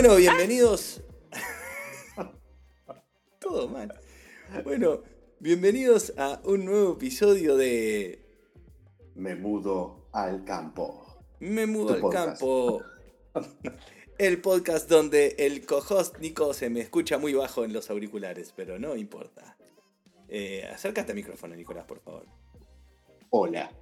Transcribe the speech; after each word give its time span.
Bueno, 0.00 0.14
bienvenidos. 0.14 1.02
Todo 3.40 3.68
mal. 3.68 3.92
Bueno, 4.62 5.02
bienvenidos 5.40 6.14
a 6.16 6.40
un 6.44 6.66
nuevo 6.66 6.92
episodio 6.92 7.56
de 7.56 8.24
Me 9.16 9.34
mudo 9.34 10.08
al 10.12 10.44
campo. 10.44 11.04
Me 11.40 11.66
mudo 11.66 11.88
Tu 11.88 11.94
al 11.94 12.00
podcast. 12.00 12.40
campo. 12.40 12.80
El 14.18 14.40
podcast 14.40 14.88
donde 14.88 15.34
el 15.36 15.66
co-host 15.66 16.18
Nico 16.18 16.54
se 16.54 16.70
me 16.70 16.78
escucha 16.78 17.18
muy 17.18 17.34
bajo 17.34 17.64
en 17.64 17.72
los 17.72 17.90
auriculares, 17.90 18.52
pero 18.54 18.78
no 18.78 18.94
importa. 18.94 19.56
Eh, 20.28 20.64
acércate 20.72 21.10
al 21.10 21.16
micrófono, 21.16 21.56
Nicolás, 21.56 21.86
por 21.86 21.98
favor. 21.98 22.24
Hola. 23.30 23.72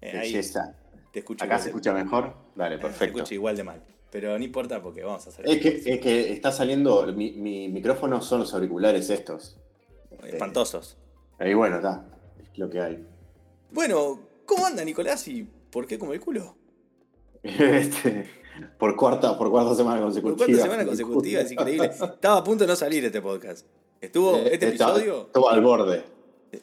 Eh, 0.00 0.08
ahí 0.12 0.32
Belleza. 0.32 0.74
te 1.12 1.18
escucho. 1.18 1.44
¿Acá 1.44 1.58
se 1.58 1.68
escucha 1.68 1.92
mejor? 1.92 2.34
Dale, 2.56 2.76
eh, 2.76 2.78
perfecto. 2.78 3.18
escucha 3.18 3.34
igual 3.34 3.58
de 3.58 3.64
mal. 3.64 3.99
Pero 4.10 4.36
no 4.36 4.44
importa 4.44 4.82
porque 4.82 5.02
vamos 5.04 5.24
a 5.26 5.30
hacer 5.30 5.48
Es 5.48 5.60
que, 5.60 5.68
es 5.92 6.00
que 6.00 6.32
está 6.32 6.50
saliendo, 6.50 7.06
mi, 7.12 7.32
mi 7.32 7.68
micrófono 7.68 8.20
son 8.20 8.40
los 8.40 8.52
auriculares 8.54 9.08
estos. 9.10 9.56
espantosos. 10.24 10.96
Ahí 11.38 11.54
bueno, 11.54 11.76
está. 11.76 12.06
Es 12.52 12.58
lo 12.58 12.68
que 12.68 12.80
hay. 12.80 13.06
Bueno, 13.70 14.20
¿cómo 14.46 14.66
anda 14.66 14.84
Nicolás 14.84 15.26
y 15.28 15.44
por 15.70 15.86
qué 15.86 15.98
como 15.98 16.12
el 16.12 16.20
culo? 16.20 16.56
Este, 17.42 18.26
por 18.78 18.94
cuarta, 18.96 19.38
por 19.38 19.50
cuarta 19.50 19.74
semana 19.74 19.96
Por 19.96 20.04
consecutiva. 20.06 20.36
cuarta 20.46 20.62
semana 20.62 20.84
consecutiva, 20.84 21.40
es 21.40 21.52
increíble. 21.52 21.86
Estaba 21.86 22.38
a 22.38 22.44
punto 22.44 22.64
de 22.64 22.68
no 22.68 22.76
salir 22.76 23.04
este 23.04 23.22
podcast. 23.22 23.66
Estuvo 24.00 24.36
Eh, 24.36 24.50
este 24.54 24.68
está- 24.68 24.88
episodio. 24.90 25.22
Estuvo 25.26 25.48
al 25.48 25.62
borde. 25.62 26.02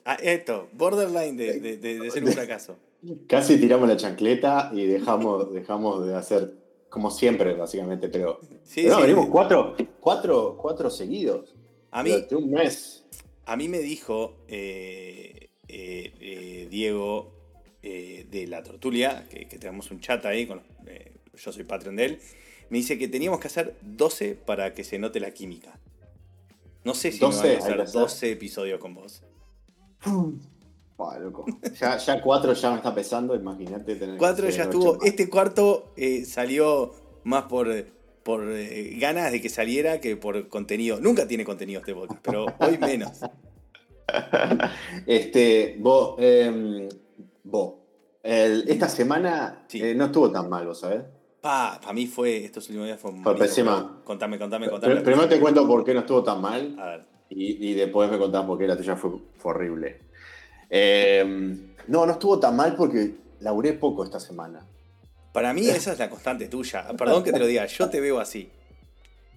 Ah, 0.06 0.18
esto, 0.22 0.68
borderline 0.74 1.38
de, 1.38 1.60
de- 1.60 1.78
de- 1.78 2.00
de 2.00 2.12
ser 2.12 2.24
un 2.24 2.32
fracaso. 2.34 2.76
Casi 3.28 3.58
tiramos 3.60 3.88
la 3.88 3.96
chancleta 3.96 4.70
y 4.74 4.86
dejamos, 4.86 5.52
dejamos 5.54 6.06
de 6.06 6.14
hacer 6.16 6.54
como 6.90 7.12
siempre, 7.12 7.54
básicamente, 7.54 8.10
pero. 8.10 8.40
Sí, 8.64 8.84
pero 8.84 8.90
no, 8.90 8.96
sí. 8.96 9.02
venimos 9.04 9.28
cuatro, 9.28 9.76
cuatro, 10.00 10.58
cuatro 10.60 10.90
seguidos. 10.90 11.56
A 11.92 12.04
mí, 12.04 12.12
Durante 12.12 12.36
un 12.36 12.52
mes. 12.52 13.06
a 13.46 13.56
mí 13.56 13.70
me 13.70 13.80
dijo 13.80 14.38
eh, 14.48 15.50
eh, 15.68 16.14
eh, 16.20 16.68
Diego 16.70 17.34
de 17.82 18.48
la 18.50 18.64
Tortulia, 18.64 19.26
que, 19.30 19.48
que 19.48 19.58
tenemos 19.58 19.92
un 19.92 20.02
chat 20.02 20.26
ahí, 20.26 20.46
con, 20.46 20.62
yo 21.34 21.52
soy 21.54 21.64
patrón 21.64 21.96
de 21.96 22.06
él, 22.06 22.20
me 22.70 22.80
dice 22.80 22.98
que 22.98 23.08
teníamos 23.08 23.40
que 23.40 23.48
hacer 23.48 23.78
12 23.82 24.36
para 24.36 24.74
que 24.74 24.84
se 24.84 25.00
note 25.00 25.22
la 25.22 25.32
química. 25.32 25.80
No 26.84 26.94
sé 26.94 27.14
si 27.14 27.20
12 27.20 27.48
me 27.48 27.60
van 27.60 27.80
a 27.80 27.84
hacer. 27.84 28.02
12 28.02 28.32
episodios 28.32 28.80
con 28.80 28.94
vos. 28.94 29.24
Loco. 31.20 31.46
Ya, 31.80 31.98
ya 31.98 32.22
cuatro 32.22 32.54
ya 32.54 32.72
me 32.72 32.78
está 32.78 32.94
pesando, 32.96 33.36
imagínate 33.36 33.96
tener. 33.96 34.18
Cuatro 34.18 34.50
ya 34.50 34.64
estuvo. 34.64 34.98
Este 35.04 35.30
cuarto 35.30 35.94
eh, 35.96 36.26
salió 36.26 36.92
más 37.24 37.44
por, 37.44 37.68
por 38.24 38.50
eh, 38.52 38.98
ganas 39.00 39.32
de 39.32 39.40
que 39.42 39.50
saliera 39.50 40.02
que 40.02 40.18
por 40.18 40.48
contenido. 40.50 41.00
Nunca 41.00 41.28
tiene 41.28 41.46
contenido 41.46 41.80
este 41.82 41.94
podcast, 41.94 42.22
pero 42.24 42.46
hoy 42.60 42.78
menos. 42.80 43.12
Este, 45.06 45.76
vos, 45.80 46.16
em, 46.20 46.88
vos, 47.44 47.74
el- 48.24 48.64
esta 48.70 48.88
semana 48.90 49.66
Sí. 49.68 49.82
eh, 49.84 49.94
no 49.96 50.06
estuvo 50.06 50.32
tan 50.32 50.50
mal, 50.50 50.66
¿vos 50.66 50.80
sabés? 50.80 51.04
Pa, 51.42 51.78
para 51.82 51.94
mí 51.94 52.08
fue, 52.08 52.46
estos 52.46 52.66
últimos 52.70 52.88
días 52.88 53.00
fue 53.00 53.12
malísimo. 53.12 53.38
pésima. 53.38 54.02
Contame, 54.04 54.40
contame, 54.40 54.70
contame. 54.70 54.96
Pr- 54.96 55.04
Primero 55.04 55.28
te 55.28 55.40
cuento 55.40 55.68
por 55.68 55.84
qué 55.84 55.94
no 55.94 56.00
estuvo 56.02 56.24
tan 56.24 56.42
mal 56.42 56.76
A 56.80 56.86
ver. 56.86 57.06
y, 57.30 57.70
y 57.70 57.74
después 57.74 58.10
me 58.10 58.18
contás 58.18 58.46
por 58.46 58.58
qué 58.58 58.66
la 58.68 58.78
tuya 58.78 58.96
fue, 58.96 59.12
fue 59.38 59.52
horrible. 59.52 60.07
Em, 60.70 61.74
no, 61.88 62.06
no 62.06 62.12
estuvo 62.14 62.40
tan 62.40 62.56
mal 62.56 62.76
porque 62.76 63.16
laburé 63.40 63.74
poco 63.74 64.04
esta 64.04 64.20
semana. 64.20 64.66
Para 65.34 65.54
mí 65.54 65.68
esa 65.70 65.94
es 65.94 66.00
la 66.00 66.10
constante 66.10 66.48
tuya. 66.48 66.88
Perdón 66.98 67.24
que 67.24 67.32
te 67.32 67.40
lo 67.40 67.46
diga, 67.46 67.66
yo 67.66 67.90
te 67.90 68.00
veo 68.02 68.20
así. 68.20 68.50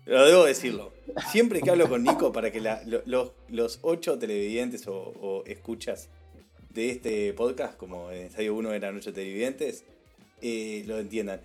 Lo 0.06 0.24
debo 0.26 0.44
decirlo. 0.44 0.92
Siempre 1.30 1.60
que 1.60 1.70
hablo 1.70 1.88
con 1.88 2.02
Nico 2.02 2.32
para 2.32 2.50
que 2.50 2.60
la- 2.60 2.82
lo- 2.86 3.02
los, 3.06 3.32
los 3.48 3.78
ocho 3.82 4.18
televidentes 4.18 4.86
o, 4.88 4.94
o 4.96 5.44
escuchas 5.46 6.08
de 6.70 6.90
este 6.90 7.32
podcast, 7.34 7.76
como 7.76 8.10
en 8.10 8.22
Ensayo 8.22 8.54
1 8.54 8.72
eran 8.72 8.96
ocho 8.96 9.12
televidentes, 9.12 9.84
eh, 10.40 10.84
lo 10.86 10.98
entiendan. 10.98 11.40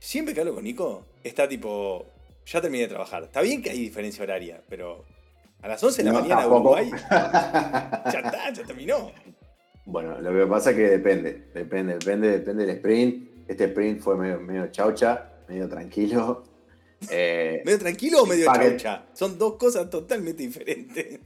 Siempre 0.00 0.32
que 0.32 0.40
hablo 0.40 0.54
con 0.54 0.64
Nico, 0.64 1.04
está 1.22 1.48
tipo, 1.48 2.06
ya 2.46 2.60
terminé 2.60 2.84
de 2.84 2.88
trabajar. 2.88 3.24
Está 3.24 3.42
bien 3.42 3.62
que 3.62 3.70
hay 3.70 3.78
diferencia 3.80 4.22
horaria, 4.22 4.62
pero 4.68 5.04
a 5.62 5.68
las 5.68 5.82
11 5.82 6.02
de 6.02 6.04
la 6.04 6.12
No, 6.12 6.20
mañana 6.20 6.40
tampoco. 6.42 6.70
Uruguay, 6.70 6.90
ya 7.10 8.22
está, 8.24 8.52
ya 8.52 8.64
terminó. 8.64 9.12
Bueno, 9.84 10.20
lo 10.20 10.32
que 10.32 10.46
pasa 10.46 10.70
es 10.70 10.76
que 10.76 10.82
depende, 10.82 11.48
depende, 11.54 11.94
depende, 11.94 12.28
depende 12.30 12.66
del 12.66 12.76
sprint. 12.76 13.28
Este 13.48 13.64
sprint 13.64 14.00
fue 14.00 14.16
medio, 14.16 14.40
medio 14.40 14.66
chaucha, 14.68 15.30
medio 15.48 15.68
tranquilo. 15.68 16.44
Eh, 17.10 17.62
¿Medio 17.64 17.78
tranquilo 17.78 18.22
o 18.22 18.26
medio 18.26 18.52
chaucha? 18.52 19.04
Son 19.12 19.38
dos 19.38 19.54
cosas 19.54 19.88
totalmente 19.88 20.42
diferentes. 20.42 21.20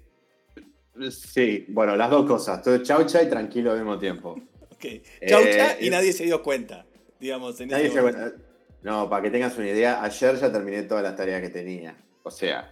sí, 1.11 1.65
bueno, 1.71 1.97
las 1.97 2.11
dos 2.11 2.27
cosas, 2.27 2.61
todo 2.61 2.77
chaucha 2.83 3.23
y 3.23 3.31
tranquilo 3.31 3.71
al 3.73 3.79
mismo 3.79 3.99
tiempo. 3.99 4.33
Ok. 4.71 4.85
Chaucha 5.27 5.73
Eh, 5.73 5.87
y 5.87 5.89
nadie 5.89 6.13
se 6.13 6.25
dio 6.25 6.43
cuenta. 6.43 6.85
Digamos, 7.19 7.59
en 7.59 7.69
Nadie 7.71 7.87
ese 7.87 7.95
se 7.95 8.03
cuenta. 8.03 8.33
No, 8.83 9.09
para 9.09 9.23
que 9.23 9.31
tengas 9.31 9.57
una 9.57 9.69
idea, 9.69 10.03
ayer 10.03 10.37
ya 10.37 10.53
terminé 10.53 10.83
todas 10.83 11.03
las 11.03 11.17
tareas 11.17 11.41
que 11.41 11.49
tenía. 11.49 11.97
O 12.23 12.31
sea, 12.31 12.71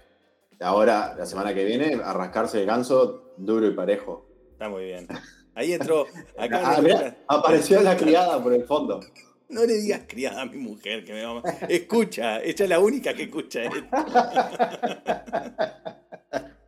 ahora, 0.60 1.14
la 1.18 1.26
semana 1.26 1.54
que 1.54 1.64
viene, 1.64 1.94
a 2.02 2.12
rascarse 2.12 2.60
el 2.60 2.66
ganso 2.66 3.34
duro 3.36 3.66
y 3.66 3.74
parejo. 3.74 4.26
Está 4.52 4.68
muy 4.68 4.84
bien. 4.84 5.06
Ahí 5.54 5.72
entró. 5.72 6.06
Acá 6.38 6.60
Ah, 6.76 7.14
apareció 7.28 7.80
la 7.82 7.96
criada 7.96 8.42
por 8.42 8.52
el 8.52 8.64
fondo. 8.64 9.00
no 9.48 9.64
le 9.64 9.74
digas 9.78 10.02
criada 10.06 10.42
a 10.42 10.46
mi 10.46 10.58
mujer 10.58 11.04
que 11.04 11.12
me 11.12 11.24
va 11.24 11.40
a- 11.44 11.66
Escucha, 11.66 12.40
ella 12.42 12.64
es 12.64 12.68
la 12.70 12.78
única 12.78 13.12
que 13.14 13.24
escucha 13.24 13.62
esto. 13.64 13.84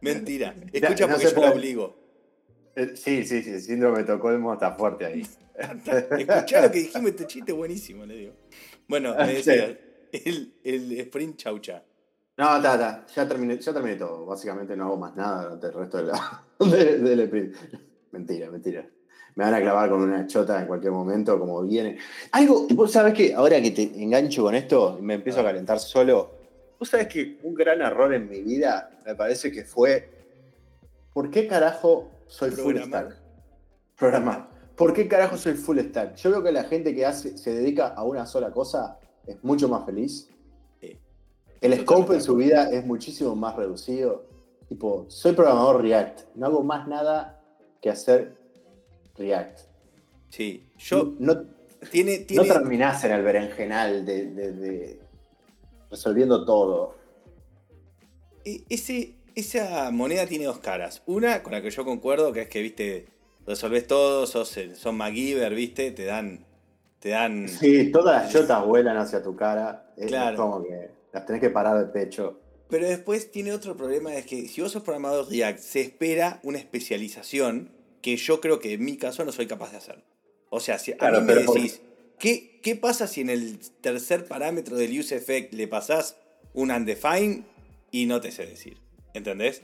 Mentira. 0.01 0.55
Escucha 0.73 1.07
no 1.07 1.13
porque 1.15 1.25
yo 1.25 1.31
la 1.31 1.35
puede. 1.37 1.51
obligo. 1.53 1.97
Eh, 2.75 2.93
Sí, 2.97 3.25
sí, 3.25 3.43
sí, 3.43 3.51
el 3.51 3.61
síndrome 3.61 3.97
de 3.99 4.03
Estocolmo 4.03 4.53
está 4.55 4.73
fuerte 4.73 5.05
ahí. 5.07 5.23
Escuchá 6.19 6.63
lo 6.63 6.73
que 6.73 6.79
dijimos, 6.81 7.11
este 7.11 7.27
chiste 7.27 7.53
buenísimo, 7.53 8.05
le 8.07 8.17
digo. 8.17 8.33
Bueno, 8.89 9.15
me 9.19 9.35
decía, 9.35 9.79
el, 10.13 10.55
el 10.65 10.93
sprint 11.01 11.37
chaucha. 11.37 11.85
No, 12.39 12.57
está, 12.57 12.75
está. 12.75 13.07
Ya 13.15 13.29
terminé, 13.29 13.59
ya 13.59 13.73
terminé 13.73 13.97
todo. 13.97 14.25
Básicamente 14.27 14.77
no 14.77 14.85
hago 14.87 14.97
más 14.97 15.15
nada 15.15 15.45
durante 15.45 15.67
el 15.67 15.73
resto 15.75 15.97
de 15.99 16.05
la, 16.05 16.45
de- 16.59 16.99
del 16.99 17.21
sprint. 17.21 17.57
Mentira, 18.13 18.51
mentira. 18.51 18.87
Me 19.35 19.45
van 19.45 19.55
a 19.55 19.61
clavar 19.61 19.89
con 19.89 20.03
una 20.03 20.27
chota 20.27 20.61
en 20.61 20.67
cualquier 20.67 20.93
momento, 20.93 21.39
como 21.39 21.63
viene. 21.63 21.99
Algo, 22.33 22.67
vos 22.75 22.93
sabés 22.93 23.15
que 23.15 23.35
ahora 23.35 23.61
que 23.63 23.71
te 23.71 23.83
engancho 24.03 24.43
con 24.43 24.55
esto 24.55 24.97
y 24.99 25.03
me 25.03 25.15
empiezo 25.15 25.41
a 25.41 25.45
calentar 25.45 25.79
solo, 25.79 26.31
vos 26.79 26.89
sabés 26.89 27.09
que 27.09 27.39
un 27.43 27.55
gran 27.55 27.81
error 27.81 28.13
en 28.13 28.29
mi 28.29 28.43
vida 28.43 28.91
me 29.07 29.15
parece 29.15 29.51
que 29.51 29.65
fue. 29.65 30.11
¿Por 31.15 31.31
qué 31.31 31.47
carajo 31.47 32.11
soy 32.27 32.51
full 32.51 32.77
stack? 32.79 33.17
Programar. 33.97 34.49
¿Por 34.77 34.93
qué 34.93 35.07
carajo 35.09 35.37
soy 35.39 35.55
full 35.55 35.79
stack? 35.79 36.17
Yo 36.17 36.31
veo 36.31 36.43
que 36.43 36.53
la 36.53 36.65
gente 36.65 36.95
que 36.95 37.07
hace, 37.07 37.37
se 37.39 37.55
dedica 37.55 37.89
a 37.89 38.03
una 38.05 38.27
sola 38.27 38.51
cosa 38.51 38.99
es 39.27 39.43
mucho 39.45 39.69
más 39.69 39.85
feliz. 39.87 40.29
El 41.63 41.81
scope 41.81 42.15
en 42.15 42.21
su 42.23 42.35
vida 42.37 42.69
es 42.71 42.85
muchísimo 42.85 43.35
más 43.37 43.57
reducido. 43.57 44.27
Tipo, 44.69 45.07
soy 45.09 45.33
programador 45.33 45.81
React. 45.83 46.21
No 46.35 46.47
hago 46.47 46.63
más 46.63 46.89
nada 46.89 47.41
que 47.81 47.89
hacer 47.91 48.37
React. 49.17 49.61
Sí. 50.31 50.67
Yo. 50.79 51.13
no, 51.19 51.45
Tiene. 51.91 52.27
no 52.31 52.43
terminás 52.45 53.05
en 53.05 53.13
el 53.13 53.23
berenjenal 53.23 54.05
de, 54.05 54.27
de- 54.31 54.53
de 54.53 55.01
resolviendo 55.91 56.45
todo. 56.45 56.95
E- 58.45 58.65
Ese, 58.69 59.15
esa 59.35 59.91
moneda 59.91 60.27
tiene 60.27 60.47
dos 60.47 60.59
caras. 60.59 61.03
Una 61.07 61.43
con 61.43 61.53
la 61.53 61.63
que 61.63 61.71
yo 61.71 61.85
concuerdo, 61.85 62.33
que 62.33 62.43
es 62.43 62.49
que, 62.49 62.63
viste, 62.63 63.07
resolves 63.47 63.87
todo, 63.87 64.27
sos, 64.27 64.59
son 64.75 64.97
MacGyver, 64.97 65.55
viste, 65.55 65.93
te 65.93 66.07
dan. 66.07 66.45
Te 66.99 67.11
dan. 67.11 67.49
Sí, 67.49 67.91
todas 67.93 68.23
las 68.25 68.33
chotas 68.33 68.65
vuelan 68.65 68.97
hacia 68.97 69.23
tu 69.23 69.37
cara. 69.37 69.93
Es 69.97 70.07
Claro. 70.07 70.37
como 70.37 70.63
que 70.65 70.91
las 71.13 71.27
tenés 71.27 71.41
que 71.41 71.51
parar 71.51 71.79
de 71.79 71.93
pecho. 71.93 72.41
Pero 72.69 72.89
después 72.89 73.31
tiene 73.31 73.53
otro 73.53 73.77
problema, 73.77 74.15
es 74.17 74.25
que 74.27 74.49
si 74.49 74.61
vos 74.63 74.73
sos 74.73 74.83
programador 74.83 75.29
React, 75.29 75.59
se 75.59 75.81
espera 75.83 76.41
una 76.43 76.59
especialización 76.59 77.71
que 78.01 78.17
yo 78.17 78.41
creo 78.41 78.61
que 78.61 78.73
en 78.75 78.85
mi 78.85 78.97
caso 78.97 79.25
no 79.25 79.33
soy 79.33 79.47
capaz 79.47 79.73
de 79.73 79.77
hacer. 79.79 80.03
O 80.51 80.59
sea, 80.61 80.79
si 80.79 80.93
a 80.93 80.97
Claro, 80.97 81.21
mí 81.21 81.27
me 81.27 81.35
pero 81.35 81.47
por- 81.47 81.57
decís, 81.57 81.81
¿qué, 82.19 82.61
¿qué 82.63 82.77
pasa 82.77 83.07
si 83.07 83.21
en 83.21 83.31
el 83.31 83.59
tercer 83.81 84.25
parámetro 84.27 84.77
del 84.77 84.99
use 84.99 85.17
effect 85.17 85.53
le 85.53 85.69
pasás 85.69 86.17
un 86.55 86.71
undefined 86.71 87.45
y 87.91 88.07
no 88.07 88.21
te 88.21 88.33
sé 88.33 88.47
decir? 88.47 88.79
¿Entendés? 89.15 89.63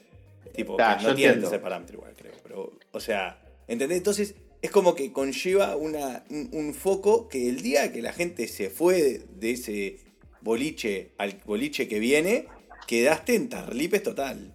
Tipo, 0.55 0.77
Claro, 0.77 0.99
que 0.99 1.03
yo 1.05 1.09
no 1.11 1.15
tiene 1.15 1.29
entiendo. 1.33 1.49
tercer 1.51 1.63
parámetro 1.63 1.97
igual, 1.97 2.15
creo. 2.15 2.33
Pero, 2.43 2.73
o 2.93 3.01
sea, 3.01 3.43
¿entendés? 3.69 3.99
Entonces, 3.99 4.35
es 4.61 4.71
como 4.71 4.95
que 4.95 5.13
conlleva 5.13 5.77
una, 5.77 6.25
un, 6.31 6.51
un 6.53 6.75
foco 6.75 7.29
que 7.29 7.49
el 7.49 7.63
día 7.63 7.91
que 7.93 8.03
la 8.03 8.13
gente 8.13 8.49
se 8.49 8.69
fue 8.71 9.23
de 9.35 9.51
ese 9.51 9.99
boliche 10.41 11.13
al 11.19 11.35
boliche 11.45 11.89
que 11.89 11.99
viene, 11.99 12.47
quedaste 12.87 13.35
en 13.35 13.49
tarlipes 13.49 14.03
total. 14.03 14.55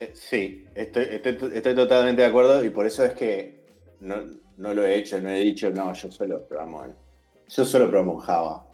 Eh, 0.00 0.12
Sí, 0.14 0.66
estoy, 0.74 1.06
estoy, 1.10 1.38
estoy 1.54 1.74
totalmente 1.74 2.22
de 2.22 2.28
acuerdo 2.28 2.64
y 2.64 2.70
por 2.70 2.86
eso 2.86 3.04
es 3.04 3.14
que 3.14 3.64
no, 4.00 4.16
no 4.56 4.74
lo 4.74 4.84
he 4.84 4.96
hecho, 4.96 5.20
no 5.20 5.30
he 5.30 5.40
dicho, 5.40 5.70
no, 5.70 5.92
yo 5.94 6.10
solo 6.10 6.46
programo 6.46 6.84
en, 6.84 6.94
yo 7.48 7.64
solo 7.64 7.88
programo 7.88 8.12
en 8.12 8.18
Java. 8.18 8.66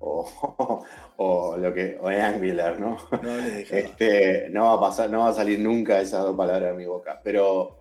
o, 0.00 0.84
o 1.16 1.56
lo 1.56 1.72
que 1.72 1.96
o 2.00 2.08
Angular, 2.08 2.78
¿no? 2.80 2.98
No. 3.22 3.38
Este, 3.38 4.48
no 4.50 4.64
va 4.64 4.74
a 4.74 4.80
pasar, 4.80 5.10
no 5.10 5.20
va 5.20 5.28
a 5.28 5.34
salir 5.34 5.58
nunca 5.60 6.00
esas 6.00 6.22
dos 6.22 6.36
palabras 6.36 6.70
de 6.72 6.76
mi 6.76 6.86
boca. 6.86 7.20
Pero 7.22 7.76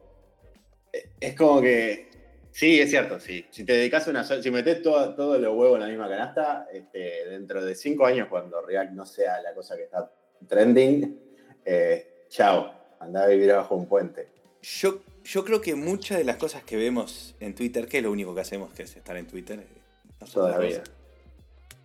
eh, 0.91 1.09
es 1.19 1.35
como 1.35 1.61
que. 1.61 2.12
Sí, 2.53 2.79
es 2.79 2.89
cierto, 2.91 3.19
sí. 3.19 3.45
Si 3.49 3.65
te 3.65 3.73
dedicas 3.73 4.07
a 4.07 4.11
una 4.11 4.23
sola- 4.23 4.41
si 4.43 4.51
metes 4.51 4.81
todo, 4.83 5.15
todos 5.15 5.39
los 5.41 5.55
huevos 5.55 5.75
en 5.75 5.81
la 5.81 5.87
misma 5.87 6.07
canasta, 6.07 6.67
este, 6.71 7.27
dentro 7.27 7.65
de 7.65 7.73
cinco 7.75 8.05
años, 8.05 8.27
cuando 8.29 8.61
React 8.61 8.91
no 8.91 9.05
sea 9.05 9.41
la 9.41 9.53
cosa 9.55 9.75
que 9.75 9.83
está 9.83 10.11
trending, 10.47 11.19
eh, 11.65 12.25
chao, 12.29 12.71
andá 12.99 13.23
a 13.23 13.27
vivir 13.27 13.51
bajo 13.53 13.75
un 13.75 13.87
puente. 13.87 14.27
Yo, 14.61 15.01
yo 15.23 15.43
creo 15.43 15.61
que 15.61 15.73
muchas 15.75 16.19
de 16.19 16.23
las 16.25 16.37
cosas 16.37 16.63
que 16.63 16.77
vemos 16.77 17.35
en 17.39 17.55
Twitter, 17.55 17.87
que 17.87 17.97
es 17.97 18.03
lo 18.03 18.11
único 18.11 18.35
que 18.35 18.41
hacemos, 18.41 18.71
que 18.73 18.83
es 18.83 18.95
estar 18.95 19.17
en 19.17 19.25
Twitter, 19.27 19.65
no 20.21 20.27
son 20.27 20.33
Toda 20.43 20.49
la 20.51 20.55
otra 20.57 20.67
vida. 20.67 20.79
cosa. 20.81 20.91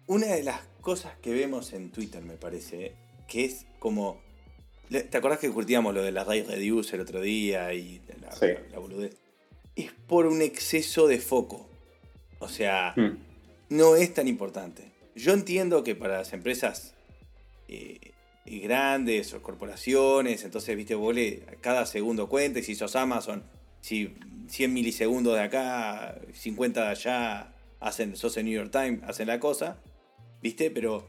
Una 0.06 0.26
de 0.26 0.43
las 0.43 0.61
cosas 0.81 1.17
que 1.23 1.32
vemos 1.32 1.73
en 1.73 1.91
Twitter, 1.91 2.23
me 2.23 2.35
parece, 2.37 2.94
que 3.26 3.44
es 3.47 3.67
como. 3.79 4.20
¿Te 4.91 5.17
acordás 5.19 5.38
que 5.38 5.50
curtíamos 5.50 5.94
lo 5.94 6.03
de 6.03 6.12
la 6.12 6.25
Ray 6.25 6.43
Reduce 6.43 6.97
el 6.97 7.03
otro 7.03 7.20
día 7.20 7.73
y 7.75 8.00
la, 8.20 8.32
Sí. 8.32 8.47
la- 8.47 8.61
la 8.73 8.79
boludez? 8.79 9.17
Es 9.78 9.92
por 10.06 10.26
un 10.26 10.42
exceso 10.42 11.06
de 11.06 11.19
foco. 11.20 11.69
O 12.40 12.48
sea, 12.48 12.92
Hmm. 12.96 13.16
no 13.70 13.96
es 13.96 14.12
tan 14.12 14.28
importante. 14.28 14.84
Yo 15.14 15.32
entiendo 15.32 15.82
que 15.84 15.94
para 15.94 16.19
las 16.19 16.32
empresas 16.32 16.94
eh, 17.69 18.12
grandes 18.46 19.34
o 19.34 19.42
corporaciones, 19.42 20.42
entonces, 20.44 20.75
viste, 20.76 20.94
vos 20.94 21.14
le- 21.14 21.40
cada 21.60 21.84
segundo 21.84 22.28
cuenta, 22.28 22.60
y 22.60 22.62
si 22.62 22.75
sos 22.75 22.96
Amazon, 22.96 23.42
si 23.82 24.14
100 24.48 24.72
milisegundos 24.72 25.34
de 25.34 25.42
acá, 25.42 26.19
50 26.32 26.84
de 26.84 26.88
allá, 26.88 27.52
hacen, 27.81 28.16
sos 28.16 28.36
el 28.38 28.46
New 28.46 28.54
York 28.54 28.70
Times, 28.72 29.02
hacen 29.06 29.26
la 29.28 29.38
cosa, 29.38 29.76
viste, 30.42 30.70
pero 30.70 31.06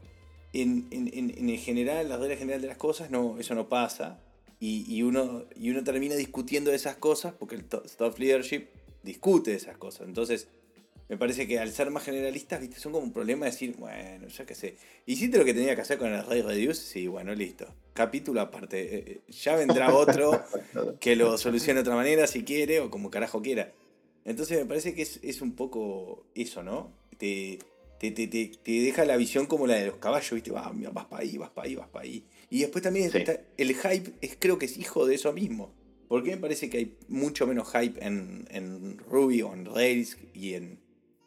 en, 0.52 0.86
en, 0.90 1.08
en- 1.14 1.48
en 1.48 1.58
general, 1.58 2.08
la 2.10 2.18
regla 2.18 2.36
general 2.36 2.60
de 2.60 2.68
las 2.68 2.76
cosas, 2.76 3.10
no, 3.10 3.38
eso 3.38 3.54
no 3.54 3.68
pasa. 3.70 4.18
Y, 4.60 4.84
y 4.94 5.02
uno, 5.02 5.46
y 5.56 5.70
uno 5.70 5.82
termina 5.82 6.14
discutiendo 6.16 6.70
de 6.70 6.76
esas 6.76 6.96
cosas 6.96 7.32
porque 7.38 7.54
el 7.54 7.64
to- 7.64 7.82
staff 7.86 8.18
leadership 8.18 8.66
discute 9.02 9.50
de 9.52 9.56
esas 9.56 9.78
cosas. 9.78 10.06
Entonces, 10.06 10.48
me 11.08 11.16
parece 11.16 11.48
que 11.48 11.58
al 11.58 11.72
ser 11.72 11.90
más 11.90 12.04
generalistas, 12.04 12.60
viste, 12.60 12.78
son 12.78 12.92
como 12.92 13.04
un 13.04 13.12
problema 13.12 13.46
decir, 13.46 13.74
bueno, 13.78 14.28
ya 14.28 14.44
qué 14.46 14.54
sé. 14.54 14.76
Hiciste 15.06 15.38
lo 15.38 15.44
que 15.44 15.54
tenía 15.54 15.74
que 15.74 15.80
hacer 15.80 15.98
con 15.98 16.12
el 16.12 16.24
Ray 16.24 16.42
Reduce, 16.42 16.82
sí, 16.82 17.06
bueno, 17.08 17.34
listo. 17.34 17.66
Capítulo 17.94 18.40
aparte. 18.42 18.80
Eh, 18.82 19.04
eh, 19.06 19.20
ya 19.32 19.56
vendrá 19.56 19.90
otro 19.94 20.44
que 21.00 21.16
lo 21.16 21.38
solucione 21.38 21.76
de 21.78 21.80
otra 21.80 21.96
manera 21.96 22.26
si 22.26 22.44
quiere 22.44 22.80
o 22.80 22.90
como 22.90 23.10
carajo 23.10 23.40
quiera. 23.42 23.72
Entonces 24.26 24.58
me 24.58 24.66
parece 24.66 24.94
que 24.94 25.02
es, 25.02 25.18
es 25.22 25.40
un 25.40 25.52
poco 25.52 26.26
eso, 26.34 26.62
¿no? 26.62 26.92
Te, 27.16 27.58
te, 27.98 28.10
te, 28.10 28.26
te- 28.28 28.50
deja 28.64 29.04
la 29.06 29.16
visión 29.16 29.46
como 29.46 29.66
la 29.66 29.76
de 29.76 29.86
los 29.86 29.96
caballos, 29.96 30.30
¿viste? 30.32 30.50
Va, 30.50 30.70
mira, 30.72 30.90
vas 30.90 31.06
para 31.06 31.22
ahí, 31.22 31.38
vas 31.38 31.50
para 31.50 31.66
ahí, 31.66 31.74
vas 31.74 31.88
para 31.88 32.04
ahí. 32.04 32.24
Y 32.50 32.60
después 32.60 32.82
también 32.82 33.10
Sí. 33.10 33.18
está, 33.18 33.40
el 33.56 33.74
hype, 33.74 34.12
es, 34.20 34.36
creo 34.38 34.58
que 34.58 34.66
es 34.66 34.76
hijo 34.76 35.06
de 35.06 35.14
eso 35.14 35.32
mismo. 35.32 35.72
Porque 36.08 36.32
me 36.32 36.38
parece 36.38 36.68
que 36.68 36.78
hay 36.78 36.96
mucho 37.08 37.46
menos 37.46 37.70
hype 37.72 38.04
en, 38.04 38.46
en 38.50 38.98
Ruby 38.98 39.42
o 39.42 39.52
en 39.54 39.64
Rails 39.64 40.18
y 40.34 40.54
en 40.54 40.80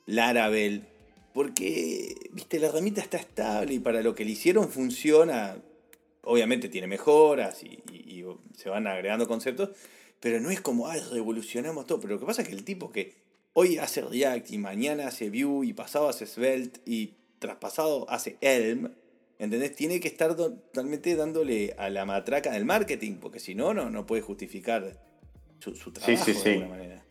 Laravel. 0.06 0.84
Porque, 1.34 2.16
viste, 2.31 2.60
la 2.60 2.68
herramienta 2.68 3.02
está 3.02 3.18
estable 3.18 3.74
y 3.74 3.80
para 3.80 4.02
lo 4.02 4.14
que 4.14 4.25
le 4.25 4.31
hicieron 4.31 4.70
funciona. 4.70 5.58
Obviamente 6.25 6.70
tiene 6.70 6.88
mejoras 6.88 7.64
y, 7.64 7.80
y- 7.92 8.20
y 8.22 8.25
se 8.56 8.70
van 8.70 8.88
agregando 8.88 9.28
conceptos, 9.28 9.72
pero 10.20 10.40
no 10.40 10.52
es 10.52 10.62
como, 10.62 10.88
ay, 10.88 11.02
revolucionamos 11.12 11.86
todo. 11.88 12.00
Pero 12.00 12.14
lo 12.16 12.20
que 12.20 12.25
pasa 12.25 12.44
es 12.44 12.48
que 12.50 12.54
el 12.54 12.64
tipo 12.64 12.92
que 12.92 13.14
hoy 13.54 13.78
hace 13.78 14.02
React 14.02 14.52
y 14.52 14.58
mañana 14.58 15.08
hace 15.08 15.30
Vue 15.30 15.66
y 15.68 15.74
pasado 15.74 16.08
hace 16.08 16.25
Svelte 16.28 16.80
y 16.86 17.14
traspasado 17.40 18.10
hace 18.10 18.38
Elm, 18.42 18.90
¿entendés? 19.40 19.76
Tiene 19.76 20.00
que 20.00 20.08
estar 20.08 20.36
totalmente 20.36 21.16
dándole 21.16 21.76
a 21.78 21.90
la 21.90 22.06
matraca 22.06 22.52
del 22.52 22.66
marketing, 22.66 23.18
porque 23.20 23.40
si 23.40 23.56
no, 23.56 23.74
no, 23.74 23.90
no 23.90 24.06
puede 24.06 24.22
justificar 24.22 25.00
su, 25.60 25.76
su 25.76 25.92
trabajo 25.92 26.24
sí, 26.26 26.34
de 26.34 26.40
sí. 26.40 26.50
alguna 26.50 26.70
manera. 26.70 27.04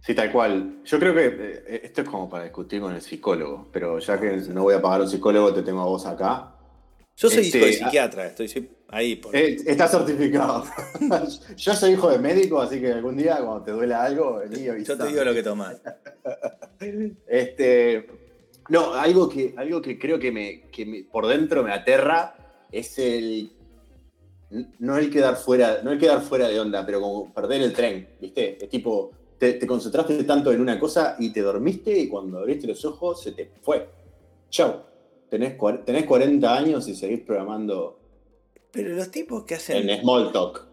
Sí, 0.00 0.14
tal 0.14 0.30
cual. 0.30 0.82
Yo 0.84 0.98
creo 0.98 1.14
que 1.14 1.26
eh, 1.26 1.80
esto 1.84 2.02
es 2.02 2.08
como 2.08 2.28
para 2.28 2.44
discutir 2.44 2.80
con 2.80 2.94
el 2.94 3.00
psicólogo, 3.00 3.68
pero 3.72 3.98
ya 3.98 4.20
que 4.20 4.36
no 4.36 4.62
voy 4.64 4.74
a 4.74 4.82
pagar 4.82 5.00
a 5.00 5.04
un 5.04 5.10
psicólogo, 5.10 5.54
te 5.54 5.62
tengo 5.62 5.80
a 5.80 5.86
vos 5.86 6.04
acá. 6.04 6.54
Yo 7.16 7.30
soy 7.30 7.46
Este, 7.46 7.58
hijo 7.58 7.66
de 7.66 7.72
ah- 7.72 7.84
psiquiatra, 7.84 8.26
estoy 8.26 8.70
ahí 8.88 9.16
por... 9.16 9.34
Eh, 9.34 9.56
está 9.66 9.88
certificado. 9.88 10.64
Yo 11.56 11.74
soy 11.74 11.92
hijo 11.92 12.10
de 12.10 12.18
médico, 12.18 12.60
así 12.60 12.80
que 12.80 12.92
algún 12.92 13.16
día 13.16 13.36
cuando 13.36 13.62
te 13.62 13.70
duela 13.70 14.02
algo, 14.02 14.40
vení 14.40 14.84
Yo 14.84 14.98
te 14.98 15.06
digo 15.06 15.24
lo 15.24 15.32
que 15.32 15.42
tomás. 15.42 15.80
Este, 17.26 18.06
no, 18.68 18.94
algo 18.94 19.28
que, 19.28 19.54
algo 19.56 19.80
que 19.82 19.98
creo 19.98 20.18
que, 20.18 20.32
me, 20.32 20.62
que 20.70 20.86
me- 20.86 21.04
por 21.04 21.26
dentro 21.26 21.62
me 21.62 21.72
aterra 21.72 22.34
es 22.72 22.98
el. 22.98 23.52
No 24.78 24.96
el 24.98 25.10
quedar 25.10 25.36
fuera, 25.36 25.80
no 25.82 25.90
el 25.92 25.98
quedar 25.98 26.22
fuera 26.22 26.48
de 26.48 26.60
onda, 26.60 26.84
pero 26.86 27.00
como 27.00 27.32
perder 27.34 27.62
el 27.62 27.72
tren, 27.72 28.08
¿viste? 28.20 28.62
Es 28.62 28.68
tipo, 28.70 29.10
te, 29.38 29.54
te 29.54 29.66
concentraste 29.66 30.22
tanto 30.24 30.52
en 30.52 30.60
una 30.60 30.78
cosa 30.78 31.16
y 31.18 31.32
te 31.32 31.40
dormiste 31.40 31.98
y 31.98 32.08
cuando 32.08 32.38
abriste 32.38 32.66
los 32.68 32.84
ojos 32.84 33.20
se 33.22 33.32
te 33.32 33.50
fue. 33.62 33.88
Chau. 34.50 34.82
Tenés, 35.28 35.56
tenés 35.84 36.04
40 36.04 36.54
años 36.56 36.86
y 36.86 36.94
seguís 36.94 37.20
programando 37.22 37.98
Pero 38.70 38.90
los 38.94 39.10
tipos 39.10 39.42
que 39.44 39.54
hacen... 39.56 39.88
en 39.88 40.00
small 40.00 40.30
talk. 40.30 40.66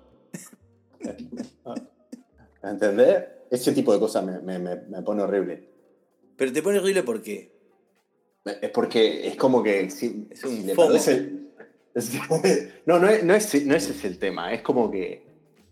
¿Entendés? 2.64 3.24
Ese 3.50 3.72
tipo 3.72 3.92
de 3.94 4.00
cosas 4.00 4.24
me, 4.24 4.40
me- 4.40 4.60
me- 4.60 4.76
me 4.88 5.02
pone 5.02 5.24
horrible. 5.24 5.68
Pero 6.38 6.54
te 6.54 6.62
pone 6.62 6.78
horrible 6.80 7.04
¿por 7.04 7.22
qué? 7.22 7.52
Es 8.44 8.72
porque 8.72 9.28
es 9.28 9.36
como 9.36 9.62
que 9.62 9.90
si, 9.90 10.28
Es 10.32 10.44
un 10.44 10.58
si 10.58 11.42
No, 12.86 13.00
no 13.00 13.08
es, 13.08 13.24
no, 13.24 13.36
es, 13.36 13.66
no 13.66 13.76
ese 13.76 13.92
es 13.92 14.06
el 14.06 14.18
tema. 14.18 14.54
Es 14.54 14.62
como 14.62 14.90
que 14.90 15.24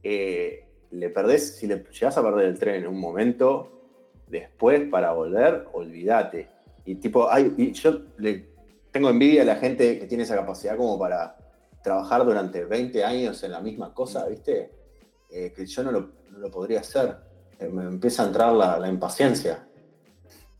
eh, 0.03 0.65
le 0.91 1.09
perdés, 1.09 1.57
si 1.57 1.67
le 1.67 1.83
llegas 1.91 2.17
a 2.17 2.23
perder 2.23 2.45
el 2.45 2.59
tren 2.59 2.75
en 2.75 2.87
un 2.87 2.99
momento, 2.99 3.81
después 4.27 4.87
para 4.89 5.13
volver, 5.13 5.67
olvídate. 5.73 6.47
Y 6.85 6.95
tipo, 6.95 7.29
hay, 7.29 7.53
y 7.57 7.71
yo 7.71 8.01
le 8.17 8.49
tengo 8.91 9.09
envidia 9.09 9.43
a 9.43 9.45
la 9.45 9.55
gente 9.55 9.99
que 9.99 10.05
tiene 10.05 10.23
esa 10.23 10.35
capacidad 10.35 10.77
como 10.77 10.97
para 10.99 11.37
trabajar 11.83 12.25
durante 12.25 12.65
20 12.65 13.03
años 13.03 13.41
en 13.43 13.51
la 13.51 13.61
misma 13.61 13.93
cosa, 13.93 14.27
¿viste? 14.27 14.71
Eh, 15.31 15.53
que 15.55 15.65
yo 15.65 15.83
no 15.83 15.91
lo, 15.91 16.11
no 16.31 16.39
lo 16.39 16.51
podría 16.51 16.81
hacer. 16.81 17.15
Eh, 17.59 17.69
me 17.69 17.83
empieza 17.83 18.23
a 18.23 18.27
entrar 18.27 18.53
la, 18.53 18.77
la 18.77 18.87
impaciencia. 18.87 19.65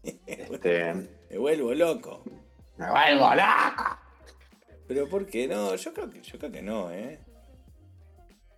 Este, 0.26 1.19
Me 1.30 1.38
vuelvo 1.38 1.74
loco. 1.74 2.24
me 2.78 2.90
vuelvo 2.90 3.30
loco. 3.36 3.84
Pero 4.88 5.08
¿por 5.08 5.26
qué 5.28 5.48
no? 5.48 5.76
Yo 5.76 5.94
creo 5.94 6.10
que, 6.10 6.22
yo 6.22 6.40
creo 6.40 6.52
que 6.52 6.62
no, 6.62 6.92
¿eh? 6.92 7.20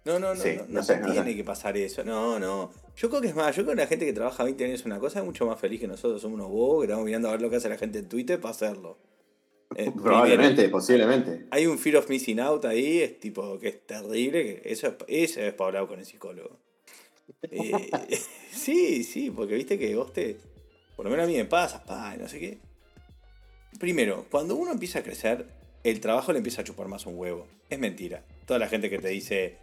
No, 0.05 0.17
no, 0.17 0.33
no, 0.33 0.41
Sí, 0.41 0.55
no, 0.57 0.63
no 0.63 0.73
no 0.75 0.83
sé, 0.83 0.97
no 0.99 1.11
tiene 1.11 1.31
sé. 1.31 1.35
que 1.35 1.43
pasar 1.43 1.77
eso. 1.77 2.03
No, 2.03 2.39
no. 2.39 2.71
Yo 2.95 3.09
creo 3.09 3.21
que 3.21 3.27
es 3.27 3.35
más, 3.35 3.55
yo 3.55 3.63
creo 3.63 3.75
que 3.75 3.81
la 3.81 3.87
gente 3.87 4.05
que 4.05 4.13
trabaja 4.13 4.43
20 4.43 4.65
años 4.65 4.81
en 4.81 4.87
una 4.87 4.99
cosa 4.99 5.19
es 5.19 5.25
mucho 5.25 5.45
más 5.45 5.59
feliz 5.59 5.79
que 5.79 5.87
nosotros. 5.87 6.21
Somos 6.21 6.35
unos 6.39 6.49
bobos 6.49 6.81
que 6.81 6.85
estamos 6.85 7.05
mirando 7.05 7.27
a 7.27 7.31
ver 7.31 7.41
lo 7.41 7.49
que 7.49 7.57
hace 7.57 7.69
la 7.69 7.77
gente 7.77 7.99
en 7.99 8.07
Twitter 8.09 8.39
para 8.39 8.51
hacerlo. 8.53 8.97
Eh, 9.75 9.91
Probablemente, 10.03 10.53
primero, 10.55 10.71
posiblemente. 10.71 11.47
hay 11.51 11.67
un 11.67 11.77
fear 11.77 11.97
of 11.97 12.09
missing 12.09 12.39
out 12.39 12.65
ahí, 12.65 13.01
es 13.01 13.19
tipo 13.19 13.59
que 13.59 13.67
es 13.67 13.85
terrible. 13.85 14.61
Que 14.61 14.71
eso, 14.71 14.87
es, 14.87 14.93
eso 15.07 15.41
es 15.41 15.53
para 15.53 15.67
hablar 15.67 15.87
con 15.87 15.99
el 15.99 16.05
psicólogo. 16.05 16.57
Eh, 17.43 17.89
sí, 18.51 19.03
sí, 19.03 19.29
porque 19.29 19.55
viste 19.55 19.77
que 19.77 19.95
vos 19.95 20.11
te. 20.13 20.37
Por 21.01 21.09
lo 21.09 21.17
menos 21.17 21.25
a 21.25 21.31
mí 21.31 21.35
me 21.35 21.45
pasa, 21.45 21.83
pa, 21.83 22.15
no 22.15 22.27
sé 22.27 22.39
qué. 22.39 22.59
Primero, 23.79 24.27
cuando 24.29 24.55
uno 24.55 24.71
empieza 24.71 24.99
a 24.99 25.01
crecer, 25.01 25.47
el 25.83 25.99
trabajo 25.99 26.31
le 26.31 26.37
empieza 26.37 26.61
a 26.61 26.63
chupar 26.63 26.87
más 26.87 27.07
un 27.07 27.17
huevo. 27.17 27.47
Es 27.71 27.79
mentira. 27.79 28.23
Toda 28.45 28.59
la 28.59 28.67
gente 28.67 28.87
que 28.87 28.99
te 28.99 29.07
dice. 29.07 29.57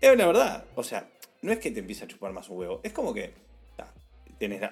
Es 0.00 0.16
la 0.16 0.28
verdad. 0.28 0.64
O 0.76 0.84
sea, 0.84 1.10
no 1.42 1.50
es 1.50 1.58
que 1.58 1.72
te 1.72 1.80
empiece 1.80 2.04
a 2.04 2.06
chupar 2.06 2.32
más 2.32 2.48
un 2.50 2.58
huevo. 2.58 2.80
Es 2.84 2.92
como 2.92 3.12
que. 3.12 3.32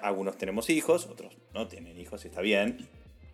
algunos 0.01 0.37
tenemos 0.37 0.69
hijos, 0.69 1.05
otros 1.07 1.35
no 1.53 1.67
tienen 1.67 1.99
hijos, 1.99 2.23
está 2.23 2.39
bien. 2.39 2.87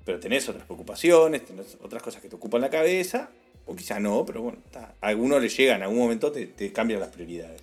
Pero 0.04 0.20
tenés 0.20 0.50
otras 0.50 0.66
preocupaciones, 0.66 1.46
tenés 1.46 1.78
otras 1.84 2.02
cosas 2.02 2.20
que 2.20 2.30
te 2.30 2.36
ocupan 2.36 2.62
la 2.62 2.72
cabeza. 2.72 3.30
O 3.68 3.76
quizá 3.76 4.00
no, 4.00 4.26
pero 4.26 4.42
bueno, 4.42 4.58
ta, 4.72 4.96
a 5.02 5.08
algunos 5.10 5.40
le 5.40 5.50
llegan, 5.50 5.78
en 5.78 5.84
algún 5.84 6.00
momento 6.00 6.32
te, 6.32 6.48
te 6.48 6.74
cambian 6.74 7.00
las 7.00 7.10
prioridades. 7.10 7.62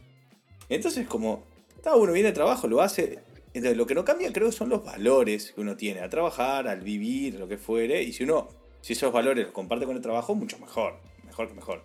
Entonces, 0.68 1.08
como. 1.08 1.42
Está 1.74 1.96
uno 1.96 2.12
viene 2.12 2.28
al 2.28 2.34
trabajo, 2.34 2.68
lo 2.68 2.80
hace. 2.80 3.25
Entonces, 3.56 3.76
lo 3.78 3.86
que 3.86 3.94
no 3.94 4.04
cambia, 4.04 4.30
creo, 4.32 4.52
son 4.52 4.68
los 4.68 4.84
valores 4.84 5.52
que 5.52 5.60
uno 5.62 5.76
tiene 5.76 6.00
a 6.00 6.10
trabajar, 6.10 6.68
al 6.68 6.82
vivir, 6.82 7.34
lo 7.38 7.48
que 7.48 7.56
fuere. 7.56 8.02
Y 8.02 8.12
si 8.12 8.24
uno, 8.24 8.48
si 8.82 8.92
esos 8.92 9.10
valores 9.10 9.44
los 9.44 9.52
comparte 9.54 9.86
con 9.86 9.96
el 9.96 10.02
trabajo, 10.02 10.34
mucho 10.34 10.58
mejor. 10.58 10.98
Mejor 11.24 11.48
que 11.48 11.54
mejor. 11.54 11.84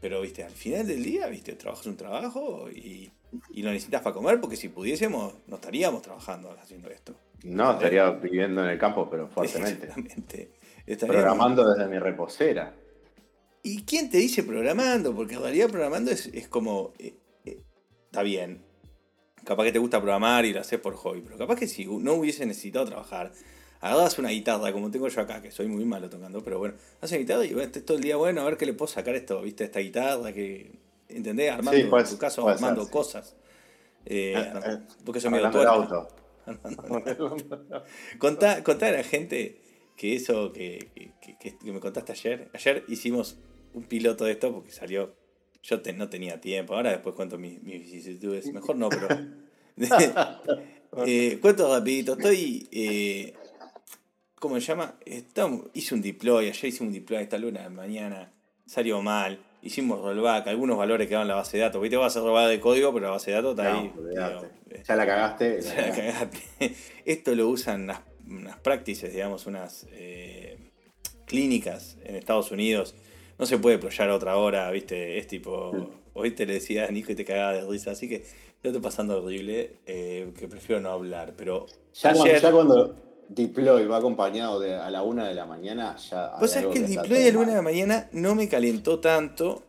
Pero, 0.00 0.20
viste, 0.20 0.42
al 0.42 0.50
final 0.50 0.86
del 0.88 1.04
día, 1.04 1.28
viste, 1.28 1.52
el 1.52 1.56
trabajo 1.56 1.82
es 1.82 1.86
un 1.86 1.96
trabajo 1.96 2.68
y, 2.68 3.12
y 3.52 3.62
lo 3.62 3.70
necesitas 3.70 4.02
para 4.02 4.12
comer, 4.12 4.40
porque 4.40 4.56
si 4.56 4.68
pudiésemos, 4.68 5.34
no 5.46 5.54
estaríamos 5.54 6.02
trabajando 6.02 6.50
haciendo 6.60 6.90
esto. 6.90 7.14
No, 7.44 7.72
estaría 7.74 8.10
viviendo 8.10 8.64
en 8.64 8.70
el 8.70 8.78
campo, 8.78 9.08
pero 9.08 9.28
fuertemente. 9.28 9.86
Exactamente. 9.86 10.50
Estaríamos- 10.84 11.22
Programando 11.22 11.68
desde 11.72 11.88
mi 11.88 11.98
reposera. 12.00 12.74
¿Y 13.62 13.84
quién 13.84 14.10
te 14.10 14.18
dice 14.18 14.42
programando? 14.42 15.14
Porque 15.14 15.34
en 15.36 15.42
realidad 15.42 15.70
programando 15.70 16.10
es, 16.10 16.26
es 16.26 16.48
como. 16.48 16.92
eh, 16.98 17.14
eh, 17.44 17.58
está 18.06 18.22
bien. 18.24 18.63
Capaz 19.44 19.64
que 19.64 19.72
te 19.72 19.78
gusta 19.78 19.98
programar 20.00 20.44
y 20.44 20.52
lo 20.52 20.60
haces 20.60 20.80
por 20.80 20.94
hobby. 20.94 21.20
Pero 21.22 21.36
capaz 21.38 21.56
que 21.56 21.66
si 21.68 21.84
no 21.86 22.14
hubiese 22.14 22.46
necesitado 22.46 22.84
trabajar, 22.86 23.32
agarras 23.80 24.18
una 24.18 24.30
guitarra, 24.30 24.72
como 24.72 24.90
tengo 24.90 25.08
yo 25.08 25.20
acá, 25.20 25.42
que 25.42 25.50
soy 25.50 25.68
muy 25.68 25.84
malo 25.84 26.08
tocando, 26.08 26.42
pero 26.42 26.58
bueno, 26.58 26.74
haces 27.00 27.12
una 27.12 27.18
guitarra 27.20 27.44
y 27.44 27.48
bueno, 27.52 27.62
estés 27.66 27.84
todo 27.84 27.96
el 27.98 28.02
día, 28.02 28.16
bueno, 28.16 28.40
a 28.40 28.44
ver 28.44 28.56
qué 28.56 28.66
le 28.66 28.72
puedo 28.72 28.90
sacar 28.90 29.14
esto, 29.14 29.42
¿viste? 29.42 29.64
Esta 29.64 29.80
guitarra, 29.80 30.32
que, 30.32 30.72
¿entendés? 31.08 31.50
Armando, 31.52 31.72
Sí, 31.72 31.80
en 31.82 32.04
tu 32.10 32.18
caso, 32.18 32.48
armando 32.48 32.88
cosas. 32.90 33.36
Eh, 34.06 34.34
Eh, 34.36 34.78
porque 35.04 35.20
del 35.20 35.50
tuerca. 35.50 35.72
auto. 35.72 36.08
Contá, 38.18 38.62
contá 38.62 38.88
a 38.88 38.92
la 38.92 39.02
gente 39.02 39.60
que 39.96 40.14
eso 40.16 40.52
que- 40.52 40.90
que 41.40 41.72
me 41.72 41.80
contaste 41.80 42.12
ayer. 42.12 42.50
Ayer 42.52 42.84
hicimos 42.88 43.36
un 43.72 43.84
piloto 43.84 44.24
de 44.24 44.32
esto 44.32 44.52
porque 44.52 44.70
salió. 44.70 45.14
Yo 45.64 45.80
te- 45.80 45.92
no 45.94 46.08
tenía 46.08 46.40
tiempo. 46.40 46.74
Ahora 46.74 46.90
después 46.90 47.14
cuento 47.14 47.38
mis, 47.38 47.62
mis 47.62 47.80
vicisitudes. 47.80 48.52
Mejor 48.52 48.76
no, 48.76 48.88
pero. 48.88 49.08
Eh, 51.06 51.38
cuento 51.40 51.68
rapidito. 51.74 52.12
Estoy. 52.12 52.68
eh, 52.70 53.34
¿Cómo 54.36 54.54
se 54.60 54.60
llama? 54.66 54.94
Estamos- 55.04 55.62
hice 55.74 55.94
un 55.94 56.02
deploy. 56.02 56.48
Ayer 56.48 56.66
hice 56.66 56.84
un 56.84 56.92
deploy 56.92 57.22
esta 57.22 57.38
luna 57.38 57.62
de 57.62 57.70
mañana. 57.70 58.30
Salió 58.66 59.02
mal. 59.02 59.38
Hicimos 59.62 60.00
rollback. 60.00 60.46
Algunos 60.48 60.76
valores 60.78 61.08
quedaron 61.08 61.24
en 61.24 61.28
la 61.30 61.34
base 61.36 61.56
de 61.56 61.62
datos. 61.64 61.80
Viste, 61.82 61.96
vas 61.96 62.16
a 62.16 62.20
robar 62.20 62.48
de 62.48 62.60
código, 62.60 62.92
pero 62.92 63.06
la 63.06 63.12
base 63.12 63.30
de 63.32 63.36
datos 63.38 63.52
está 63.58 63.72
No, 63.72 63.78
ahí. 63.80 63.92
digo, 63.96 64.46
Ya 64.86 64.94
la 64.96 65.06
cagaste. 65.06 65.62
se 65.62 65.74
la 65.82 65.90
cagaste. 65.90 66.38
Esto 67.06 67.34
lo 67.34 67.48
usan 67.48 67.82
unas, 67.84 68.00
unas 68.28 68.56
practices, 68.58 69.12
digamos, 69.12 69.46
unas 69.46 69.86
eh, 69.90 70.58
clínicas 71.26 71.96
en 72.04 72.14
Estados 72.16 72.50
Unidos. 72.52 72.94
No 73.38 73.46
se 73.46 73.58
puede 73.58 73.78
ployar 73.78 74.10
a 74.10 74.14
otra 74.14 74.36
hora, 74.36 74.70
¿viste? 74.70 75.18
Es 75.18 75.26
tipo. 75.26 75.90
Hoy 76.12 76.30
te 76.30 76.46
le 76.46 76.54
decía 76.54 76.86
a 76.86 76.90
Nico 76.90 77.10
y 77.12 77.16
te 77.16 77.24
cagaba 77.24 77.52
de 77.54 77.66
risa, 77.66 77.90
así 77.90 78.08
que 78.08 78.24
lo 78.62 78.70
estoy 78.70 78.80
pasando 78.82 79.22
horrible, 79.22 79.78
eh, 79.86 80.32
que 80.38 80.46
prefiero 80.46 80.80
no 80.80 80.90
hablar. 80.90 81.34
Pero 81.36 81.66
Ya, 81.92 82.12
cuando, 82.14 82.36
ya 82.36 82.52
cuando 82.52 82.96
deploy 83.28 83.86
va 83.86 83.96
acompañado 83.96 84.60
de 84.60 84.74
a 84.74 84.90
la 84.90 85.02
una 85.02 85.26
de 85.26 85.34
la 85.34 85.46
mañana, 85.46 85.96
ya. 85.96 86.36
Vos 86.38 86.50
sabés 86.50 86.56
algo 86.56 86.72
que 86.72 86.78
el 86.80 86.86
deploy 86.88 87.08
todo 87.08 87.24
de 87.24 87.32
luna 87.32 87.48
de 87.48 87.54
mal. 87.54 87.64
mañana 87.64 88.08
no 88.12 88.34
me 88.34 88.48
calentó 88.48 89.00
tanto 89.00 89.64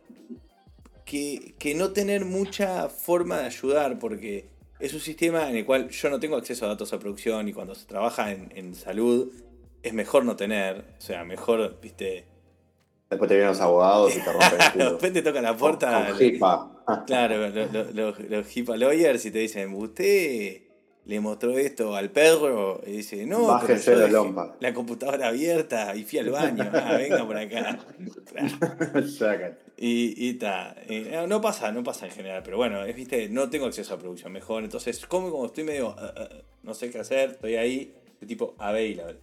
que, 1.04 1.54
que 1.58 1.74
no 1.74 1.90
tener 1.90 2.24
mucha 2.24 2.88
forma 2.88 3.38
de 3.38 3.46
ayudar, 3.46 3.98
porque 3.98 4.48
es 4.78 4.94
un 4.94 5.00
sistema 5.00 5.48
en 5.50 5.56
el 5.56 5.66
cual 5.66 5.88
yo 5.90 6.10
no 6.10 6.20
tengo 6.20 6.36
acceso 6.36 6.66
a 6.66 6.68
datos 6.68 6.90
de 6.90 6.98
producción 6.98 7.48
y 7.48 7.52
cuando 7.52 7.74
se 7.74 7.86
trabaja 7.86 8.30
en, 8.30 8.52
en 8.54 8.74
salud 8.74 9.32
es 9.82 9.94
mejor 9.94 10.24
no 10.24 10.36
tener, 10.36 10.84
o 10.98 11.00
sea, 11.00 11.24
mejor, 11.24 11.78
viste, 11.80 12.26
Después 13.08 13.28
te 13.28 13.34
vienen 13.34 13.50
los 13.52 13.60
abogados 13.60 14.16
y 14.16 14.20
te 14.20 14.32
rompen 14.32 14.60
el 14.60 14.72
culo. 14.72 14.90
repente 14.92 15.22
tocan 15.22 15.42
la 15.44 15.56
puerta, 15.56 16.08
Con 16.10 16.24
hipa. 16.24 17.04
claro, 17.06 17.48
lo- 17.48 17.66
lo- 17.66 17.92
los, 17.92 18.18
los 18.20 18.56
HIPAA 18.56 18.76
lawyers 18.76 19.24
y 19.26 19.30
te 19.30 19.38
dicen, 19.38 19.72
usted 19.74 20.62
le 21.04 21.20
mostró 21.20 21.56
esto 21.56 21.94
al 21.94 22.10
perro 22.10 22.80
y 22.84 22.90
dice, 22.96 23.24
no, 23.26 23.46
Bájese 23.46 23.92
pero 23.92 24.08
yo 24.08 24.24
dejé 24.24 24.56
la 24.58 24.74
computadora 24.74 25.28
abierta 25.28 25.94
y 25.94 26.02
fui 26.02 26.18
al 26.18 26.30
baño, 26.30 26.68
ah, 26.74 26.96
venga 26.96 27.24
por 27.24 27.36
acá. 27.36 27.78
Y, 29.78 30.34
ta, 30.34 30.74
eh, 30.88 31.24
no 31.28 31.40
pasa, 31.40 31.70
no 31.70 31.84
pasa 31.84 32.06
en 32.06 32.12
general, 32.12 32.42
pero 32.42 32.56
bueno, 32.56 32.82
es, 32.84 32.96
viste, 32.96 33.28
no 33.28 33.48
tengo 33.50 33.66
acceso 33.66 33.94
a 33.94 33.98
producción 33.98 34.32
mejor, 34.32 34.64
entonces 34.64 35.04
como 35.06 35.30
como 35.30 35.46
estoy 35.46 35.64
medio, 35.64 35.94
eh, 36.00 36.10
eh, 36.16 36.42
no 36.62 36.74
sé 36.74 36.90
qué 36.90 36.98
hacer, 36.98 37.30
estoy 37.32 37.56
ahí, 37.56 37.94
de 38.20 38.26
tipo 38.26 38.54
available. 38.58 39.18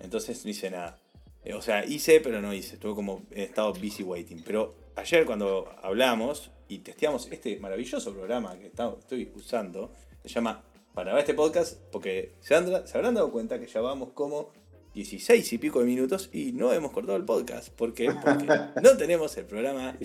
Entonces 0.00 0.44
no 0.44 0.50
hice 0.50 0.70
nada. 0.70 0.98
Eh, 1.44 1.54
o 1.54 1.62
sea, 1.62 1.84
hice, 1.84 2.20
pero 2.20 2.40
no 2.40 2.52
hice, 2.54 2.74
estuve 2.74 2.94
como 2.94 3.22
en 3.30 3.42
estado 3.42 3.72
busy 3.72 4.02
waiting. 4.02 4.42
Pero 4.44 4.74
ayer 4.96 5.24
cuando 5.26 5.68
hablamos 5.82 6.50
y 6.68 6.78
testeamos 6.78 7.28
este 7.32 7.58
maravilloso 7.58 8.12
programa 8.12 8.56
que 8.58 8.66
está- 8.66 8.94
estoy 8.98 9.30
usando, 9.34 9.92
se 10.22 10.28
llama 10.28 10.64
Para 10.94 11.18
este 11.18 11.34
podcast, 11.34 11.80
porque 11.90 12.34
se, 12.40 12.54
han- 12.54 12.86
se 12.86 12.96
habrán 12.98 13.14
dado 13.14 13.30
cuenta 13.32 13.58
que 13.58 13.66
ya 13.66 13.80
vamos 13.80 14.10
como 14.12 14.50
16 14.94 15.52
y 15.54 15.58
pico 15.58 15.80
de 15.80 15.86
minutos 15.86 16.28
y 16.34 16.52
no 16.52 16.70
hemos 16.72 16.92
cortado 16.92 17.16
el 17.16 17.24
podcast. 17.24 17.70
¿Por 17.70 17.94
qué? 17.94 18.10
Porque 18.12 18.46
no 18.82 18.96
tenemos 18.98 19.34
el 19.38 19.46
programa 19.46 19.96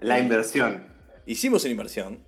La 0.00 0.18
inversión. 0.20 0.86
hicimos 1.26 1.64
una 1.64 1.70
inversión 1.72 2.22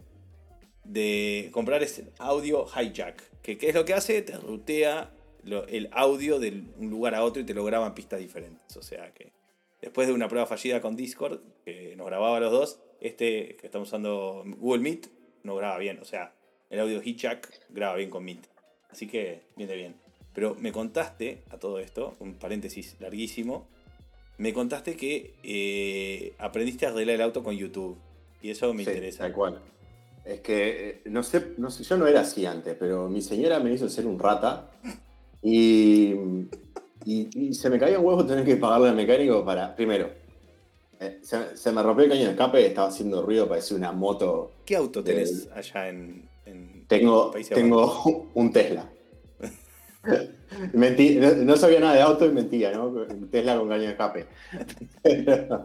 de 0.84 1.50
comprar 1.52 1.82
ese 1.82 2.10
audio 2.18 2.66
hijack. 2.66 3.22
Que 3.42 3.58
¿Qué 3.58 3.68
es 3.68 3.74
lo 3.74 3.84
que 3.84 3.94
hace? 3.94 4.22
Te 4.22 4.36
rutea 4.38 5.10
lo- 5.46 5.66
el 5.66 5.88
audio 5.92 6.38
de 6.38 6.62
un 6.78 6.90
lugar 6.90 7.14
a 7.14 7.24
otro 7.24 7.40
y 7.42 7.44
te 7.46 7.54
lo 7.54 7.64
graba 7.64 7.86
en 7.86 7.94
pistas 7.94 8.20
diferentes. 8.20 8.76
O 8.76 8.82
sea 8.82 9.12
que 9.14 9.32
después 9.80 10.06
de 10.08 10.14
una 10.14 10.28
prueba 10.28 10.46
fallida 10.46 10.80
con 10.80 10.96
Discord, 10.96 11.40
que 11.64 11.94
nos 11.96 12.06
grababa 12.06 12.36
a 12.36 12.40
los 12.40 12.52
dos, 12.52 12.80
este 13.00 13.56
que 13.56 13.66
estamos 13.66 13.88
usando 13.88 14.42
Google 14.58 14.82
Meet 14.82 15.06
no 15.44 15.54
graba 15.56 15.78
bien. 15.78 15.98
O 16.00 16.04
sea, 16.04 16.32
el 16.70 16.80
audio 16.80 17.00
hijack 17.02 17.48
graba 17.70 17.96
bien 17.96 18.10
con 18.10 18.24
Meet. 18.24 18.46
Así 18.90 19.06
que 19.06 19.42
viene 19.56 19.74
bien. 19.76 19.94
Pero 20.34 20.54
me 20.56 20.70
contaste 20.72 21.42
a 21.50 21.58
todo 21.58 21.78
esto, 21.78 22.14
un 22.20 22.34
paréntesis 22.34 22.96
larguísimo, 23.00 23.68
me 24.38 24.52
contaste 24.52 24.96
que 24.96 25.34
eh, 25.42 26.34
aprendiste 26.38 26.84
a 26.86 26.90
arreglar 26.90 27.14
el 27.16 27.22
auto 27.22 27.42
con 27.42 27.56
YouTube. 27.56 27.96
Y 28.42 28.50
eso 28.50 28.74
me 28.74 28.84
Sí, 28.84 28.90
interesa. 28.90 29.20
Tal 29.24 29.32
cual. 29.32 29.60
Es 30.24 30.40
que, 30.40 30.88
eh, 30.88 31.02
no 31.06 31.22
sé, 31.22 31.52
no 31.56 31.70
sé, 31.70 31.84
yo 31.84 31.96
no 31.96 32.06
era 32.06 32.20
así 32.20 32.44
antes, 32.46 32.76
pero 32.78 33.08
mi 33.08 33.22
señora 33.22 33.60
me 33.60 33.72
hizo 33.72 33.88
ser 33.88 34.06
un 34.06 34.18
rata 34.18 34.70
y, 35.48 36.14
y, 37.04 37.28
y 37.48 37.54
se 37.54 37.70
me 37.70 37.78
caía 37.78 37.98
un 37.98 38.06
huevo 38.06 38.24
tener 38.26 38.44
que 38.44 38.56
pagarle 38.56 38.88
al 38.88 38.96
mecánico 38.96 39.44
para, 39.44 39.74
primero, 39.76 40.10
eh, 40.98 41.18
se, 41.22 41.56
se 41.56 41.72
me 41.72 41.82
rompió 41.82 42.04
el 42.04 42.10
caño 42.10 42.24
de 42.24 42.30
escape, 42.30 42.66
estaba 42.66 42.88
haciendo 42.88 43.22
ruido, 43.22 43.48
parecía 43.48 43.76
una 43.76 43.92
moto. 43.92 44.50
¿Qué 44.64 44.76
auto 44.76 45.02
de- 45.02 45.12
tenés 45.12 45.48
allá 45.54 45.88
en, 45.88 46.28
en 46.46 46.84
Tengo, 46.88 47.30
tengo 47.54 48.28
un 48.34 48.52
Tesla. 48.52 48.88
Mentí, 50.72 51.16
no, 51.16 51.32
no 51.34 51.56
sabía 51.56 51.80
nada 51.80 51.94
de 51.94 52.00
auto 52.02 52.24
y 52.24 52.30
mentía, 52.30 52.70
¿no? 52.72 52.92
Tesla 53.30 53.58
con 53.58 53.68
caño 53.68 53.82
de 53.82 53.90
escape. 53.90 54.26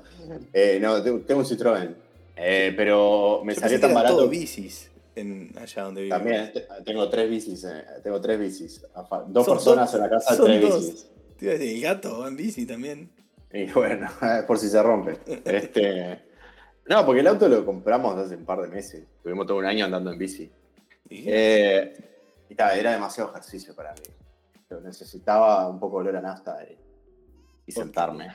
Eh, 0.53 0.79
no, 0.81 1.01
tengo 1.03 1.39
un 1.41 1.45
Citroën. 1.45 1.93
Eh, 2.35 2.73
pero 2.75 3.41
me 3.43 3.53
Yo 3.53 3.59
salió 3.61 3.79
tan 3.79 3.93
barato. 3.93 4.15
todo 4.17 4.27
bicis 4.29 4.89
en, 5.15 5.51
allá 5.57 5.83
donde 5.83 6.03
vivo. 6.03 6.15
También 6.15 6.51
te- 6.53 6.67
tengo 6.85 7.09
tres 7.09 7.29
bicis, 7.29 7.63
eh, 7.65 7.83
tengo 8.03 8.19
tres 8.21 8.39
bicis. 8.39 8.81
Dos 9.27 9.45
Son 9.45 9.55
personas 9.57 9.93
en 9.93 9.99
la 10.01 10.09
casa, 10.09 10.37
tres 10.43 10.61
dos. 10.61 10.79
bicis. 10.79 11.07
Decir, 11.39 11.75
el 11.75 11.81
gato 11.81 12.19
va 12.19 12.27
en 12.27 12.35
bici 12.37 12.65
también. 12.65 13.09
Y 13.53 13.65
bueno, 13.71 14.07
por 14.47 14.57
si 14.57 14.69
se 14.69 14.81
rompe. 14.81 15.17
Este, 15.45 16.19
no, 16.87 17.05
porque 17.05 17.21
el 17.21 17.27
auto 17.27 17.47
lo 17.49 17.65
compramos 17.65 18.17
hace 18.17 18.35
un 18.35 18.45
par 18.45 18.61
de 18.61 18.67
meses. 18.69 19.03
Tuvimos 19.23 19.45
todo 19.47 19.57
un 19.57 19.65
año 19.65 19.85
andando 19.85 20.11
en 20.11 20.17
bici. 20.17 20.49
Y- 21.09 21.23
Eh, 21.27 21.93
y 22.49 22.55
ta, 22.55 22.75
era 22.75 22.91
demasiado 22.93 23.29
ejercicio 23.31 23.73
para 23.75 23.93
mí. 23.93 24.01
Yo 24.69 24.79
necesitaba 24.81 25.67
un 25.67 25.79
poco 25.79 25.97
de 26.01 26.09
olor 26.09 26.17
a 26.17 26.21
nafta 26.21 26.57
y, 27.65 27.71
sentarme. 27.71 28.27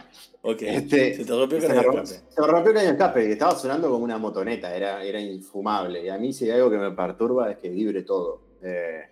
ok, 0.42 0.62
Este, 0.62 1.14
se 1.16 1.24
te 1.24 1.32
rompió 1.32 1.58
el 1.58 1.66
caño 1.66 1.80
escape. 1.80 2.06
se 2.06 2.40
me 2.40 2.46
rompió 2.46 2.70
el 2.70 2.76
caño 2.76 2.86
de 2.86 2.92
escape 2.92 3.32
estaba 3.32 3.54
sonando 3.56 3.90
como 3.90 4.04
una 4.04 4.18
motoneta, 4.18 4.74
era, 4.74 5.02
era 5.04 5.20
infumable. 5.20 6.04
Y 6.04 6.08
a 6.08 6.16
mí 6.18 6.32
si 6.32 6.44
hay 6.46 6.52
algo 6.52 6.70
que 6.70 6.78
me 6.78 6.90
perturba 6.92 7.50
es 7.50 7.58
que 7.58 7.68
vibre 7.68 8.02
todo. 8.02 8.40
eh, 8.62 9.02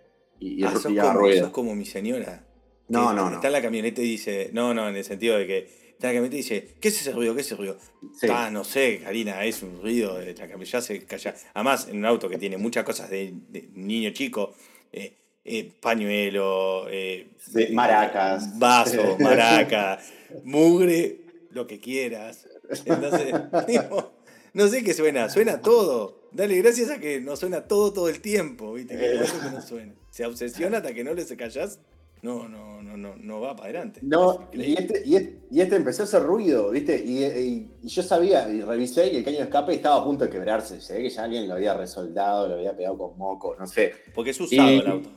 y, 0.40 0.60
y, 0.60 0.64
Ah, 0.64 0.72
sos 0.72 0.82
como, 0.84 1.12
ruido. 1.12 1.44
sos 1.44 1.52
como 1.52 1.74
mi 1.74 1.84
señora. 1.84 2.44
No, 2.88 3.12
no, 3.12 3.30
no. 3.30 3.36
Está 3.36 3.46
en 3.48 3.52
la 3.54 3.62
camioneta 3.62 4.00
y 4.02 4.04
dice, 4.04 4.50
no, 4.52 4.74
no, 4.74 4.88
en 4.88 4.96
el 4.96 5.04
sentido 5.04 5.38
de 5.38 5.46
que 5.46 5.58
está 5.92 6.08
en 6.10 6.14
la 6.14 6.18
camioneta 6.20 6.34
y 6.34 6.38
dice, 6.38 6.74
¿qué 6.80 6.88
es 6.88 7.00
ese 7.00 7.12
ruido? 7.12 7.34
¿Qué 7.34 7.40
es 7.40 7.46
ese 7.46 7.56
ruido? 7.56 7.78
Sí. 8.18 8.26
Ah, 8.30 8.50
no 8.50 8.62
sé, 8.64 9.00
Karina, 9.02 9.42
es 9.44 9.62
un 9.62 9.80
ruido 9.80 10.16
de 10.18 10.26
la 10.34 10.46
camioneta, 10.48 10.64
ya 10.78 10.80
se 10.82 11.04
calla. 11.06 11.34
Además, 11.54 11.88
en 11.88 11.98
un 11.98 12.04
auto 12.04 12.28
que 12.28 12.36
tiene 12.36 12.58
muchas 12.58 12.84
cosas 12.84 13.08
de, 13.10 13.32
de 13.48 13.68
niño 13.74 14.10
chico, 14.10 14.54
eh, 14.92 15.16
eh, 15.44 15.72
pañuelo, 15.80 16.86
eh, 16.90 17.28
Sí, 17.38 17.68
maracas. 17.72 18.58
vaso, 18.58 19.16
maraca, 19.20 19.98
mugre, 20.42 21.20
lo 21.50 21.66
que 21.66 21.80
quieras. 21.80 22.48
Entonces, 22.84 23.34
digo, 23.68 24.12
no 24.54 24.68
sé 24.68 24.82
qué 24.82 24.94
suena, 24.94 25.28
suena 25.28 25.60
todo. 25.60 26.24
Dale 26.32 26.56
gracias 26.56 26.90
a 26.90 26.98
que 26.98 27.20
no 27.20 27.36
suena 27.36 27.68
todo 27.68 27.92
todo 27.92 28.08
el 28.08 28.20
tiempo, 28.20 28.72
¿viste? 28.72 28.96
Que 28.96 29.20
eso 29.20 29.40
que 29.40 29.50
no 29.50 29.60
suena. 29.60 29.92
Se 30.10 30.26
obsesiona 30.26 30.78
hasta 30.78 30.94
que 30.94 31.04
no 31.04 31.14
le 31.14 31.24
se 31.24 31.36
callas, 31.36 31.78
no, 32.22 32.48
no, 32.48 32.82
no, 32.82 32.96
no, 32.96 33.14
no 33.16 33.40
va 33.40 33.54
para 33.54 33.68
adelante. 33.68 34.00
No, 34.02 34.48
y 34.52 34.72
este, 34.72 35.02
y, 35.04 35.16
este, 35.16 35.38
y 35.50 35.60
este 35.60 35.76
empezó 35.76 36.02
a 36.02 36.06
hacer 36.06 36.22
ruido, 36.22 36.70
¿viste? 36.70 36.96
Y, 36.96 37.68
yo 37.82 38.02
sabía, 38.02 38.48
y 38.48 38.62
revisé, 38.62 39.12
y 39.12 39.16
el 39.16 39.24
caño 39.24 39.36
de 39.36 39.42
escape 39.44 39.74
estaba 39.74 39.96
a 39.96 40.04
punto 40.04 40.24
de 40.24 40.30
quebrarse. 40.30 40.80
Se 40.80 40.94
ve 40.94 41.02
que 41.02 41.10
ya 41.10 41.24
alguien 41.24 41.46
lo 41.46 41.54
había 41.54 41.74
resoldado, 41.74 42.48
lo 42.48 42.54
había 42.54 42.74
pegado 42.74 42.96
con 42.96 43.18
moco, 43.18 43.54
no 43.58 43.66
sé. 43.66 43.92
Porque 44.14 44.30
es 44.30 44.40
usado 44.40 44.68
el 44.70 44.86
auto. 44.86 45.10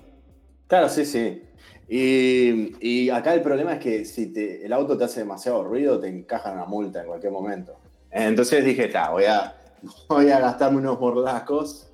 Claro, 0.68 0.90
sí, 0.90 1.06
sí. 1.06 1.44
Y, 1.90 2.76
y 2.86 3.10
acá 3.10 3.34
el 3.34 3.42
problema 3.42 3.74
es 3.74 3.80
que 3.80 4.04
si 4.06 4.34
te- 4.34 4.66
el 4.66 4.74
auto 4.74 4.98
te 4.98 5.06
hace 5.06 5.22
demasiado 5.22 5.64
ruido, 5.64 6.00
te 6.00 6.08
encajan 6.08 6.56
una 6.56 6.66
multa 6.66 7.02
en 7.02 7.08
cualquier 7.08 7.32
momento. 7.32 7.78
Entonces 8.12 8.64
dije, 8.66 8.86
está, 8.86 9.10
voy 9.12 9.24
a, 9.26 9.56
voy 10.10 10.30
a 10.30 10.40
gastarme 10.40 10.80
unos 10.80 11.00
mordazcos. 11.00 11.90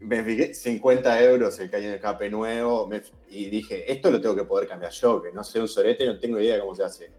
Me 0.00 0.22
fijé, 0.22 0.52
50 0.54 1.22
euros 1.22 1.58
el 1.60 1.70
caño 1.70 1.88
de 1.88 1.94
escape 1.96 2.28
nuevo. 2.28 2.86
me- 2.88 3.02
y 3.30 3.48
dije, 3.48 3.90
esto 3.90 4.10
lo 4.10 4.20
tengo 4.20 4.34
que 4.34 4.44
poder 4.44 4.68
cambiar 4.68 4.92
yo, 4.92 5.22
que 5.22 5.32
no 5.32 5.42
sé 5.44 5.60
un 5.60 5.68
sorete, 5.68 6.04
no 6.06 6.18
tengo 6.18 6.40
idea 6.40 6.54
de 6.54 6.60
cómo 6.60 6.74
se 6.74 6.82
hace. 6.84 7.10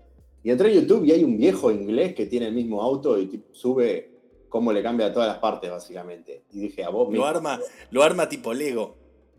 Y 0.43 0.51
entré 0.51 0.69
a 0.69 0.73
YouTube 0.73 1.05
y 1.05 1.11
hay 1.11 1.23
un 1.23 1.37
viejo 1.37 1.71
inglés 1.71 2.13
que 2.13 2.25
tiene 2.27 2.47
el 2.47 2.53
mismo 2.53 2.81
auto 2.83 3.17
y 3.17 3.25
tipo, 3.27 3.47
sube 3.55 4.11
cómo 4.49 4.71
le 4.71 4.83
cambia 4.83 5.11
todas 5.11 5.27
las 5.29 5.39
partes, 5.39 5.71
básicamente. 5.71 6.43
Y 6.51 6.59
dije, 6.59 6.83
a 6.83 6.89
vos 6.89 7.05
Lo 7.07 7.11
mismo. 7.11 7.25
arma, 7.25 7.59
lo 7.89 8.03
arma 8.03 8.29
tipo 8.29 8.53
Lego. 8.53 8.95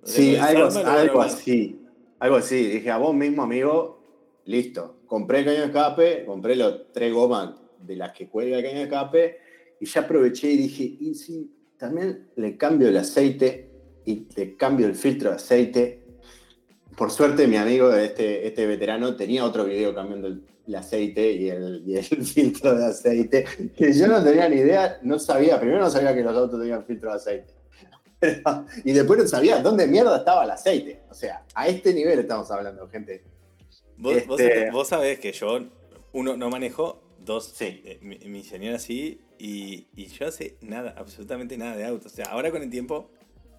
Sí, 0.07 0.37
algo, 0.37 0.69
algo 0.87 1.21
así. 1.21 1.83
Algo 2.19 2.37
así, 2.37 2.67
dije 2.67 2.91
a 2.91 2.97
vos 2.97 3.15
mismo, 3.15 3.43
amigo, 3.43 4.41
listo. 4.47 5.01
Compré 5.07 5.41
el 5.41 5.45
caño 5.45 5.61
de 5.61 5.67
escape, 5.67 6.25
compré 6.25 6.57
los 6.57 6.93
tres 6.93 7.13
gomas 7.13 7.55
de 7.81 7.97
las 7.97 8.13
que 8.13 8.29
cuelga 8.29 8.57
el 8.57 8.65
caño 8.65 8.79
de 8.79 8.85
escape 8.85 9.39
y 9.81 9.87
ya 9.87 10.03
aproveché 10.03 10.51
y 10.51 10.57
dije, 10.57 10.97
y 10.99 11.15
si 11.15 11.53
también 11.77 12.29
le 12.37 12.57
cambio 12.57 12.89
el 12.89 12.97
aceite 12.97 13.71
y 14.05 14.27
le 14.35 14.57
cambio 14.57 14.87
el 14.87 14.95
filtro 14.95 15.31
de 15.31 15.37
aceite. 15.37 16.03
Por 16.97 17.11
suerte, 17.11 17.47
mi 17.47 17.57
amigo, 17.57 17.93
este, 17.93 18.47
este 18.47 18.67
veterano, 18.67 19.15
tenía 19.17 19.45
otro 19.45 19.65
video 19.65 19.95
cambiando 19.95 20.29
el, 20.29 20.43
aceite 20.75 21.33
y 21.33 21.51
el, 21.51 21.83
y 21.87 21.97
el, 21.97 22.05
filtro 22.25 22.75
de 22.75 22.87
aceite, 22.87 23.45
que 23.77 23.93
yo 23.93 24.07
no 24.07 24.25
tenía 24.25 24.49
ni 24.49 24.57
idea, 24.57 24.99
no 25.03 25.19
sabía, 25.19 25.61
primero 25.61 25.81
no 25.81 25.91
sabía 25.91 26.15
que 26.15 26.23
los 26.23 26.35
autos 26.35 26.59
tenían 26.59 26.85
filtro 26.85 27.11
de 27.11 27.17
aceite. 27.17 27.53
Y 28.85 28.93
después 28.93 29.19
no 29.19 29.27
sabía 29.27 29.61
dónde 29.61 29.87
mierda 29.87 30.19
estaba 30.19 30.45
el 30.45 30.51
aceite. 30.51 31.03
O 31.11 31.15
sea, 31.15 31.45
a 31.55 31.69
este 31.69 31.93
nivel 31.93 32.19
estamos 32.19 32.51
hablando, 32.51 32.89
gente. 32.89 33.25
Vos, 33.99 34.17
este... 34.17 34.71
vos, 34.71 34.89
sabés 34.89 35.19
que 35.19 35.33
yo, 35.33 35.61
uno, 36.13 36.37
no 36.37 36.51
manejo, 36.51 37.03
dos, 37.19 37.53
sí. 37.55 37.83
Eh, 37.85 37.99
mi, 38.03 38.45
señora 38.45 38.79
sí, 38.79 39.21
y, 39.39 39.89
y, 39.95 40.07
yo 40.09 40.31
sé 40.31 40.57
nada, 40.61 40.95
absolutamente 40.97 41.57
nada 41.57 41.77
de 41.77 41.85
autos. 41.85 42.13
O 42.13 42.17
sea, 42.17 42.27
ahora 42.27 42.51
con 42.51 42.63
el 42.63 42.71
tiempo 42.71 43.11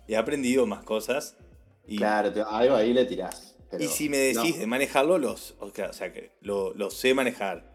he 0.07 0.15
aprendido 0.15 0.65
más 0.65 0.83
cosas. 0.83 1.37
Y, 1.85 1.97
claro, 1.97 2.31
algo 2.49 2.75
ahí 2.75 2.93
le 2.93 3.05
tirás. 3.05 3.55
y 3.79 3.87
si 3.87 4.09
me 4.09 4.17
decís 4.17 4.59
de 4.59 4.67
manejarlo, 4.67 5.17
los, 5.17 5.55
o 5.59 5.71
sea, 5.91 6.11
que 6.11 6.31
lo, 6.41 6.73
lo, 6.73 6.89
sé 6.89 7.13
manejar, 7.13 7.73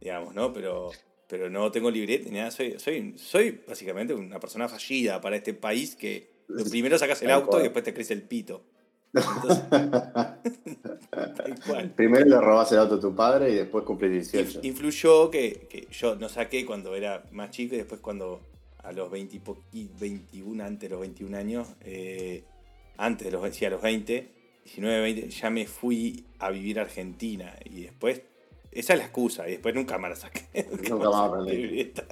digamos, 0.00 0.34
¿no? 0.34 0.52
Pero, 0.52 0.90
pero 1.32 1.48
no 1.48 1.72
tengo 1.72 1.90
libreta 1.90 2.28
ni 2.28 2.36
nada. 2.36 2.50
Soy, 2.50 2.78
soy, 2.78 3.14
soy 3.16 3.62
básicamente 3.66 4.12
una 4.12 4.38
persona 4.38 4.68
fallida 4.68 5.18
para 5.18 5.36
este 5.36 5.54
país 5.54 5.96
que 5.96 6.28
primero 6.68 6.98
sacas 6.98 7.22
el 7.22 7.30
auto 7.30 7.58
y 7.58 7.62
después 7.62 7.82
te 7.82 7.94
crece 7.94 8.12
el 8.12 8.20
pito. 8.20 8.64
Primero 11.96 12.26
le 12.26 12.38
robas 12.38 12.70
el 12.72 12.80
auto 12.80 12.96
a 12.96 13.00
tu 13.00 13.16
padre 13.16 13.50
y 13.50 13.54
después 13.54 13.82
cumplís 13.82 14.30
18. 14.30 14.60
Influyó 14.62 15.30
que, 15.30 15.68
que, 15.70 15.88
yo 15.90 16.16
no 16.16 16.28
saqué 16.28 16.66
cuando 16.66 16.94
era 16.94 17.24
más 17.32 17.48
chico 17.48 17.76
y 17.76 17.78
después 17.78 18.02
cuando 18.02 18.42
a 18.82 18.92
los 18.92 19.10
20 19.10 19.40
21, 19.98 20.62
antes 20.62 20.90
de 20.90 20.92
los 20.94 21.00
21 21.00 21.34
años, 21.34 21.66
eh, 21.80 22.44
antes 22.98 23.24
de 23.24 23.32
los, 23.32 23.56
sí, 23.56 23.64
a 23.64 23.70
los 23.70 23.80
20, 23.80 24.28
19, 24.64 25.00
20, 25.00 25.30
ya 25.30 25.48
me 25.48 25.66
fui 25.66 26.26
a 26.38 26.50
vivir 26.50 26.78
a 26.78 26.82
Argentina 26.82 27.56
y 27.64 27.84
después, 27.84 28.20
esa 28.72 28.92
es 28.94 28.98
la 28.98 29.04
excusa, 29.04 29.46
y 29.48 29.52
después 29.52 29.74
nunca 29.74 29.98
más 29.98 30.10
la 30.10 30.16
saqué. 30.16 30.42
Nunca, 30.88 31.08
más 31.10 31.28
aprendí. 31.28 31.92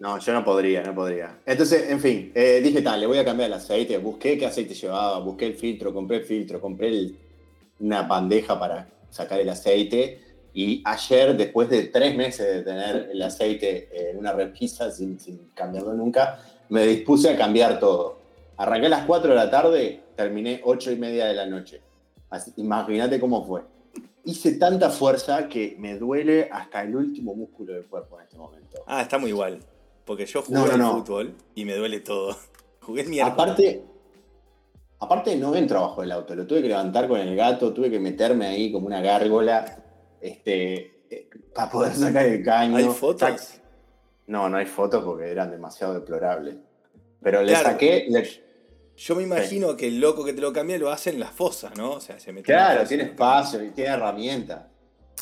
No, 0.00 0.18
yo 0.18 0.32
no 0.32 0.42
podría, 0.42 0.82
no 0.82 0.94
podría. 0.94 1.40
Entonces, 1.44 1.90
en 1.90 2.00
fin, 2.00 2.32
eh, 2.34 2.62
dije, 2.64 2.80
tal, 2.80 3.00
le 3.00 3.06
voy 3.06 3.18
a 3.18 3.24
cambiar 3.24 3.48
el 3.48 3.52
aceite, 3.52 3.98
busqué 3.98 4.38
qué 4.38 4.46
aceite 4.46 4.72
llevaba, 4.72 5.18
busqué 5.18 5.44
el 5.44 5.54
filtro, 5.56 5.92
compré 5.92 6.16
el 6.16 6.24
filtro, 6.24 6.58
compré 6.58 7.10
una 7.80 8.00
bandeja 8.04 8.58
para 8.58 8.88
sacar 9.10 9.40
el 9.40 9.50
aceite 9.50 10.30
y 10.52 10.82
ayer, 10.84 11.36
después 11.36 11.68
de 11.68 11.84
tres 11.84 12.16
meses 12.16 12.46
de 12.46 12.62
tener 12.62 13.10
el 13.12 13.22
aceite 13.22 14.10
en 14.10 14.18
una 14.18 14.32
repisa 14.32 14.90
sin, 14.90 15.18
cambiarlo 15.54 15.94
nunca, 15.94 16.40
me 16.68 16.86
dispuse 16.86 17.30
a 17.30 17.36
cambiar 17.36 17.78
todo. 17.78 18.18
Arranqué 18.56 18.86
a 18.86 18.90
las 18.90 19.06
4 19.06 19.30
de 19.30 19.36
la 19.36 19.50
tarde, 19.50 20.00
terminé 20.16 20.60
8 20.64 20.92
y 20.92 20.96
media 20.96 21.26
de 21.26 21.34
la 21.34 21.46
noche. 21.46 21.80
Imagínate 22.56 23.20
cómo 23.20 23.46
fue. 23.46 23.62
Hice 24.24 24.52
tanta 24.52 24.90
fuerza 24.90 25.48
que 25.48 25.76
me 25.78 25.96
duele 25.98 26.48
hasta 26.50 26.82
el 26.82 26.94
último 26.94 27.34
músculo 27.34 27.74
del 27.74 27.86
cuerpo 27.86 28.18
en 28.18 28.24
este 28.24 28.36
momento. 28.36 28.82
Ah, 28.86 29.02
está 29.02 29.18
muy 29.18 29.30
igual. 29.30 29.60
Porque 30.04 30.26
yo 30.26 30.42
jugué 30.42 30.58
al 30.58 30.82
fútbol 30.82 31.34
y 31.54 31.64
me 31.64 31.74
duele 31.74 32.00
todo. 32.00 32.36
Jugué 32.80 33.02
el 33.02 33.20
Aparte, 33.20 33.84
aparte 34.98 35.36
no 35.36 35.50
ven 35.50 35.66
trabajo 35.66 36.02
el 36.02 36.10
auto. 36.10 36.34
Lo 36.34 36.46
tuve 36.46 36.62
que 36.62 36.68
levantar 36.68 37.06
con 37.08 37.20
el 37.20 37.36
gato, 37.36 37.72
tuve 37.72 37.90
que 37.90 38.00
meterme 38.00 38.46
ahí 38.46 38.72
como 38.72 38.86
una 38.86 39.00
gárgola 39.00 39.84
este, 40.20 41.04
eh, 41.10 41.28
para 41.54 41.70
poder 41.70 41.94
sacar 41.94 42.26
el 42.26 42.42
caño. 42.42 42.76
¿Hay 42.76 42.86
fotos? 42.86 43.60
No, 44.26 44.48
no 44.48 44.56
hay 44.56 44.66
fotos 44.66 45.04
porque 45.04 45.30
eran 45.30 45.50
demasiado 45.50 45.94
deplorables. 45.94 46.56
Pero 47.22 47.42
le 47.42 47.54
saqué. 47.54 48.08
Yo 49.00 49.16
me 49.16 49.22
imagino 49.22 49.78
que 49.78 49.86
el 49.88 49.98
loco 49.98 50.22
que 50.22 50.34
te 50.34 50.42
lo 50.42 50.52
cambia 50.52 50.76
lo 50.76 50.90
hace 50.90 51.08
en 51.08 51.20
la 51.20 51.28
fosa, 51.28 51.70
¿no? 51.74 51.92
O 51.92 52.00
sea, 52.00 52.20
se 52.20 52.34
mete 52.34 52.44
Claro, 52.44 52.86
tiene 52.86 53.04
espacio 53.04 53.64
y 53.64 53.70
tiene 53.70 53.92
herramientas. 53.92 54.66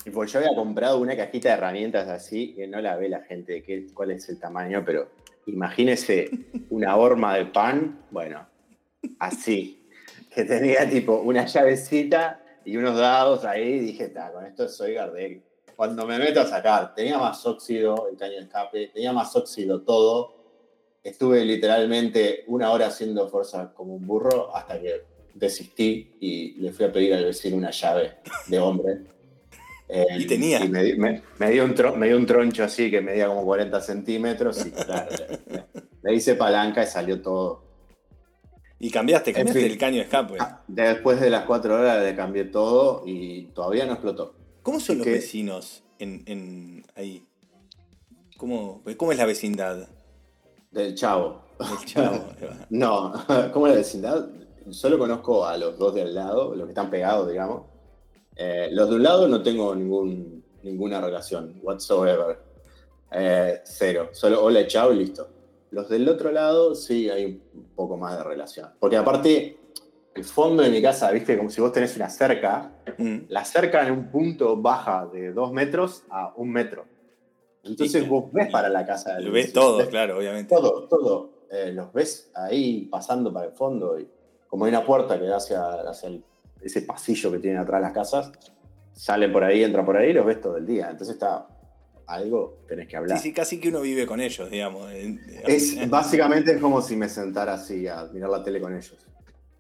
Y 0.05 0.11
pues 0.11 0.33
yo 0.33 0.41
había 0.41 0.53
comprado 0.53 0.99
una 0.99 1.17
cajita 1.17 1.51
de 1.51 1.55
herramientas 1.55 2.09
así, 2.09 2.55
que 2.55 2.67
no 2.67 2.81
la 2.81 2.97
ve 2.97 3.09
la 3.09 3.21
gente 3.21 3.53
de 3.53 3.63
qué, 3.63 3.87
cuál 3.95 4.11
es 4.11 4.29
el 4.29 4.41
tamaño, 4.41 4.83
pero 4.85 5.09
imagínese 5.47 6.29
una 6.71 6.97
horma 6.97 7.37
de 7.37 7.47
pan, 7.47 8.01
bueno, 8.11 8.49
así, 9.21 9.87
que 10.35 10.43
tenía 10.43 10.91
tipo 10.91 11.21
una 11.21 11.47
llavecita 11.47 12.43
y 12.65 12.77
unos 12.77 12.99
dados 12.99 13.45
ahí 13.45 13.75
y 13.75 13.79
dije, 13.79 14.07
está, 14.07 14.33
con 14.33 14.45
esto 14.45 14.69
soy 14.69 14.95
Gardel. 14.95 15.41
Cuando 15.77 16.05
me 16.05 16.19
meto 16.19 16.41
a 16.41 16.47
sacar, 16.47 16.97
tenía 16.97 17.17
más 17.17 17.47
óxido 17.47 18.09
el 18.11 18.17
caño 18.17 18.33
de 18.33 18.41
escape, 18.41 18.89
tenía 18.89 19.13
más 19.13 19.37
óxido 19.37 19.83
todo. 19.83 20.38
Estuve 21.09 21.45
literalmente 21.45 22.45
una 22.49 22.71
hora 22.71 22.89
haciendo 22.89 23.29
fuerza 23.29 23.73
como 23.73 23.95
un 23.95 24.07
burro 24.07 24.55
hasta 24.55 24.79
que 24.81 25.03
desistí 25.35 26.17
y 26.21 26.53
le 26.61 26.71
fui 26.71 26.85
a 26.85 26.93
pedir 26.93 27.15
al 27.15 27.25
vecino 27.25 27.57
una 27.57 27.71
llave 27.71 28.17
de 28.47 28.59
hombre. 28.59 28.99
y 30.19 30.27
tenía. 30.27 30.63
Y 30.63 30.69
me, 30.69 30.83
dio 30.83 31.65
un 31.65 31.75
me, 31.99 32.09
dio 32.09 32.17
un 32.17 32.27
troncho 32.27 32.65
así 32.65 32.91
que 32.91 33.01
medía 33.01 33.27
como 33.27 33.43
40 33.45 33.81
centímetros 33.81 34.67
y 34.67 34.71
claro, 34.71 35.09
le 36.03 36.15
hice 36.15 36.35
palanca 36.35 36.83
y 36.83 36.87
salió 36.87 37.23
todo. 37.23 37.65
Y 38.79 38.91
cambiaste, 38.91 39.33
cambiaste 39.33 39.65
el 39.65 39.79
caño 39.79 39.97
de 39.97 40.03
escape. 40.03 40.35
Ah, 40.39 40.63
después 40.69 41.21
de 41.21 41.31
las 41.31 41.45
cuatro 41.45 41.75
horas 41.75 42.05
le 42.05 42.15
cambié 42.15 42.45
todo 42.45 43.03
y 43.07 43.45
todavía 43.55 43.87
no 43.87 43.93
explotó. 43.93 44.37
¿Cómo 44.63 44.79
son 44.79 44.99
los 44.99 45.07
vecinos 45.07 45.85
en, 45.99 46.85
ahí? 46.95 47.25
¿Cómo, 48.37 48.83
¿Cómo, 48.99 49.11
es 49.11 49.19
la 49.19 49.25
vecindad? 49.25 49.89
Del 50.71 50.95
Chavo. 50.95 51.43
Del 51.59 51.87
Chavo. 51.87 52.25
no, 52.71 53.13
¿cómo 53.53 53.67
es 53.67 53.73
la 53.73 53.79
vecindad? 53.79 54.29
Solo 54.71 54.99
conozco 54.99 55.47
a 55.47 55.57
los 55.57 55.79
dos 55.79 55.95
de 55.95 56.03
al 56.03 56.15
lado, 56.15 56.55
los 56.55 56.67
que 56.67 56.73
están 56.73 56.91
pegados, 56.91 57.29
digamos. 57.29 57.63
Eh, 58.37 58.69
los 58.73 58.89
de 58.89 58.97
un 58.97 59.03
lado 59.03 59.27
no 59.27 59.43
tengo 59.43 59.75
ningún, 59.75 60.45
ninguna 60.63 61.01
relación, 61.01 61.59
whatsoever. 61.63 62.39
Eh, 63.11 63.61
cero. 63.65 64.11
Solo 64.13 64.45
hola, 64.45 64.67
chao 64.67 64.93
y 64.93 64.99
listo. 64.99 65.29
Los 65.71 65.89
del 65.89 66.09
otro 66.09 66.31
lado 66.31 66.75
sí 66.75 67.11
hay 67.11 67.43
un 67.55 67.69
poco 67.75 67.97
más 67.97 68.17
de 68.17 68.25
relación. 68.25 68.71
Porque 68.79 68.97
aparte, 68.97 69.59
el 70.15 70.25
fondo 70.25 70.63
de 70.63 70.71
mi 70.71 70.81
casa, 70.83 71.11
viste, 71.11 71.37
como 71.37 71.51
si 71.51 71.61
vos 71.61 71.73
tenés 71.73 71.97
una 71.97 72.09
cerca, 72.09 72.73
mm. 72.97 73.19
la 73.29 73.45
cerca 73.45 73.87
en 73.87 73.93
un 73.93 74.11
punto 74.11 74.57
baja 74.57 75.07
de 75.07 75.33
dos 75.33 75.53
metros 75.53 76.05
a 76.11 76.33
un 76.37 76.51
metro. 76.51 76.87
Entonces 77.65 78.09
vos 78.09 78.33
ves 78.33 78.51
para 78.51 78.69
la 78.69 78.87
casa. 78.87 79.19
Lo 79.21 79.33
ves 79.33 79.53
todo, 79.53 79.89
claro, 79.89 80.19
obviamente. 80.19 80.55
Todo, 80.55 80.89
todo. 80.89 81.31
Eh, 81.51 81.73
los 81.73 81.93
ves 81.93 82.31
ahí 82.35 82.87
pasando 82.87 83.33
para 83.33 83.47
el 83.47 83.53
fondo. 83.53 83.99
Y 83.99 84.09
como 84.47 84.65
hay 84.65 84.71
una 84.71 84.85
puerta 84.85 85.19
que 85.19 85.27
da 85.27 85.37
hacia, 85.37 85.65
hacia 85.83 86.11
ese 86.61 86.83
pasillo 86.83 87.33
que 87.33 87.39
tienen 87.39 87.61
atrás 87.61 87.81
las 87.81 87.93
casas, 87.93 88.33
salen 88.93 89.33
por 89.33 89.45
ahí, 89.45 89.63
entran 89.63 89.85
por 89.85 89.97
ahí 89.97 90.11
y 90.11 90.13
los 90.13 90.27
ves 90.27 90.41
todo 90.41 90.57
el 90.57 90.67
día. 90.67 90.89
Entonces 90.91 91.15
está 91.15 91.47
algo 92.09 92.65
tenés 92.67 92.89
que 92.89 92.97
hablar. 92.97 93.19
Sí, 93.19 93.29
sí, 93.29 93.35
casi 93.35 93.61
que 93.61 93.69
uno 93.69 93.81
vive 93.83 94.07
con 94.07 94.21
ellos, 94.21 94.51
digamos. 94.51 94.91
Es, 94.93 95.89
básicamente 95.89 96.53
es 96.53 96.61
como 96.61 96.81
si 96.81 96.97
me 96.97 97.09
sentara 97.09 97.55
así 97.55 97.87
a 97.87 98.05
mirar 98.07 98.31
la 98.31 98.43
tele 98.43 98.61
con 98.61 98.75
ellos. 98.75 98.97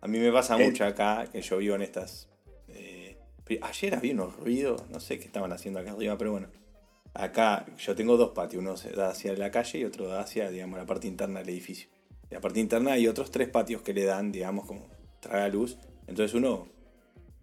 A 0.00 0.08
mí 0.08 0.18
me 0.18 0.32
pasa 0.32 0.58
eh. 0.58 0.66
mucho 0.66 0.84
acá, 0.84 1.26
que 1.30 1.42
yo 1.42 1.58
vivo 1.58 1.74
en 1.74 1.82
estas... 1.82 2.28
Eh, 2.68 3.18
ayer 3.60 3.94
había 3.94 4.14
unos 4.14 4.36
ruidos, 4.36 4.88
no 4.90 4.98
sé 4.98 5.18
qué 5.18 5.26
estaban 5.26 5.52
haciendo 5.52 5.80
acá 5.80 5.92
arriba, 5.92 6.16
pero 6.16 6.32
bueno. 6.32 6.48
Acá 7.18 7.66
yo 7.76 7.96
tengo 7.96 8.16
dos 8.16 8.30
patios, 8.30 8.62
uno 8.62 8.74
da 8.94 9.10
hacia 9.10 9.34
la 9.34 9.50
calle 9.50 9.80
y 9.80 9.84
otro 9.84 10.06
da 10.06 10.20
hacia, 10.20 10.50
digamos, 10.50 10.78
la 10.78 10.86
parte 10.86 11.08
interna 11.08 11.40
del 11.40 11.48
edificio. 11.48 11.88
En 12.30 12.36
la 12.36 12.40
parte 12.40 12.60
interna 12.60 12.92
hay 12.92 13.08
otros 13.08 13.32
tres 13.32 13.48
patios 13.48 13.82
que 13.82 13.92
le 13.92 14.04
dan, 14.04 14.30
digamos, 14.30 14.66
como 14.66 14.86
traga 15.20 15.48
luz. 15.48 15.76
Entonces 16.06 16.34
uno... 16.34 16.68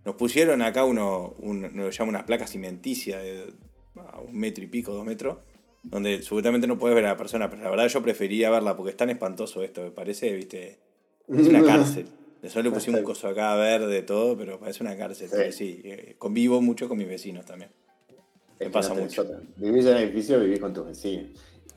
Nos 0.05 0.15
pusieron 0.15 0.61
acá 0.61 0.85
uno, 0.85 1.33
nos 1.41 1.97
llama 1.97 2.09
unas 2.09 2.23
placas 2.25 2.51
cimenticias 2.51 3.23
de 3.23 3.53
a 3.95 4.19
un 4.19 4.37
metro 4.37 4.63
y 4.63 4.67
pico, 4.67 4.93
dos 4.93 5.03
metros, 5.03 5.39
donde 5.83 6.21
seguramente 6.21 6.67
no 6.67 6.77
puedes 6.77 6.95
ver 6.95 7.05
a 7.05 7.09
la 7.09 7.17
persona, 7.17 7.49
pero 7.49 7.63
la 7.63 7.69
verdad 7.69 7.87
yo 7.87 8.01
prefería 8.01 8.49
verla 8.49 8.77
porque 8.77 8.91
es 8.91 8.97
tan 8.97 9.09
espantoso 9.09 9.63
esto, 9.63 9.81
me 9.81 9.91
parece, 9.91 10.31
viste, 10.33 10.79
es 11.27 11.47
una 11.47 11.63
cárcel. 11.65 12.07
Solo 12.47 12.69
le 12.69 12.71
pusimos 12.71 12.99
un 12.99 13.05
coso 13.05 13.27
acá 13.27 13.55
verde, 13.55 14.03
todo, 14.03 14.37
pero 14.37 14.59
parece 14.59 14.83
una 14.83 14.95
cárcel. 14.95 15.51
Sí, 15.51 15.81
eh, 15.83 16.15
convivo 16.19 16.61
mucho 16.61 16.87
con 16.87 16.97
mis 16.97 17.07
vecinos 17.07 17.45
también. 17.45 17.71
Me 18.59 18.69
pasa 18.69 18.93
mucho. 18.93 19.25
Vivís 19.57 19.85
en 19.85 19.97
el 19.97 20.03
edificio, 20.03 20.39
vivís 20.39 20.59
con 20.59 20.73
tus 20.73 20.85
vecinos. 20.85 21.31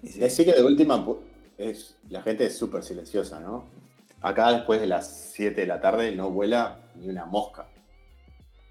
Sí. 0.05 0.23
Así 0.23 0.45
que 0.45 0.53
de 0.53 0.63
última, 0.63 1.05
es, 1.57 1.97
la 2.09 2.23
gente 2.23 2.47
es 2.47 2.57
súper 2.57 2.83
silenciosa, 2.83 3.41
¿no? 3.41 3.65
Acá 4.21 4.53
después 4.53 4.81
de 4.81 4.87
las 4.87 5.31
7 5.33 5.61
de 5.61 5.67
la 5.67 5.81
tarde 5.81 6.15
no 6.15 6.31
vuela 6.31 6.81
ni 6.97 7.09
una 7.09 7.25
mosca. 7.25 7.69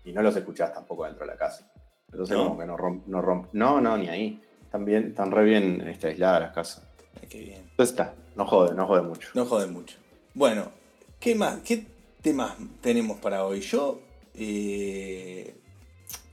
Y 0.03 0.13
no 0.13 0.21
los 0.21 0.35
escuchás 0.35 0.73
tampoco 0.73 1.05
dentro 1.05 1.25
de 1.25 1.33
la 1.33 1.37
casa. 1.37 1.69
Entonces, 2.11 2.37
como 2.37 2.57
que 2.57 2.65
no 2.65 2.77
romp, 2.77 3.05
no 3.07 3.21
romp. 3.21 3.47
No, 3.53 3.81
no, 3.81 3.97
ni 3.97 4.07
ahí. 4.07 4.41
Están, 4.63 4.85
bien, 4.85 5.07
están 5.07 5.31
re 5.31 5.43
bien 5.43 5.85
este, 5.87 6.07
aisladas 6.07 6.41
las 6.41 6.53
casas. 6.53 6.83
qué 7.29 7.39
bien. 7.39 7.61
Entonces 7.71 7.91
está, 7.91 8.13
no 8.35 8.45
jode, 8.45 8.75
no 8.75 8.87
jode 8.87 9.01
mucho. 9.01 9.29
No 9.33 9.45
jode 9.45 9.67
mucho. 9.67 9.97
Bueno, 10.33 10.71
¿qué 11.19 11.35
más? 11.35 11.59
¿Qué 11.61 11.85
temas 12.21 12.55
tenemos 12.81 13.19
para 13.19 13.45
hoy? 13.45 13.61
Yo 13.61 13.99
eh, 14.33 15.55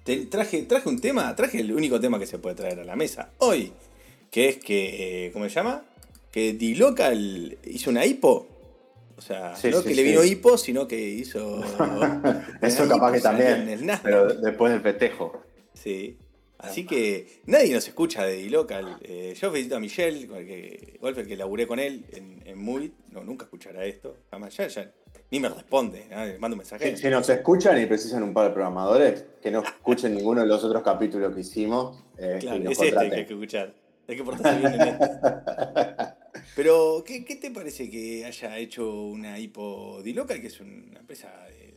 traje, 0.04 0.62
traje 0.62 0.88
un 0.88 1.00
tema, 1.00 1.34
traje 1.34 1.60
el 1.60 1.72
único 1.72 2.00
tema 2.00 2.18
que 2.18 2.26
se 2.26 2.38
puede 2.38 2.54
traer 2.54 2.80
a 2.80 2.84
la 2.84 2.96
mesa 2.96 3.30
hoy, 3.38 3.72
que 4.30 4.48
es 4.48 4.56
que, 4.58 5.26
eh, 5.26 5.32
¿cómo 5.32 5.44
se 5.48 5.54
llama? 5.54 5.84
Que 6.30 6.52
D-Local 6.52 7.58
hizo 7.64 7.90
una 7.90 8.04
hipo. 8.04 8.48
O 9.16 9.20
sea, 9.20 9.54
no 9.70 9.84
que 9.84 9.94
le 9.94 10.02
vino 10.02 10.24
hipo, 10.24 10.58
sino 10.58 10.88
que 10.88 11.00
hizo. 11.00 11.62
Eso 12.62 12.88
capaz 12.88 13.12
que 13.12 13.20
también. 13.20 13.88
pero 14.02 14.34
después 14.34 14.72
del 14.72 14.82
festejo. 14.82 15.40
Sí. 15.72 16.18
Así 16.64 16.86
que 16.86 17.40
nadie 17.46 17.72
nos 17.72 17.86
escucha 17.86 18.24
de 18.24 18.42
D-Local. 18.42 18.98
Eh, 19.02 19.34
yo 19.38 19.50
felicito 19.50 19.76
a 19.76 19.80
Michelle, 19.80 20.26
que, 20.26 20.98
Golfer, 21.00 21.26
que 21.26 21.36
laburé 21.36 21.66
con 21.66 21.78
él 21.78 22.04
en, 22.12 22.42
en 22.44 22.92
No, 23.10 23.24
nunca 23.24 23.44
escuchará 23.44 23.84
esto. 23.84 24.16
Jamás, 24.30 24.56
ya, 24.56 24.68
ya 24.68 24.92
ni 25.30 25.40
me 25.40 25.48
responde, 25.48 26.06
le 26.08 26.38
mando 26.38 26.54
un 26.54 26.58
mensaje. 26.58 26.96
Si, 26.96 27.08
nos 27.08 27.28
escuchan 27.28 27.80
y 27.80 27.86
precisan 27.86 28.22
un 28.22 28.32
par 28.32 28.48
de 28.48 28.54
programadores, 28.54 29.24
que 29.42 29.50
no 29.50 29.62
escuchen 29.62 30.14
ninguno 30.16 30.42
de 30.42 30.46
los 30.46 30.62
otros 30.62 30.82
capítulos 30.82 31.34
que 31.34 31.40
hicimos. 31.40 32.04
Eh, 32.18 32.38
claro, 32.40 32.70
es 32.70 32.80
este 32.80 32.92
que 32.92 33.16
hay 33.16 33.26
que 33.26 33.32
escuchar. 33.32 33.74
Hay 34.06 34.16
que 34.16 34.22
portarse 34.22 34.60
bien 34.60 34.74
en 34.74 34.88
esto. 34.88 35.06
Pero, 36.54 37.02
¿qué, 37.04 37.20
te 37.22 37.50
parece 37.50 37.90
que 37.90 38.24
haya 38.24 38.58
hecho 38.58 39.02
una 39.06 39.38
Hipodilocal, 39.38 40.40
que 40.40 40.46
es 40.46 40.60
una 40.60 41.00
empresa 41.00 41.32
de, 41.48 41.73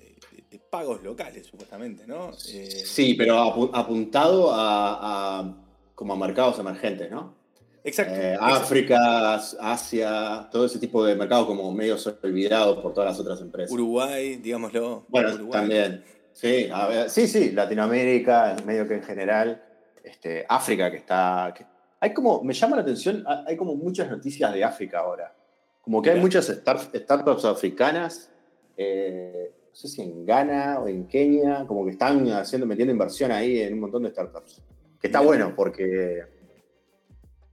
pagos 0.69 1.03
locales, 1.03 1.45
supuestamente, 1.47 2.05
¿no? 2.07 2.31
Eh, 2.49 2.69
sí, 2.85 3.13
pero 3.13 3.39
apuntado 3.73 4.49
a, 4.53 5.55
como 5.93 6.13
a 6.13 6.15
mercados 6.17 6.59
emergentes, 6.59 7.11
¿no? 7.11 7.35
Exacto. 7.83 8.15
Eh, 8.15 8.37
África, 8.39 9.35
Asia, 9.35 10.49
todo 10.51 10.65
ese 10.65 10.79
tipo 10.79 11.05
de 11.05 11.15
mercados 11.15 11.47
como 11.47 11.71
medio 11.71 11.95
olvidados 12.21 12.79
por 12.79 12.93
todas 12.93 13.11
las 13.11 13.19
otras 13.19 13.39
empresas. 13.41 13.71
Uruguay, 13.71 14.37
digámoslo. 14.37 15.05
Bueno, 15.07 15.49
también. 15.49 16.03
Sí, 16.33 16.69
sí, 17.07 17.27
sí, 17.27 17.51
Latinoamérica, 17.51 18.55
medio 18.65 18.87
que 18.87 18.95
en 18.95 19.03
general. 19.03 19.63
Este, 20.03 20.45
África, 20.47 20.89
que 20.89 20.97
está. 20.97 21.53
hay 21.99 22.13
como, 22.13 22.43
me 22.43 22.53
llama 22.53 22.77
la 22.77 22.81
atención, 22.81 23.25
hay 23.45 23.57
como 23.57 23.75
muchas 23.75 24.09
noticias 24.09 24.53
de 24.53 24.63
África 24.63 24.99
ahora. 24.99 25.33
Como 25.81 26.01
que 26.01 26.11
hay 26.11 26.19
muchas 26.19 26.47
startups 26.47 27.45
africanas, 27.45 28.29
eh, 28.75 29.53
sé 29.77 29.87
si 29.87 30.01
en 30.01 30.25
Ghana 30.25 30.79
o 30.79 30.87
en 30.87 31.07
Kenia, 31.07 31.65
como 31.67 31.85
que 31.85 31.91
están 31.91 32.27
haciendo, 32.31 32.65
metiendo 32.65 32.91
inversión 32.91 33.31
ahí 33.31 33.61
en 33.61 33.73
un 33.73 33.81
montón 33.81 34.03
de 34.03 34.09
startups. 34.09 34.61
Que 34.99 35.07
está 35.07 35.19
bueno 35.19 35.53
porque 35.55 36.23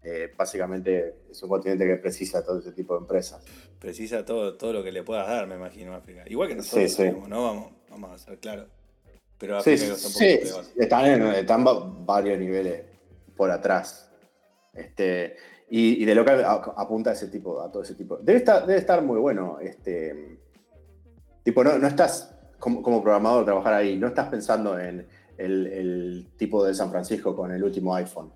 eh, 0.02 0.32
básicamente 0.34 1.16
es 1.30 1.42
un 1.42 1.50
continente 1.50 1.86
que 1.86 1.96
precisa 1.96 2.42
todo 2.42 2.60
ese 2.60 2.72
tipo 2.72 2.94
de 2.94 3.00
empresas. 3.00 3.44
Precisa 3.78 4.24
todo, 4.24 4.56
todo 4.56 4.72
lo 4.72 4.82
que 4.82 4.90
le 4.90 5.02
puedas 5.02 5.28
dar, 5.28 5.46
me 5.46 5.56
imagino, 5.56 5.94
África. 5.94 6.24
Igual 6.26 6.48
que 6.48 6.54
nosotros, 6.54 6.98
¿no? 7.28 7.44
Vamos, 7.44 7.72
vamos 7.90 8.10
a 8.10 8.18
ser 8.18 8.38
claros. 8.38 8.68
Pero 9.36 9.58
África 9.58 9.76
sí, 9.76 9.84
está 9.84 10.06
un 10.06 10.12
poco 10.14 10.18
peor. 10.18 10.64
Están, 10.76 11.34
están 11.34 12.06
varios 12.06 12.38
niveles 12.38 12.84
por 13.36 13.50
atrás. 13.50 14.10
Este, 14.72 15.36
y, 15.68 16.02
de 16.04 16.14
local 16.14 16.42
apunta 16.42 17.10
a 17.10 17.12
ese 17.12 17.28
tipo, 17.28 17.60
a 17.60 17.70
todo 17.70 17.82
ese 17.82 17.94
tipo. 17.94 18.16
Debe 18.16 18.38
estar, 18.38 18.66
debe 18.66 18.78
estar 18.78 19.02
muy 19.02 19.18
bueno. 19.18 19.58
Este, 19.60 20.38
tipo, 21.44 21.62
no, 21.62 21.78
no 21.78 21.86
estás 21.86 22.34
como, 22.58 22.82
como, 22.82 23.02
programador 23.02 23.44
trabajar 23.44 23.74
ahí, 23.74 23.96
no 23.96 24.08
estás 24.08 24.28
pensando 24.28 24.78
en 24.78 25.06
el, 25.38 25.66
el 25.66 26.26
tipo 26.36 26.64
de 26.64 26.74
San 26.74 26.90
Francisco 26.90 27.36
con 27.36 27.52
el 27.52 27.62
último 27.62 27.94
iPhone 27.94 28.32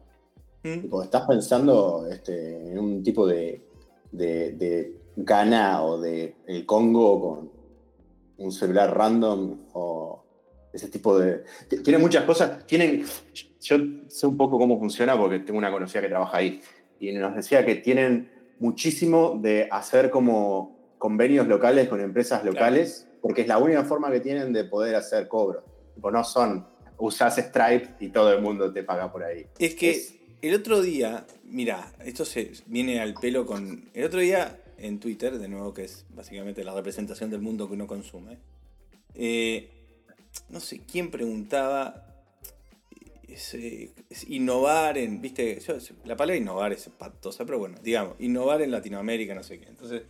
Mm. 0.63 1.03
estás 1.05 1.27
pensando 1.27 2.07
este, 2.11 2.73
en 2.73 2.79
un 2.79 3.03
tipo 3.03 3.27
de, 3.27 3.63
de, 4.11 4.53
de 4.53 4.97
Ghana 5.17 5.83
o 5.83 6.01
de 6.01 6.35
el 6.47 6.67
Congo 6.67 7.21
con 7.21 7.51
un 8.39 8.53
celular 8.53 8.97
random 8.97 9.59
o 9.73 10.25
ese 10.73 10.89
tipo 10.89 11.19
de... 11.19 11.45
Tiene 11.83 11.99
muchas 11.99 12.25
cosas, 12.25 12.67
tienen... 12.67 13.05
Yo 13.61 13.77
sé 14.09 14.27
un 14.27 14.37
poco 14.37 14.59
cómo 14.59 14.79
funciona 14.79 15.19
porque 15.19 15.41
tengo 15.41 15.59
una 15.59 15.71
conocida 15.71 16.01
que 16.01 16.09
trabaja 16.09 16.39
ahí 16.39 16.61
y 17.01 17.13
nos 17.13 17.35
decía 17.35 17.65
que 17.65 17.77
tienen 17.77 18.31
muchísimo 18.59 19.39
de 19.41 19.69
hacer 19.71 20.11
como 20.11 20.78
convenios 20.99 21.47
locales 21.47 21.89
con 21.89 22.01
empresas 22.01 22.45
locales 22.45 23.09
porque 23.21 23.43
es 23.43 23.49
la 23.49 23.59
única 23.59 23.85
forma 23.85 24.11
que 24.11 24.21
tienen 24.21 24.53
de 24.53 24.65
poder 24.65 24.95
hacer 24.95 25.29
cobro. 25.29 25.65
no 25.97 26.25
son, 26.25 26.67
usas 26.99 27.37
Stripe 27.37 27.95
y 28.01 28.09
todo 28.09 28.33
el 28.33 28.43
mundo 28.43 28.73
te 28.73 28.83
paga 28.83 29.11
por 29.11 29.25
ahí. 29.25 29.47
Es 29.59 29.75
que 29.75 30.19
el 30.41 30.55
otro 30.55 30.83
día, 30.83 31.27
mira, 31.45 31.93
esto 32.05 32.25
se 32.25 32.53
viene 32.67 33.01
al 33.01 33.15
pelo 33.15 33.47
con. 33.47 33.89
El 33.95 34.05
otro 34.05 34.21
día 34.21 34.61
en 34.79 35.01
Twitter, 35.01 35.39
de 35.39 35.49
nuevo, 35.49 35.75
que 35.75 35.85
es 35.85 36.07
básicamente 36.11 36.63
la 36.65 36.75
representación 36.75 37.31
del 37.31 37.41
mundo 37.41 37.67
que 37.67 37.75
uno 37.75 37.87
consume. 37.87 38.39
Eh, 39.15 39.69
no 40.49 40.61
sé 40.61 40.81
quién 40.91 41.11
preguntaba. 41.11 42.05
Es, 43.27 43.55
innovar 44.29 44.97
en. 44.97 45.21
Viste, 45.21 45.59
la 46.05 46.17
palabra 46.17 46.37
innovar 46.37 46.73
es 46.73 46.89
patosa, 46.89 47.45
pero 47.45 47.59
bueno, 47.59 47.77
digamos, 47.83 48.15
innovar 48.21 48.63
en 48.63 48.71
Latinoamérica, 48.71 49.35
no 49.35 49.43
sé 49.43 49.59
qué. 49.59 49.69
Entonces, 49.69 50.03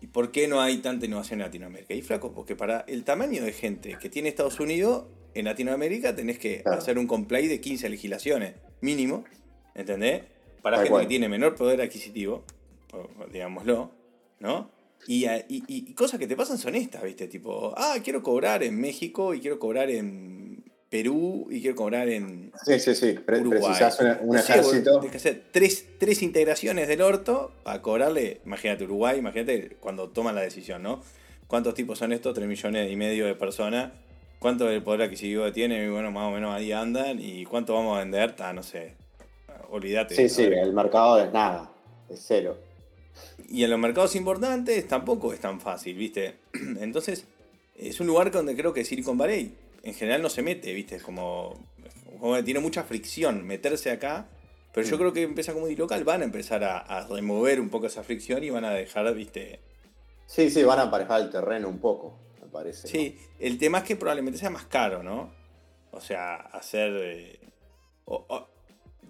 ¿y 0.00 0.06
por 0.06 0.32
qué 0.32 0.48
no 0.48 0.60
hay 0.60 0.78
tanta 0.78 1.06
innovación 1.06 1.40
en 1.40 1.46
Latinoamérica? 1.46 1.94
Y 1.94 2.02
flaco, 2.02 2.32
porque 2.32 2.56
para 2.56 2.80
el 2.88 3.04
tamaño 3.04 3.44
de 3.44 3.52
gente 3.52 3.96
que 4.00 4.08
tiene 4.08 4.28
Estados 4.28 4.60
Unidos, 4.60 5.06
en 5.34 5.44
Latinoamérica 5.44 6.14
tenés 6.14 6.38
que 6.38 6.62
hacer 6.66 6.98
un 6.98 7.06
complay 7.06 7.46
de 7.46 7.60
15 7.60 7.88
legislaciones, 7.88 8.54
mínimo, 8.80 9.24
¿entendés? 9.74 10.22
Para 10.62 10.82
gente 10.82 11.00
que 11.00 11.06
tiene 11.06 11.28
menor 11.28 11.54
poder 11.54 11.80
adquisitivo, 11.80 12.44
digámoslo, 13.32 13.92
¿no? 14.40 14.70
Y, 15.06 15.26
y, 15.48 15.94
cosas 15.94 16.20
que 16.20 16.26
te 16.26 16.36
pasan 16.36 16.58
son 16.58 16.74
estas, 16.74 17.02
¿viste? 17.02 17.26
Tipo, 17.26 17.72
ah, 17.76 17.96
quiero 18.04 18.22
cobrar 18.22 18.62
en 18.62 18.78
México 18.78 19.32
y 19.32 19.40
quiero 19.40 19.58
cobrar 19.58 19.90
en 19.90 20.29
Perú 20.90 21.46
y 21.50 21.60
quiero 21.60 21.76
cobrar 21.76 22.08
en. 22.08 22.52
Sí, 22.64 22.78
sí, 22.80 22.94
sí. 22.94 23.12
Precisás 23.12 23.98
un, 24.20 24.36
ejército. 24.36 25.00
Tienes 25.00 25.10
que 25.10 25.16
hacer 25.16 25.42
tres, 25.50 25.86
tres 25.98 26.22
integraciones 26.22 26.88
del 26.88 27.00
orto 27.00 27.52
para 27.62 27.80
cobrarle, 27.80 28.40
imagínate 28.44 28.84
Uruguay, 28.84 29.18
imagínate 29.18 29.76
cuando 29.80 30.08
toman 30.08 30.34
la 30.34 30.42
decisión, 30.42 30.82
¿no? 30.82 31.00
¿Cuántos 31.46 31.74
tipos 31.74 31.98
son 31.98 32.12
estos? 32.12 32.34
Tres 32.34 32.46
millones 32.46 32.90
y 32.90 32.96
medio 32.96 33.26
de 33.26 33.34
personas 33.34 33.92
cuánto 34.40 34.68
el 34.68 34.82
poder 34.82 35.02
adquisitivo 35.02 35.52
tiene, 35.52 35.84
y 35.84 35.88
bueno, 35.88 36.10
más 36.10 36.24
o 36.24 36.32
menos 36.32 36.52
ahí 36.52 36.72
andan, 36.72 37.20
y 37.20 37.44
cuánto 37.44 37.74
vamos 37.74 37.96
a 37.96 38.00
vender, 38.00 38.34
no 38.52 38.62
sé, 38.64 38.94
olvídate. 39.70 40.16
Sí, 40.16 40.28
sí, 40.28 40.42
el 40.42 40.72
mercado 40.72 41.22
es 41.22 41.32
nada, 41.32 41.70
es 42.08 42.24
cero. 42.26 42.58
Y 43.48 43.62
en 43.62 43.70
los 43.70 43.78
mercados 43.78 44.16
importantes 44.16 44.88
tampoco 44.88 45.32
es 45.32 45.40
tan 45.40 45.60
fácil, 45.60 45.96
¿viste? 45.96 46.36
Entonces, 46.80 47.26
es 47.76 48.00
un 48.00 48.08
lugar 48.08 48.30
donde 48.30 48.56
creo 48.56 48.72
que 48.72 48.84
Silicon 48.84 49.16
Valley 49.16 49.54
en 49.82 49.94
general 49.94 50.22
no 50.22 50.30
se 50.30 50.42
mete, 50.42 50.72
¿viste? 50.72 50.96
Es 50.96 51.02
como, 51.02 51.58
como 52.18 52.42
tiene 52.44 52.60
mucha 52.60 52.84
fricción 52.84 53.46
meterse 53.46 53.90
acá, 53.90 54.28
pero 54.72 54.86
yo 54.86 54.96
mm. 54.96 54.98
creo 54.98 55.12
que 55.12 55.22
empieza 55.22 55.52
como 55.52 55.66
local, 55.66 56.04
van 56.04 56.22
a 56.22 56.24
empezar 56.24 56.64
a, 56.64 56.78
a, 56.78 57.06
remover 57.06 57.60
un 57.60 57.70
poco 57.70 57.86
esa 57.86 58.02
fricción 58.02 58.44
y 58.44 58.50
van 58.50 58.64
a 58.64 58.70
dejar, 58.70 59.12
¿viste? 59.14 59.60
Sí, 60.26 60.50
sí, 60.50 60.62
van 60.62 60.78
a 60.78 60.82
aparejar 60.82 61.20
el 61.22 61.30
terreno 61.30 61.68
un 61.68 61.78
poco 61.78 62.30
parece. 62.50 62.88
Sí, 62.88 63.16
el 63.38 63.58
tema 63.58 63.78
es 63.78 63.84
que 63.84 63.96
probablemente 63.96 64.38
sea 64.38 64.50
más 64.50 64.64
caro, 64.64 65.02
¿no? 65.02 65.32
O 65.92 66.00
sea, 66.00 66.36
hacer. 66.36 66.92
Eh, 66.96 67.40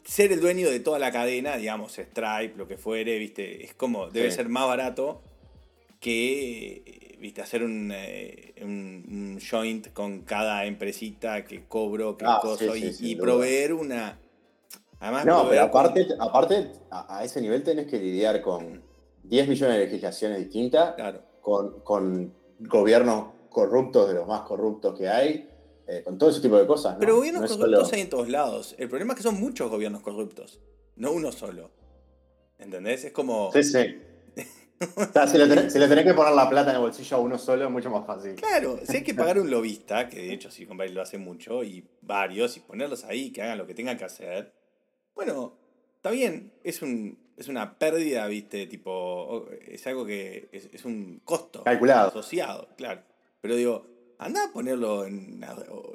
ser 0.05 0.33
el 0.33 0.41
dueño 0.41 0.71
de 0.71 0.81
toda 0.81 0.99
la 0.99 1.13
cadena, 1.13 1.57
digamos, 1.57 1.93
Stripe, 1.93 2.55
lo 2.57 2.67
que 2.67 2.77
fuere, 2.77 3.19
¿viste? 3.19 3.65
Es 3.65 3.75
como, 3.75 4.11
debe 4.11 4.31
ser 4.31 4.49
más 4.49 4.67
barato 4.67 5.23
que, 6.01 7.00
¿viste? 7.21 7.43
Hacer 7.43 7.63
un, 7.63 7.93
eh, 7.95 8.55
un, 8.63 9.39
joint 9.39 9.93
con 9.93 10.23
cada 10.23 10.65
empresita 10.65 11.45
que 11.45 11.67
cobro, 11.67 12.17
que 12.17 12.25
ah, 12.27 12.41
y, 13.01 13.15
proveer 13.17 13.75
una. 13.75 14.19
Además, 14.99 15.27
no, 15.27 15.49
pero 15.49 15.63
aparte, 15.63 16.09
aparte 16.19 16.73
a, 16.91 17.25
ese 17.25 17.41
nivel 17.41 17.63
tenés 17.63 17.87
que 17.87 17.99
lidiar 17.99 18.43
con 18.43 18.83
10 19.25 19.49
millones 19.49 19.77
de 19.77 19.85
legislaciones 19.85 20.39
distintas, 20.39 20.95
claro. 20.95 21.23
con, 21.41 21.81
con 21.81 22.35
gobiernos 22.59 23.27
corruptos 23.51 24.09
de 24.09 24.15
los 24.15 24.27
más 24.27 24.43
corruptos 24.43 24.99
que 24.99 25.09
hay, 25.09 25.49
eh, 25.87 26.03
con 26.05 26.19
todo 26.19 26.31
ese 26.31 26.41
tipo 26.41 26.59
de 26.59 26.67
cosas. 26.67 26.97
Pero 26.99 27.17
gobiernos 27.17 27.51
corruptos 27.51 27.93
hay 27.93 28.01
en 28.01 28.11
todos 28.11 28.29
lados. 28.29 28.75
El 28.79 28.89
problema 28.89 29.13
es 29.13 29.19
que 29.19 29.23
son 29.23 29.41
muchos 29.41 29.71
gobiernos 29.71 30.03
corruptos, 30.03 30.61
no 30.97 31.13
uno 31.13 31.33
solo. 31.33 31.71
¿Entendés? 32.59 33.05
Es 33.05 33.13
como. 33.13 33.51
Sí, 33.53 33.63
sí. 33.63 33.97
Si, 34.81 35.39
le 35.39 35.47
tenés, 35.47 36.05
que 36.05 36.15
poner 36.15 36.33
la 36.33 36.49
plata 36.49 36.71
en 36.71 36.77
el 36.77 36.83
bolsillo 36.83 37.19
a 37.19 37.21
uno 37.21 37.37
solo 37.37 37.67
es 37.67 37.71
mucho 37.71 37.91
más 37.91 38.07
fácil. 38.07 38.35
Claro, 38.37 38.79
si 38.83 38.97
hay 38.97 39.03
que 39.03 39.15
pagar 39.15 39.39
un 39.41 39.51
lobista, 39.51 40.09
que 40.09 40.17
de 40.17 40.33
hecho 40.33 40.51
Silicon 40.51 40.79
Valley 40.79 40.95
lo 40.95 41.03
hace 41.03 41.19
mucho, 41.19 41.63
y 41.63 41.87
varios, 42.01 42.57
y 42.57 42.61
ponerlos 42.61 43.05
ahí, 43.05 43.31
que 43.31 43.43
hagan 43.43 43.59
lo 43.59 43.67
que 43.67 43.75
tengan 43.75 43.99
que 43.99 44.05
hacer, 44.05 44.53
bueno, 45.15 45.55
está 45.97 46.11
bien, 46.11 46.53
es 46.65 46.81
un, 46.81 47.19
es 47.37 47.49
una 47.49 47.79
pérdida, 47.79 48.27
viste, 48.27 48.67
tipo, 48.67 49.47
es 49.67 49.87
algo 49.87 50.07
que 50.07 50.49
es, 50.51 50.85
un 50.87 51.21
costo 51.25 51.63
calculado 51.63 52.09
asociado, 52.09 52.69
claro. 52.77 53.03
Pero 53.43 53.57
digo, 53.57 53.87
anda 54.19 54.45
a 54.45 54.53
ponerlo 54.53 55.05
en 55.05 55.45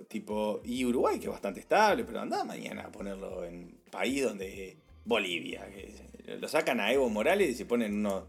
tipo, 0.07 0.61
y 0.63 0.85
Uruguay 0.85 1.17
que 1.17 1.25
es 1.25 1.31
bastante 1.31 1.59
estable, 1.59 2.03
pero 2.03 2.19
anda 2.19 2.43
mañana 2.43 2.83
a 2.83 2.91
ponerlo 2.91 3.43
en 3.45 3.79
país 3.89 4.23
donde 4.23 4.77
Bolivia, 5.05 5.65
que 5.71 6.37
lo 6.37 6.47
sacan 6.47 6.79
a 6.79 6.91
Evo 6.91 7.09
Morales 7.09 7.49
y 7.49 7.55
se 7.55 7.65
ponen 7.65 7.93
unos 7.95 8.23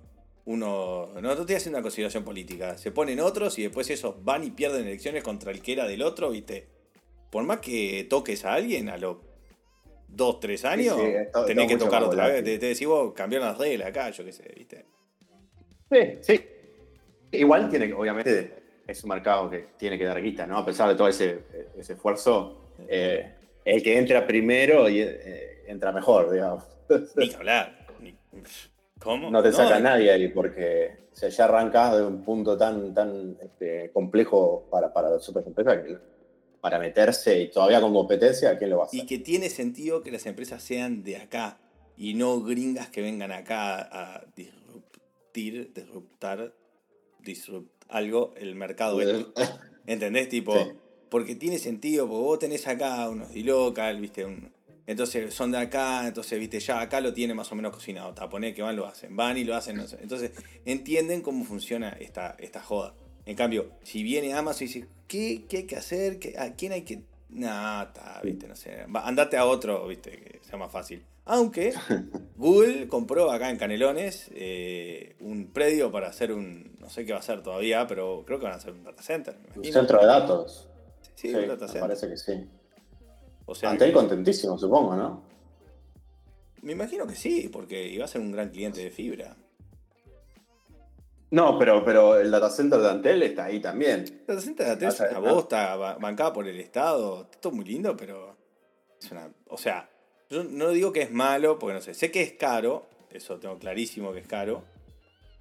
uno. 0.47 1.11
No, 1.15 1.21
no 1.21 1.33
estoy 1.33 1.57
haciendo 1.57 1.79
una 1.79 1.83
consideración 1.83 2.25
política. 2.25 2.79
Se 2.79 2.91
ponen 2.91 3.21
otros 3.21 3.59
y 3.59 3.63
después 3.63 3.89
esos 3.91 4.25
van 4.25 4.43
y 4.45 4.51
pierden 4.51 4.87
elecciones 4.87 5.23
contra 5.23 5.53
el 5.53 5.61
que 5.61 5.75
era 5.75 5.87
del 5.87 6.03
otro, 6.03 6.31
¿viste? 6.31 6.67
Por 7.31 7.45
más 7.45 7.59
que 7.61 8.07
toques 8.09 8.45
a 8.45 8.55
alguien 8.55 8.89
a 8.89 8.97
los 8.97 9.19
dos, 10.09 10.41
tres 10.41 10.65
años, 10.65 10.97
sí, 10.97 11.13
tenés 11.47 11.69
que 11.69 11.77
tocar 11.77 12.03
otra 12.03 12.29
vez. 12.29 12.43
Te, 12.45 12.59
te 12.59 12.67
decís 12.67 12.87
vos, 12.87 13.13
cambiaron 13.13 13.49
las 13.49 13.59
reglas 13.59 13.89
acá, 13.89 14.11
yo 14.11 14.25
qué 14.25 14.33
sé, 14.33 14.51
¿viste? 14.57 14.87
Sí, 15.91 16.19
sí. 16.23 16.41
Igual 17.33 17.69
tiene 17.69 17.89
que, 17.89 17.93
obviamente, 17.95 18.55
es 18.87 19.03
un 19.05 19.11
mercado 19.11 19.51
que 19.51 19.67
tiene 19.77 19.99
que 19.99 20.05
dar 20.05 20.23
guita, 20.23 20.47
¿no? 20.47 20.59
A 20.59 20.65
pesar 20.65 20.89
de 20.89 20.95
todo 20.95 21.09
ese, 21.09 21.41
ese 21.77 21.93
esfuerzo, 21.95 22.73
eh, 22.89 23.35
el 23.65 23.83
que 23.83 23.99
entra 23.99 24.27
primero 24.27 24.89
y, 24.89 25.01
eh, 25.01 25.65
entra 25.67 25.93
mejor, 25.93 26.31
digamos. 26.31 26.65
Ni 27.17 27.29
que 27.29 27.37
hablar. 27.37 27.87
Ni- 28.01 28.17
¿Cómo? 29.01 29.31
No 29.31 29.43
te 29.43 29.53
saca 29.53 29.79
y- 29.79 29.83
nadie 29.83 30.11
ahí 30.11 30.29
porque 30.29 31.07
o 31.13 31.17
sea, 31.17 31.29
ya 31.29 31.45
arrancas 31.45 31.97
de 31.97 32.05
un 32.05 32.23
punto 32.23 32.57
tan, 32.57 32.93
tan 32.95 33.37
este, 33.43 33.91
complejo 33.93 34.67
para, 34.71 34.93
para 34.93 35.11
las 35.11 35.25
superempresas 35.25 35.79
que 35.85 35.99
para 36.61 36.79
meterse 36.79 37.41
y 37.43 37.51
todavía 37.51 37.81
con 37.81 37.93
competencia, 37.95 38.59
¿quién 38.59 38.71
lo 38.71 38.79
va 38.79 38.85
a 38.85 38.87
hacer? 38.87 39.01
Y 39.01 39.07
que 39.07 39.19
tiene 39.19 39.49
sentido 39.51 40.03
que 40.03 40.11
las 40.11 40.27
empresas 40.27 40.63
sean 40.63 41.05
de 41.05 41.17
acá 41.19 41.59
y 41.97 42.15
no 42.15 42.41
gringas 42.43 42.89
que 42.91 43.03
vengan 43.03 43.31
acá 43.33 43.79
a 43.81 44.25
disruptir, 44.35 45.73
disruptar, 45.73 46.53
disrupt 47.21 47.71
algo 47.89 48.35
el 48.37 48.55
mercado. 48.57 49.01
este. 49.01 49.27
¿Entendés? 49.87 50.29
Tipo, 50.29 50.55
Sí. 50.55 50.73
porque 51.09 51.37
tiene 51.37 51.59
sentido, 51.59 52.09
porque 52.09 52.23
vos 52.23 52.39
tenés 52.41 52.67
acá 52.67 53.09
unos 53.09 53.35
local, 53.37 54.01
viste, 54.01 54.25
un, 54.25 54.53
entonces 54.87 55.35
son 55.35 55.51
de 55.53 55.59
acá, 55.59 56.07
entonces, 56.07 56.39
viste, 56.39 56.61
ya 56.61 56.81
acá 56.81 57.01
lo 57.01 57.13
tiene 57.13 57.35
más 57.35 57.51
o 57.53 57.55
menos 57.55 57.73
cocinado. 57.73 58.15
Taponé 58.15 58.55
que 58.55 58.63
van, 58.63 58.77
lo 58.77 58.87
hacen, 58.87 59.17
van 59.17 59.37
y 59.37 59.45
lo 59.45 59.55
hacen. 59.57 59.77
no 59.77 59.87
sé. 59.89 59.99
Entonces, 60.01 60.31
entienden 60.65 61.23
cómo 61.23 61.45
funciona 61.45 61.91
esta, 62.01 62.37
esta 62.39 62.61
joda. 62.63 62.95
En 63.25 63.35
cambio, 63.37 63.71
si 63.83 64.03
viene 64.03 64.33
Amazon 64.35 64.65
y 64.65 64.67
dice, 64.73 64.87
¿qué, 65.09 65.45
qué 65.49 65.57
hay 65.59 65.65
que 65.65 65.77
hacer? 65.77 66.19
¿Qué- 66.19 66.39
¿A 66.39 66.55
quién 66.55 66.73
hay 66.73 66.83
que.? 66.83 67.03
Nah, 67.29 67.83
está, 67.83 68.21
viste, 68.23 68.47
no 68.47 68.55
sé. 68.55 68.87
Va, 68.87 69.07
andate 69.07 69.37
a 69.37 69.45
otro, 69.47 69.89
viste, 69.89 70.13
que 70.13 70.41
sea 70.49 70.57
más 70.59 70.71
fácil. 70.71 71.05
Aunque 71.25 71.75
Google 72.37 72.87
compró 72.87 73.33
acá 73.33 73.51
en 73.51 73.57
Canelones 73.57 74.31
eh, 74.33 75.17
un 75.21 75.49
predio 75.49 75.91
para 75.91 76.07
hacer 76.07 76.31
un. 76.33 76.77
No 76.79 76.89
sé 76.89 77.05
qué 77.05 77.11
va 77.13 77.19
a 77.19 77.21
hacer 77.21 77.43
todavía, 77.43 77.87
pero 77.89 78.23
creo 78.25 78.39
que 78.39 78.45
van 78.45 78.53
a 78.55 78.59
hacer 78.59 78.73
un 78.73 78.85
data 78.85 79.03
center. 79.03 79.37
Un 79.57 79.65
centro 79.65 79.99
de 80.01 80.07
datos. 80.07 80.69
Sí, 81.17 81.31
Sí, 81.31 81.35
un 81.35 81.49
data 81.49 81.63
me 81.67 81.73
center. 81.73 81.81
parece 81.81 82.09
que 82.09 82.17
sí. 82.17 82.33
O 83.47 83.55
sea, 83.55 83.71
Antel 83.71 83.93
contentísimo, 83.93 84.59
supongo, 84.59 84.95
¿no? 84.97 85.23
me 86.63 86.73
imagino 86.73 87.07
que 87.07 87.15
sí, 87.15 87.49
porque 87.49 87.87
iba 87.89 88.05
a 88.05 88.09
ser 88.09 88.21
un 88.21 88.33
gran 88.33 88.51
cliente 88.51 88.81
de 88.83 88.91
fibra. 88.91 89.37
No, 91.31 91.59
pero, 91.59 91.85
pero 91.85 92.19
el 92.19 92.31
data 92.31 92.51
center 92.51 92.81
de 92.81 92.89
Antel 92.91 93.23
está 93.23 93.45
ahí 93.45 93.61
también. 93.61 94.01
El 94.01 94.27
data 94.27 94.41
center 94.41 94.67
de 94.67 94.73
Atel 94.73 94.89
es 94.89 95.01
una 95.01 95.19
bosta, 95.19 95.77
ba- 95.77 95.97
bancada 95.99 96.33
por 96.33 96.47
el 96.49 96.59
Estado, 96.59 97.23
está 97.23 97.41
todo 97.41 97.53
muy 97.53 97.65
lindo, 97.65 97.97
pero 97.97 98.37
es 99.01 99.11
una. 99.13 99.31
O 99.49 99.59
sea, 99.59 99.89
yo 100.31 100.43
no 100.45 100.71
digo 100.71 100.93
que 100.93 101.03
es 101.03 101.13
malo, 101.13 101.59
porque 101.59 101.75
no 101.75 101.81
sé, 101.81 101.95
sé 101.95 102.11
que 102.11 102.23
es 102.23 102.33
caro, 102.33 102.87
eso 103.11 103.39
tengo 103.39 103.59
clarísimo 103.59 104.13
que 104.13 104.21
es 104.21 104.27
caro. 104.27 104.65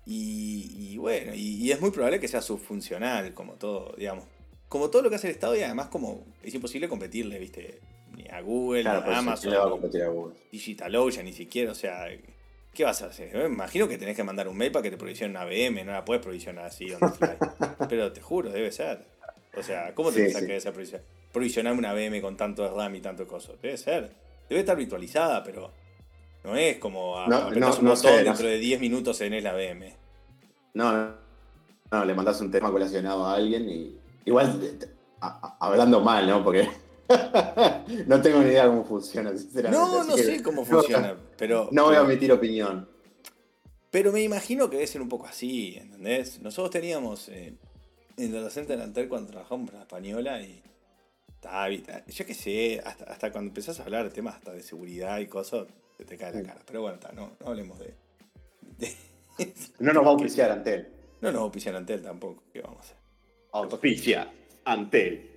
Y, 0.06 0.92
y 0.94 0.98
bueno, 0.98 1.34
y, 1.34 1.56
y 1.64 1.72
es 1.72 1.82
muy 1.82 1.90
probable 1.90 2.20
que 2.20 2.28
sea 2.28 2.42
subfuncional, 2.42 3.34
como 3.34 3.54
todo, 3.54 3.94
digamos. 3.98 4.26
Como 4.70 4.90
todo 4.90 5.02
lo 5.04 5.10
que 5.10 5.16
hace 5.16 5.28
el 5.28 5.34
Estado, 5.34 5.56
y 5.56 5.62
además 5.64 5.88
como 5.88 6.26
es 6.44 6.54
imposible 6.54 6.88
competirle, 6.90 7.40
viste, 7.40 7.80
ni 8.16 8.28
a 8.30 8.42
Google, 8.42 8.82
Claro, 8.82 9.00
ni 9.00 9.06
pues 9.06 9.18
a 9.18 9.20
sí, 9.22 9.26
Amazon, 9.28 9.42
¿quién 9.42 9.52
le 9.54 9.58
va 9.60 9.66
a 9.66 9.70
competir 9.70 10.02
a 10.04 10.08
Google? 10.10 10.36
DigitalOcean, 10.52 11.26
ni 11.26 11.34
siquiera, 11.34 11.72
o 11.72 11.76
sea, 11.76 12.08
¿qué 12.74 12.84
vas 12.84 13.02
a 13.02 13.08
hacer? 13.08 13.36
Me 13.36 13.46
imagino 13.46 13.88
que 13.88 13.98
tenés 13.98 14.16
que 14.16 14.24
mandar 14.24 14.48
un 14.48 14.58
mail 14.58 14.72
para 14.72 14.84
que 14.84 14.92
te 14.92 14.98
provisione 14.98 15.32
una 15.32 15.46
VM, 15.46 15.84
no 15.84 15.92
la 15.92 16.04
puedes 16.06 16.24
provisionar 16.24 16.66
así 16.66 16.92
on 16.94 17.00
the 17.00 17.10
fly. 17.18 17.38
Pero 17.90 18.12
te 18.12 18.22
juro, 18.22 18.50
debe 18.50 18.72
ser. 18.72 19.06
O 19.58 19.64
sea, 19.64 19.94
¿cómo 19.96 20.10
te 20.10 20.16
Sí, 20.18 20.22
pensás 20.24 20.42
sí. 20.42 20.48
que 20.48 20.54
debe 20.54 20.62
ser 20.62 21.04
provisionar? 21.32 21.74
Una 21.74 21.94
VM 21.94 22.22
con 22.22 22.36
tanto 22.38 22.74
RAM 22.76 22.96
y 22.96 23.02
tanto 23.02 23.28
coso. 23.28 23.58
Debe 23.62 23.78
ser. 23.78 24.12
Debe 24.50 24.62
estar 24.62 24.76
virtualizada, 24.78 25.44
pero 25.44 25.72
no 26.44 26.56
es 26.56 26.78
como 26.78 27.18
a, 27.18 27.28
No, 27.28 27.50
no, 27.52 27.74
un 27.78 27.86
no 27.86 27.96
sé, 27.96 28.24
dentro 28.24 28.48
de 28.48 28.58
10 28.58 28.80
minutos 28.80 29.18
tenés 29.18 29.44
la 29.44 29.54
VM. 29.54 29.94
No, 30.74 30.92
no, 30.92 31.16
no, 31.92 32.06
le 32.06 32.14
mandás 32.14 32.40
un 32.42 32.52
tema 32.52 32.70
colacionado 32.72 33.26
a 33.26 33.36
alguien 33.36 33.70
y. 33.70 33.98
Igual, 34.26 34.60
a- 35.22 35.28
a- 35.60 35.66
hablando 35.68 36.02
mal, 36.02 36.28
¿no? 36.28 36.44
Porque 36.44 36.68
no 38.08 38.22
tengo 38.22 38.40
ni 38.40 38.50
idea 38.50 38.68
cómo 38.68 38.84
funciona, 38.84 39.32
sinceramente. 39.38 39.78
No, 39.86 40.00
así 40.02 40.10
no 40.10 40.18
sé 40.18 40.44
cómo 40.44 40.62
no- 40.62 40.66
funciona, 40.68 41.16
pero... 41.38 41.70
No 41.72 41.86
voy 41.86 41.96
a 41.96 42.02
emitir 42.02 42.32
opinión. 42.32 42.88
Pero 43.92 44.12
me 44.12 44.22
imagino 44.24 44.70
que 44.70 44.78
debe 44.78 44.88
ser 44.88 45.02
un 45.02 45.10
poco 45.10 45.26
así, 45.28 45.76
¿entendés? 45.78 46.42
Nosotros 46.42 46.72
teníamos 46.72 47.30
eh, 47.30 47.54
en 48.18 48.32
Data 48.34 48.50
Center 48.50 48.82
Antel 48.82 49.08
cuando 49.08 49.30
trabajamos 49.32 49.68
para 49.68 49.80
la 49.80 49.84
española 49.84 50.42
y. 50.42 50.62
Yo 52.08 52.26
qué 52.26 52.34
sé, 52.34 52.82
hasta, 52.84 53.04
hasta 53.06 53.32
cuando 53.32 53.50
empezás 53.50 53.80
a 53.80 53.84
hablar 53.84 54.04
de 54.06 54.10
temas 54.10 54.34
hasta 54.36 54.52
de 54.52 54.64
seguridad 54.64 55.20
y 55.20 55.28
cosas, 55.28 55.68
se 55.96 56.04
te 56.04 56.18
cae 56.18 56.34
la 56.34 56.42
cara. 56.42 56.62
Pero 56.66 56.82
bueno, 56.82 56.98
ta, 56.98 57.12
no, 57.12 57.34
no 57.40 57.48
hablemos 57.48 57.78
de. 57.78 57.94
de- 58.80 58.96
No 59.80 59.94
nos 59.94 60.04
va 60.04 60.08
a 60.08 60.12
auspiciar 60.14 60.50
Antel. 60.52 60.90
no 61.22 61.32
nos 61.32 61.42
auspician 61.44 61.76
Antel 61.76 62.02
tampoco, 62.02 62.44
¿qué 62.52 62.62
vamos 62.62 62.80
a 62.80 62.82
hacer? 62.82 62.98
Auspicia 63.52 64.34
Antel. 64.66 65.30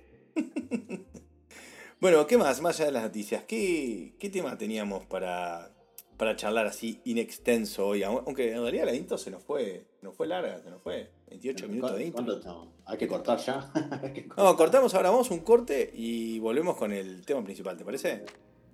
Bueno, 2.01 2.25
¿qué 2.27 2.37
más? 2.37 2.61
Más 2.61 2.79
allá 2.79 2.85
de 2.85 2.91
las 2.93 3.03
noticias, 3.03 3.43
¿qué, 3.43 4.13
qué 4.19 4.29
tema 4.29 4.57
teníamos 4.57 5.05
para, 5.05 5.69
para 6.15 6.37
charlar 6.37 6.65
así 6.65 7.01
inextenso 7.03 7.87
hoy? 7.87 8.03
Aunque 8.03 8.53
en 8.53 8.61
realidad 8.61 8.85
la 8.85 8.95
intro 8.95 9.17
se 9.17 9.29
nos 9.29 9.43
fue, 9.43 9.85
nos 10.01 10.15
fue 10.15 10.25
larga, 10.25 10.61
se 10.63 10.69
nos 10.69 10.81
fue 10.81 11.11
28 11.27 11.67
minutos 11.67 11.97
de 11.97 12.05
intro. 12.05 12.23
¿Cuánto 12.23 12.39
estamos? 12.39 12.69
Hay 12.85 12.97
que 12.97 13.05
cortar 13.05 13.37
ya. 13.39 13.69
Que 14.13 14.25
cortar. 14.29 14.45
No, 14.45 14.55
cortamos 14.55 14.93
ahora, 14.93 15.09
vamos 15.09 15.29
un 15.29 15.39
corte 15.39 15.91
y 15.93 16.39
volvemos 16.39 16.77
con 16.77 16.93
el 16.93 17.25
tema 17.25 17.43
principal, 17.43 17.75
¿te 17.75 17.83
parece? 17.83 18.23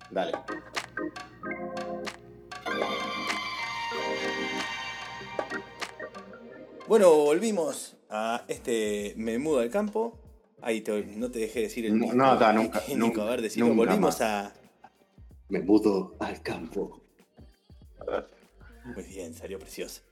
Dale. 0.08 0.32
Bueno, 6.86 7.12
volvimos 7.12 7.96
a 8.08 8.44
este 8.46 9.14
Me 9.16 9.36
mudo 9.40 9.58
al 9.58 9.70
campo. 9.70 10.16
Ahí 10.66 10.80
te- 10.80 11.04
no 11.04 11.30
te 11.30 11.38
dejé 11.38 11.60
decir 11.60 11.86
el 11.86 11.96
No, 11.96 12.12
no, 12.12 12.32
está, 12.32 12.52
nunca, 12.52 12.82
nunca, 12.96 13.22
a 13.22 13.30
ver, 13.30 13.40
decilo. 13.42 13.66
nunca 13.66 13.76
Volvimos 13.78 14.00
más. 14.18 14.20
a. 14.20 14.52
Me 15.48 15.60
mudo 15.60 16.16
al 16.18 16.42
campo. 16.42 17.02
Muy 18.94 19.04
bien, 19.04 19.32
salió 19.34 19.58
precioso. 19.60 20.02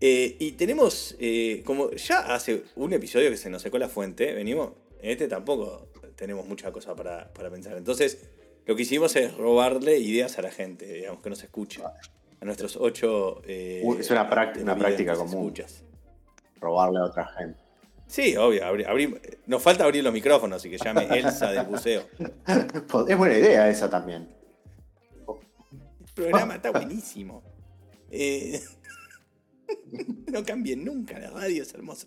Eh, 0.00 0.36
y 0.38 0.52
tenemos, 0.52 1.16
eh, 1.18 1.62
como 1.64 1.90
ya 1.92 2.34
hace 2.34 2.62
un 2.76 2.92
episodio 2.92 3.28
que 3.30 3.36
se 3.36 3.50
nos 3.50 3.62
secó 3.62 3.78
la 3.78 3.88
fuente, 3.88 4.32
venimos, 4.34 4.70
en 5.00 5.10
este 5.10 5.26
tampoco 5.28 5.88
tenemos 6.16 6.46
mucha 6.46 6.70
cosa 6.70 6.94
para, 6.94 7.32
para 7.32 7.50
pensar. 7.50 7.76
Entonces, 7.76 8.18
lo 8.66 8.76
que 8.76 8.82
hicimos 8.82 9.14
es 9.16 9.36
robarle 9.36 9.98
ideas 9.98 10.38
a 10.38 10.42
la 10.42 10.50
gente, 10.52 10.86
digamos, 10.92 11.22
que 11.22 11.30
nos 11.30 11.42
escuche. 11.42 11.82
A 12.40 12.44
nuestros 12.44 12.76
ocho... 12.76 13.42
eh, 13.46 13.80
Uh, 13.84 13.94
es 13.94 14.10
una 14.10 14.28
práct- 14.30 14.60
una 14.62 14.76
práctica 14.76 15.14
común. 15.16 15.38
escuchas. 15.46 15.82
Robarle 16.60 16.98
a 16.98 17.04
otra 17.04 17.26
gente. 17.38 17.60
Sí, 18.12 18.36
obvio. 18.36 18.62
abri- 18.64 18.84
abri- 18.84 19.38
nos 19.46 19.62
falta 19.62 19.84
abrir 19.84 20.04
los 20.04 20.12
micrófonos 20.12 20.62
y 20.66 20.70
que 20.70 20.76
llame 20.76 21.04
Elsa 21.18 21.50
del 21.50 21.64
buceo. 21.66 22.02
Es 23.08 23.16
buena 23.16 23.38
idea 23.38 23.70
esa 23.70 23.88
también. 23.88 24.28
El 25.26 26.12
programa 26.14 26.56
está 26.56 26.70
buenísimo. 26.72 27.42
Eh, 28.10 28.60
no 30.30 30.44
cambien 30.44 30.84
nunca, 30.84 31.18
la 31.18 31.30
radio 31.30 31.62
es 31.62 31.72
hermosa. 31.72 32.06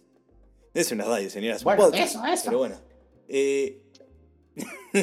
Es 0.75 0.91
una 0.91 1.05
radio, 1.05 1.27
señora, 1.29 1.55
es 1.55 1.61
un 1.61 1.65
Bueno, 1.65 1.85
podcast. 1.85 2.09
eso, 2.15 2.25
eso. 2.25 2.43
Pero 2.45 2.57
bueno. 2.59 2.75
Eh, 3.27 3.81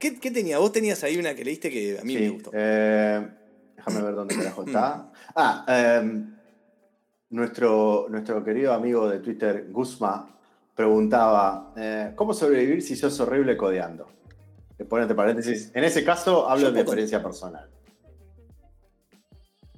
¿qué, 0.00 0.18
qué 0.18 0.30
tenía? 0.32 0.58
Vos 0.58 0.72
tenías 0.72 1.02
ahí 1.04 1.16
una 1.18 1.34
que 1.36 1.44
leíste 1.44 1.70
que 1.70 1.98
a 2.00 2.02
mí 2.02 2.14
me 2.16 2.30
gustó. 2.30 2.50
eh, 2.52 3.28
déjame 3.76 4.02
ver 4.02 4.14
dónde 4.16 4.34
carajo 4.34 4.64
está. 4.64 5.12
Ah, 5.38 5.66
em, 6.02 6.34
nuestro, 7.30 8.06
nuestro 8.08 8.42
querido 8.44 8.72
amigo 8.72 9.08
de 9.08 9.18
Twitter, 9.20 9.66
Guzma, 9.70 10.38
preguntaba: 10.74 11.72
eh, 11.76 12.12
¿Cómo 12.14 12.34
sobrevivir 12.34 12.82
si 12.82 12.96
sos 12.96 13.18
horrible 13.20 13.56
codeando? 13.56 14.08
Le 14.78 14.84
pone 14.84 15.02
entre 15.02 15.16
paréntesis. 15.16 15.70
En 15.74 15.84
ese 15.84 16.04
caso, 16.04 16.48
hablo 16.48 16.70
de 16.70 16.80
experiencia 16.80 17.22
personal. 17.22 17.70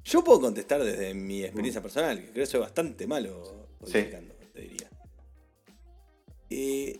Yo 0.03 0.23
puedo 0.23 0.41
contestar 0.41 0.83
desde 0.83 1.13
mi 1.13 1.43
experiencia 1.43 1.81
personal, 1.81 2.17
que 2.17 2.31
creo 2.31 2.43
que 2.43 2.45
soy 2.45 2.59
bastante 2.59 3.05
malo 3.07 3.67
Sí. 3.85 3.93
codificando, 3.93 4.33
te 4.53 4.61
diría. 4.61 4.89
Eh, 6.49 6.99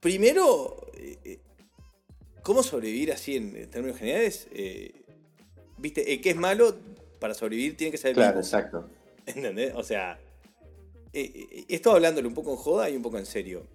primero, 0.00 0.86
eh, 0.94 1.40
¿cómo 2.42 2.62
sobrevivir 2.62 3.12
así 3.12 3.36
en, 3.36 3.56
en 3.56 3.68
términos 3.70 3.98
generales? 3.98 4.48
Viste, 5.78 6.12
el 6.14 6.20
que 6.20 6.30
es 6.30 6.36
malo 6.36 6.76
para 7.18 7.34
sobrevivir 7.34 7.76
tiene 7.76 7.90
que 7.90 7.98
ser 7.98 8.14
Claro, 8.14 8.38
exacto. 8.38 8.88
¿Entendés? 9.26 9.72
O 9.74 9.82
sea, 9.82 10.18
eh, 11.12 11.32
eh, 11.34 11.64
esto 11.68 11.92
hablándolo 11.92 12.28
un 12.28 12.34
poco 12.34 12.50
en 12.52 12.56
joda 12.56 12.90
y 12.90 12.96
un 12.96 13.02
poco 13.02 13.18
en 13.18 13.26
serio. 13.26 13.66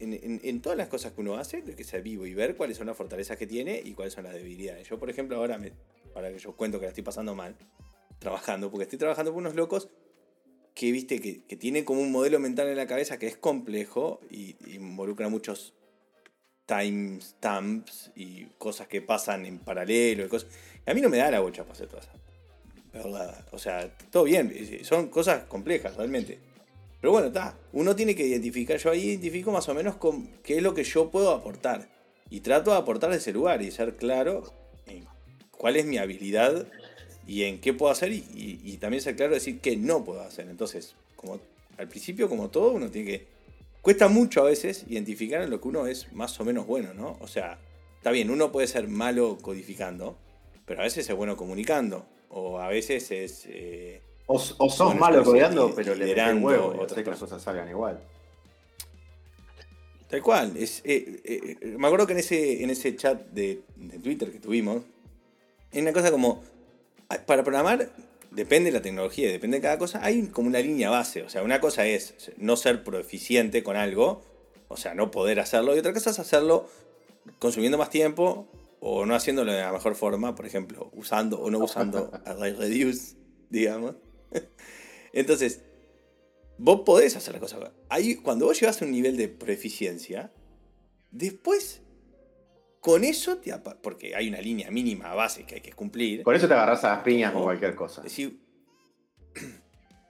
En, 0.00 0.12
en- 0.14 0.40
en 0.42 0.60
todas 0.60 0.76
las 0.76 0.88
cosas 0.88 1.12
que 1.12 1.20
uno 1.20 1.36
hace, 1.36 1.62
que 1.62 1.84
ser 1.84 2.02
vivo 2.02 2.26
y 2.26 2.34
ver 2.34 2.56
cuáles 2.56 2.76
son 2.76 2.88
las 2.88 2.96
fortalezas 2.96 3.36
que 3.36 3.46
tiene 3.46 3.80
y 3.84 3.92
cuáles 3.92 4.14
son 4.14 4.24
las 4.24 4.34
debilidades. 4.34 4.88
Yo, 4.88 4.98
por 4.98 5.08
ejemplo, 5.10 5.36
ahora, 5.36 5.58
me, 5.58 5.72
para 6.12 6.32
que 6.32 6.38
yo 6.38 6.56
cuento 6.56 6.78
que 6.80 6.86
la 6.86 6.88
estoy 6.90 7.04
pasando 7.04 7.34
mal, 7.36 7.56
trabajando, 8.18 8.70
porque 8.70 8.82
estoy 8.84 8.98
trabajando 8.98 9.32
con 9.32 9.40
unos 9.42 9.54
locos 9.54 9.88
que, 10.74 10.90
viste, 10.90 11.20
que, 11.20 11.44
que 11.44 11.56
tiene 11.56 11.84
como 11.84 12.00
un 12.00 12.10
modelo 12.10 12.40
mental 12.40 12.66
en 12.68 12.76
la 12.76 12.86
cabeza 12.88 13.18
que 13.18 13.26
es 13.28 13.36
complejo 13.36 14.20
y, 14.30 14.56
y 14.66 14.74
involucra 14.74 15.28
muchos 15.28 15.74
timestamps 16.66 18.10
y 18.16 18.46
cosas 18.58 18.88
que 18.88 19.02
pasan 19.02 19.46
en 19.46 19.58
paralelo 19.58 20.24
y 20.24 20.28
cosas. 20.28 20.48
A 20.86 20.94
mí 20.94 21.00
no 21.00 21.10
me 21.10 21.18
da 21.18 21.30
la 21.30 21.40
bocha 21.40 21.62
para 21.62 21.74
hacer 21.74 21.88
todo 21.88 22.00
¿Verdad? 22.92 23.44
O 23.52 23.58
sea, 23.58 23.90
todo 24.10 24.24
bien, 24.24 24.54
son 24.84 25.08
cosas 25.08 25.44
complejas 25.44 25.96
realmente. 25.96 26.38
Pero 27.00 27.12
bueno, 27.12 27.28
está. 27.28 27.56
Uno 27.72 27.96
tiene 27.96 28.14
que 28.14 28.26
identificar, 28.26 28.76
yo 28.78 28.90
ahí 28.90 29.02
identifico 29.08 29.50
más 29.50 29.68
o 29.68 29.74
menos 29.74 29.96
con 29.96 30.28
qué 30.42 30.58
es 30.58 30.62
lo 30.62 30.74
que 30.74 30.84
yo 30.84 31.10
puedo 31.10 31.30
aportar. 31.30 31.88
Y 32.30 32.40
trato 32.40 32.70
de 32.70 32.76
aportar 32.78 33.10
de 33.10 33.16
ese 33.16 33.32
lugar 33.32 33.62
y 33.62 33.70
ser 33.70 33.96
claro 33.96 34.52
en 34.86 35.04
cuál 35.50 35.76
es 35.76 35.84
mi 35.84 35.98
habilidad 35.98 36.66
y 37.26 37.42
en 37.44 37.60
qué 37.60 37.72
puedo 37.72 37.90
hacer 37.92 38.12
y, 38.12 38.24
y- 38.34 38.60
y 38.64 38.76
también 38.78 39.02
ser 39.02 39.16
claro 39.16 39.34
decir 39.34 39.60
qué 39.60 39.76
no 39.76 40.04
puedo 40.04 40.20
hacer. 40.20 40.48
Entonces, 40.48 40.94
como 41.16 41.40
al 41.78 41.88
principio, 41.88 42.28
como 42.28 42.50
todo, 42.50 42.72
uno 42.72 42.90
tiene 42.90 43.10
que... 43.10 43.26
Cuesta 43.80 44.06
mucho 44.08 44.42
a 44.42 44.44
veces 44.44 44.84
identificar 44.88 45.42
en 45.42 45.50
lo 45.50 45.60
que 45.60 45.68
uno 45.68 45.86
es 45.88 46.12
más 46.12 46.38
o 46.40 46.44
menos 46.44 46.66
bueno, 46.66 46.94
¿no? 46.94 47.16
O 47.20 47.26
sea, 47.26 47.58
está 47.96 48.12
bien, 48.12 48.30
uno 48.30 48.52
puede 48.52 48.68
ser 48.68 48.86
malo 48.86 49.38
codificando, 49.42 50.16
pero 50.66 50.80
a 50.80 50.84
veces 50.84 51.08
es 51.08 51.16
bueno 51.16 51.36
comunicando. 51.36 52.06
O 52.32 52.58
a 52.58 52.68
veces 52.68 53.10
es... 53.10 53.44
eh, 53.46 54.00
O, 54.26 54.34
o 54.36 54.38
sos 54.38 54.78
Bueno, 54.78 55.00
malo 55.00 55.24
codeando, 55.24 55.72
pero 55.74 55.94
le 55.94 56.06
liderando 56.06 56.46
huevo 56.46 56.74
y 56.74 56.78
otras 56.78 57.04
que 57.04 57.10
las 57.10 57.18
cosas. 57.18 57.42
salgan 57.42 57.68
igual. 57.68 58.00
Tal 60.08 60.22
cual. 60.22 60.56
Es, 60.56 60.80
eh, 60.84 61.20
eh, 61.24 61.74
me 61.78 61.86
acuerdo 61.86 62.06
que 62.06 62.12
en 62.14 62.18
ese, 62.18 62.62
en 62.62 62.70
ese 62.70 62.96
chat 62.96 63.20
de, 63.28 63.62
de 63.76 63.98
Twitter 63.98 64.30
que 64.30 64.38
tuvimos, 64.38 64.82
hay 65.72 65.80
una 65.80 65.92
cosa 65.92 66.10
como, 66.10 66.42
ah, 67.08 67.18
para 67.26 67.42
programar, 67.42 67.90
depende 68.30 68.70
de 68.70 68.76
la 68.78 68.82
tecnología, 68.82 69.30
depende 69.30 69.58
de 69.58 69.62
cada 69.62 69.78
cosa, 69.78 70.04
hay 70.04 70.26
como 70.28 70.48
una 70.48 70.60
línea 70.60 70.90
base. 70.90 71.22
O 71.22 71.28
sea, 71.28 71.42
una 71.42 71.60
cosa 71.60 71.86
es 71.86 72.32
no 72.36 72.56
ser 72.56 72.84
proeficiente 72.84 73.62
con 73.62 73.76
algo, 73.76 74.22
o 74.68 74.76
sea, 74.76 74.94
no 74.94 75.10
poder 75.10 75.40
hacerlo, 75.40 75.74
y 75.76 75.78
otra 75.78 75.92
cosa 75.92 76.10
es 76.10 76.18
hacerlo 76.18 76.66
consumiendo 77.38 77.78
más 77.78 77.90
tiempo 77.90 78.46
o 78.84 79.06
no 79.06 79.14
haciéndolo 79.14 79.52
de 79.52 79.60
la 79.60 79.72
mejor 79.72 79.94
forma, 79.94 80.34
por 80.34 80.44
ejemplo, 80.44 80.90
usando 80.92 81.40
o 81.40 81.52
no 81.52 81.60
usando 81.60 82.10
array 82.26 82.52
reduce, 82.52 83.16
digamos. 83.48 83.94
Entonces, 85.12 85.62
vos 86.58 86.80
podés 86.84 87.14
hacer 87.14 87.34
la 87.34 87.40
cosa. 87.40 87.72
Ahí, 87.88 88.16
cuando 88.16 88.46
vos 88.46 88.58
llegas 88.58 88.82
a 88.82 88.84
un 88.84 88.90
nivel 88.90 89.16
de 89.16 89.28
proeficiencia, 89.28 90.32
después, 91.12 91.80
con 92.80 93.04
eso 93.04 93.36
te 93.36 93.56
porque 93.82 94.16
hay 94.16 94.28
una 94.28 94.40
línea 94.40 94.68
mínima 94.72 95.14
base 95.14 95.44
que 95.44 95.54
hay 95.54 95.60
que 95.60 95.72
cumplir. 95.72 96.24
Con 96.24 96.34
eso 96.34 96.48
te 96.48 96.54
agarras 96.54 96.82
a 96.82 96.96
las 96.96 97.04
piñas 97.04 97.32
con 97.32 97.44
cualquier 97.44 97.76
cosa. 97.76 98.02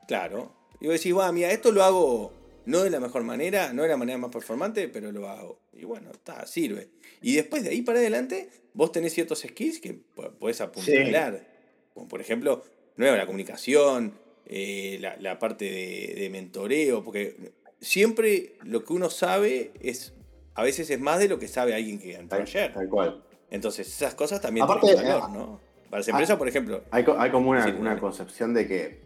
Claro. 0.09 0.53
Y 0.81 0.87
vos 0.87 0.95
decís, 0.95 1.17
va, 1.17 1.31
mira, 1.31 1.51
esto 1.53 1.71
lo 1.71 1.85
hago 1.85 2.33
no 2.67 2.81
de 2.81 2.91
la 2.91 3.01
mejor 3.01 3.23
manera, 3.23 3.73
no 3.73 3.83
de 3.83 3.89
la 3.89 3.97
manera 3.97 4.19
más 4.19 4.31
performante, 4.31 4.89
pero 4.89 5.13
lo 5.13 5.29
hago. 5.29 5.62
Y 5.73 5.85
bueno, 5.85 6.11
está, 6.13 6.47
sirve. 6.47 6.89
Y 7.23 7.35
después 7.37 7.63
de 7.65 7.71
ahí 7.71 7.83
para 7.83 7.99
adelante, 7.99 8.51
vos 8.75 8.93
tenés 8.93 9.13
ciertos 9.15 9.41
skills 9.41 9.81
que 9.81 9.95
po- 9.95 10.31
podés 10.33 10.61
apuntalar. 10.61 11.47
Como 11.95 12.09
por 12.09 12.21
ejemplo, 12.21 12.63
nueva 12.97 13.17
la 13.17 13.27
comunicación, 13.27 14.13
eh, 14.47 14.99
la, 15.01 15.17
la 15.19 15.39
parte 15.39 15.65
de, 15.67 16.15
de 16.21 16.31
mentoreo, 16.31 17.03
porque 17.05 17.53
siempre 17.81 18.55
lo 18.65 18.85
que 18.85 18.93
uno 18.93 19.11
sabe 19.11 19.73
es, 19.81 20.13
a 20.55 20.63
veces 20.63 20.91
es 20.91 21.01
más 21.01 21.19
de 21.19 21.29
lo 21.29 21.39
que 21.39 21.49
sabe 21.49 21.75
alguien 21.75 21.99
que 21.99 22.15
entró 22.15 22.39
Tal, 22.39 22.43
ayer. 22.43 22.73
tal 22.73 22.89
cual. 22.89 23.23
Entonces 23.51 23.87
esas 23.89 24.15
cosas 24.15 24.41
también 24.41 24.65
Aparte, 24.65 24.87
tienen 24.87 25.05
valor, 25.05 25.31
eh, 25.31 25.33
¿no? 25.33 25.61
Para 25.91 26.01
las 26.01 26.09
empresas, 26.09 26.37
por 26.39 26.49
ejemplo, 26.49 26.83
Hay, 26.91 27.05
co- 27.05 27.19
hay 27.19 27.31
como 27.31 27.51
una, 27.51 27.65
Sí, 27.65 27.71
una 27.79 27.99
concepción 27.99 28.55
de 28.55 28.67
que 28.67 29.01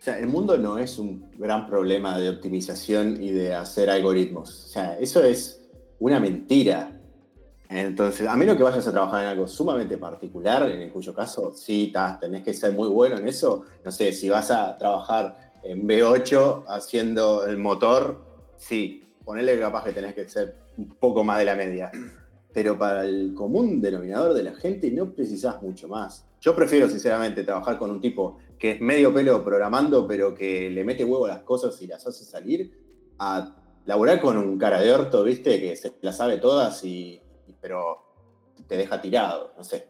o 0.00 0.04
sea, 0.04 0.18
el 0.18 0.26
mundo 0.26 0.58
no 0.58 0.78
es 0.78 0.98
un 0.98 1.30
gran 1.38 1.66
problema 1.68 2.18
de 2.18 2.28
optimización 2.30 3.22
y 3.22 3.30
de 3.30 3.54
hacer 3.54 3.88
algoritmos. 3.88 4.64
O 4.64 4.68
sea, 4.68 4.98
eso 4.98 5.22
es 5.22 5.60
una 6.02 6.18
mentira. 6.18 7.00
Entonces, 7.68 8.26
a 8.26 8.34
menos 8.34 8.56
que 8.56 8.64
vayas 8.64 8.86
a 8.88 8.90
trabajar 8.90 9.22
en 9.22 9.28
algo 9.28 9.46
sumamente 9.46 9.96
particular, 9.96 10.68
en 10.68 10.90
cuyo 10.90 11.14
caso 11.14 11.52
sí 11.54 11.90
tas, 11.92 12.18
tenés 12.18 12.42
que 12.42 12.52
ser 12.52 12.72
muy 12.72 12.88
bueno 12.88 13.16
en 13.16 13.28
eso. 13.28 13.64
No 13.84 13.92
sé, 13.92 14.12
si 14.12 14.28
vas 14.28 14.50
a 14.50 14.76
trabajar 14.76 15.52
en 15.62 15.86
B8 15.86 16.64
haciendo 16.66 17.46
el 17.46 17.56
motor, 17.56 18.20
sí, 18.56 19.04
ponele 19.24 19.58
capaz 19.60 19.84
que 19.84 19.92
tenés 19.92 20.12
que 20.14 20.28
ser 20.28 20.56
un 20.76 20.88
poco 20.96 21.22
más 21.22 21.38
de 21.38 21.44
la 21.44 21.54
media. 21.54 21.92
Pero 22.52 22.76
para 22.76 23.04
el 23.04 23.32
común 23.32 23.80
denominador 23.80 24.34
de 24.34 24.42
la 24.42 24.54
gente 24.54 24.90
no 24.90 25.12
precisás 25.12 25.62
mucho 25.62 25.86
más. 25.86 26.26
Yo 26.40 26.56
prefiero, 26.56 26.88
sinceramente, 26.88 27.44
trabajar 27.44 27.78
con 27.78 27.92
un 27.92 28.00
tipo 28.00 28.38
que 28.58 28.72
es 28.72 28.80
medio 28.80 29.14
pelo 29.14 29.44
programando, 29.44 30.04
pero 30.08 30.34
que 30.34 30.68
le 30.68 30.82
mete 30.82 31.04
huevo 31.04 31.26
a 31.26 31.28
las 31.28 31.42
cosas 31.42 31.80
y 31.80 31.86
las 31.86 32.04
hace 32.04 32.24
salir, 32.24 32.72
a 33.20 33.54
laburar 33.86 34.20
con 34.20 34.36
un 34.36 34.58
cara 34.58 34.80
de 34.80 34.92
orto, 34.92 35.22
¿viste? 35.24 35.60
Que 35.60 35.76
se 35.76 35.92
las 36.00 36.16
sabe 36.16 36.38
todas 36.38 36.84
y, 36.84 37.20
pero 37.60 38.02
te 38.66 38.76
deja 38.76 39.00
tirado, 39.00 39.52
no 39.56 39.64
sé. 39.64 39.86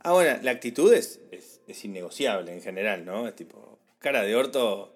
Ah, 0.00 0.12
bueno, 0.12 0.38
la 0.42 0.50
actitud 0.50 0.92
es, 0.92 1.20
es, 1.30 1.60
es 1.66 1.84
innegociable 1.84 2.52
en 2.52 2.62
general, 2.62 3.04
¿no? 3.04 3.26
Es 3.26 3.34
tipo, 3.34 3.78
cara 3.98 4.22
de 4.22 4.36
orto. 4.36 4.94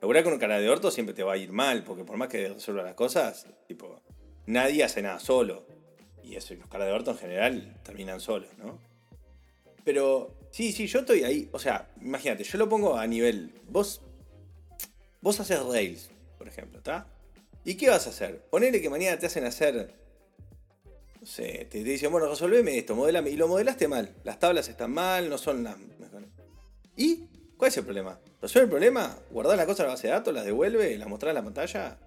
Laburar 0.00 0.24
con 0.24 0.32
un 0.32 0.38
cara 0.38 0.60
de 0.60 0.68
orto 0.68 0.90
siempre 0.90 1.14
te 1.14 1.24
va 1.24 1.32
a 1.32 1.36
ir 1.36 1.52
mal, 1.52 1.84
porque 1.84 2.04
por 2.04 2.16
más 2.16 2.28
que 2.28 2.48
resuelva 2.48 2.82
las 2.82 2.94
cosas, 2.94 3.46
tipo, 3.66 4.00
nadie 4.46 4.84
hace 4.84 5.02
nada 5.02 5.18
solo. 5.18 5.66
Y 6.22 6.36
eso, 6.36 6.54
y 6.54 6.58
los 6.58 6.68
cara 6.68 6.84
de 6.84 6.92
orto 6.92 7.10
en 7.12 7.18
general 7.18 7.76
terminan 7.82 8.20
solos, 8.20 8.50
¿no? 8.58 8.78
Pero, 9.84 10.34
sí, 10.50 10.72
sí, 10.72 10.86
yo 10.86 11.00
estoy 11.00 11.24
ahí. 11.24 11.48
O 11.52 11.58
sea, 11.58 11.88
imagínate, 12.00 12.44
yo 12.44 12.58
lo 12.58 12.68
pongo 12.68 12.96
a 12.96 13.06
nivel. 13.06 13.52
Vos. 13.68 14.02
Vos 15.20 15.40
haces 15.40 15.64
Rails, 15.64 16.10
por 16.38 16.48
ejemplo, 16.48 16.78
¿está? 16.78 17.06
¿Y 17.64 17.74
qué 17.74 17.90
vas 17.90 18.06
a 18.06 18.10
hacer? 18.10 18.40
Ponele 18.50 18.80
que 18.80 18.88
mañana 18.88 19.18
te 19.18 19.26
hacen 19.26 19.44
hacer 19.44 19.94
no 21.20 21.26
sé, 21.26 21.66
te, 21.68 21.82
dicen, 21.82 22.12
bueno, 22.12 22.28
resolveme 22.28 22.78
esto, 22.78 22.94
modelame. 22.94 23.30
Y 23.30 23.36
lo 23.36 23.48
modelaste 23.48 23.88
mal. 23.88 24.14
Las 24.22 24.38
tablas 24.38 24.68
están 24.68 24.92
mal, 24.92 25.28
no 25.28 25.36
son 25.36 25.64
las. 25.64 25.76
¿Y? 26.96 27.24
¿Cuál 27.56 27.70
es 27.70 27.76
el 27.76 27.84
problema? 27.84 28.20
¿Resuelve 28.40 28.66
el 28.66 28.70
problema? 28.70 29.18
¿Guardás 29.32 29.56
la 29.56 29.66
cosa 29.66 29.82
en 29.82 29.88
la 29.88 29.94
base 29.94 30.06
de 30.06 30.12
datos? 30.12 30.32
¿Las 30.32 30.44
devuelve? 30.44 30.96
¿Las 30.96 31.08
mostrás 31.08 31.30
en 31.30 31.34
la 31.34 31.42
pantalla? 31.42 31.98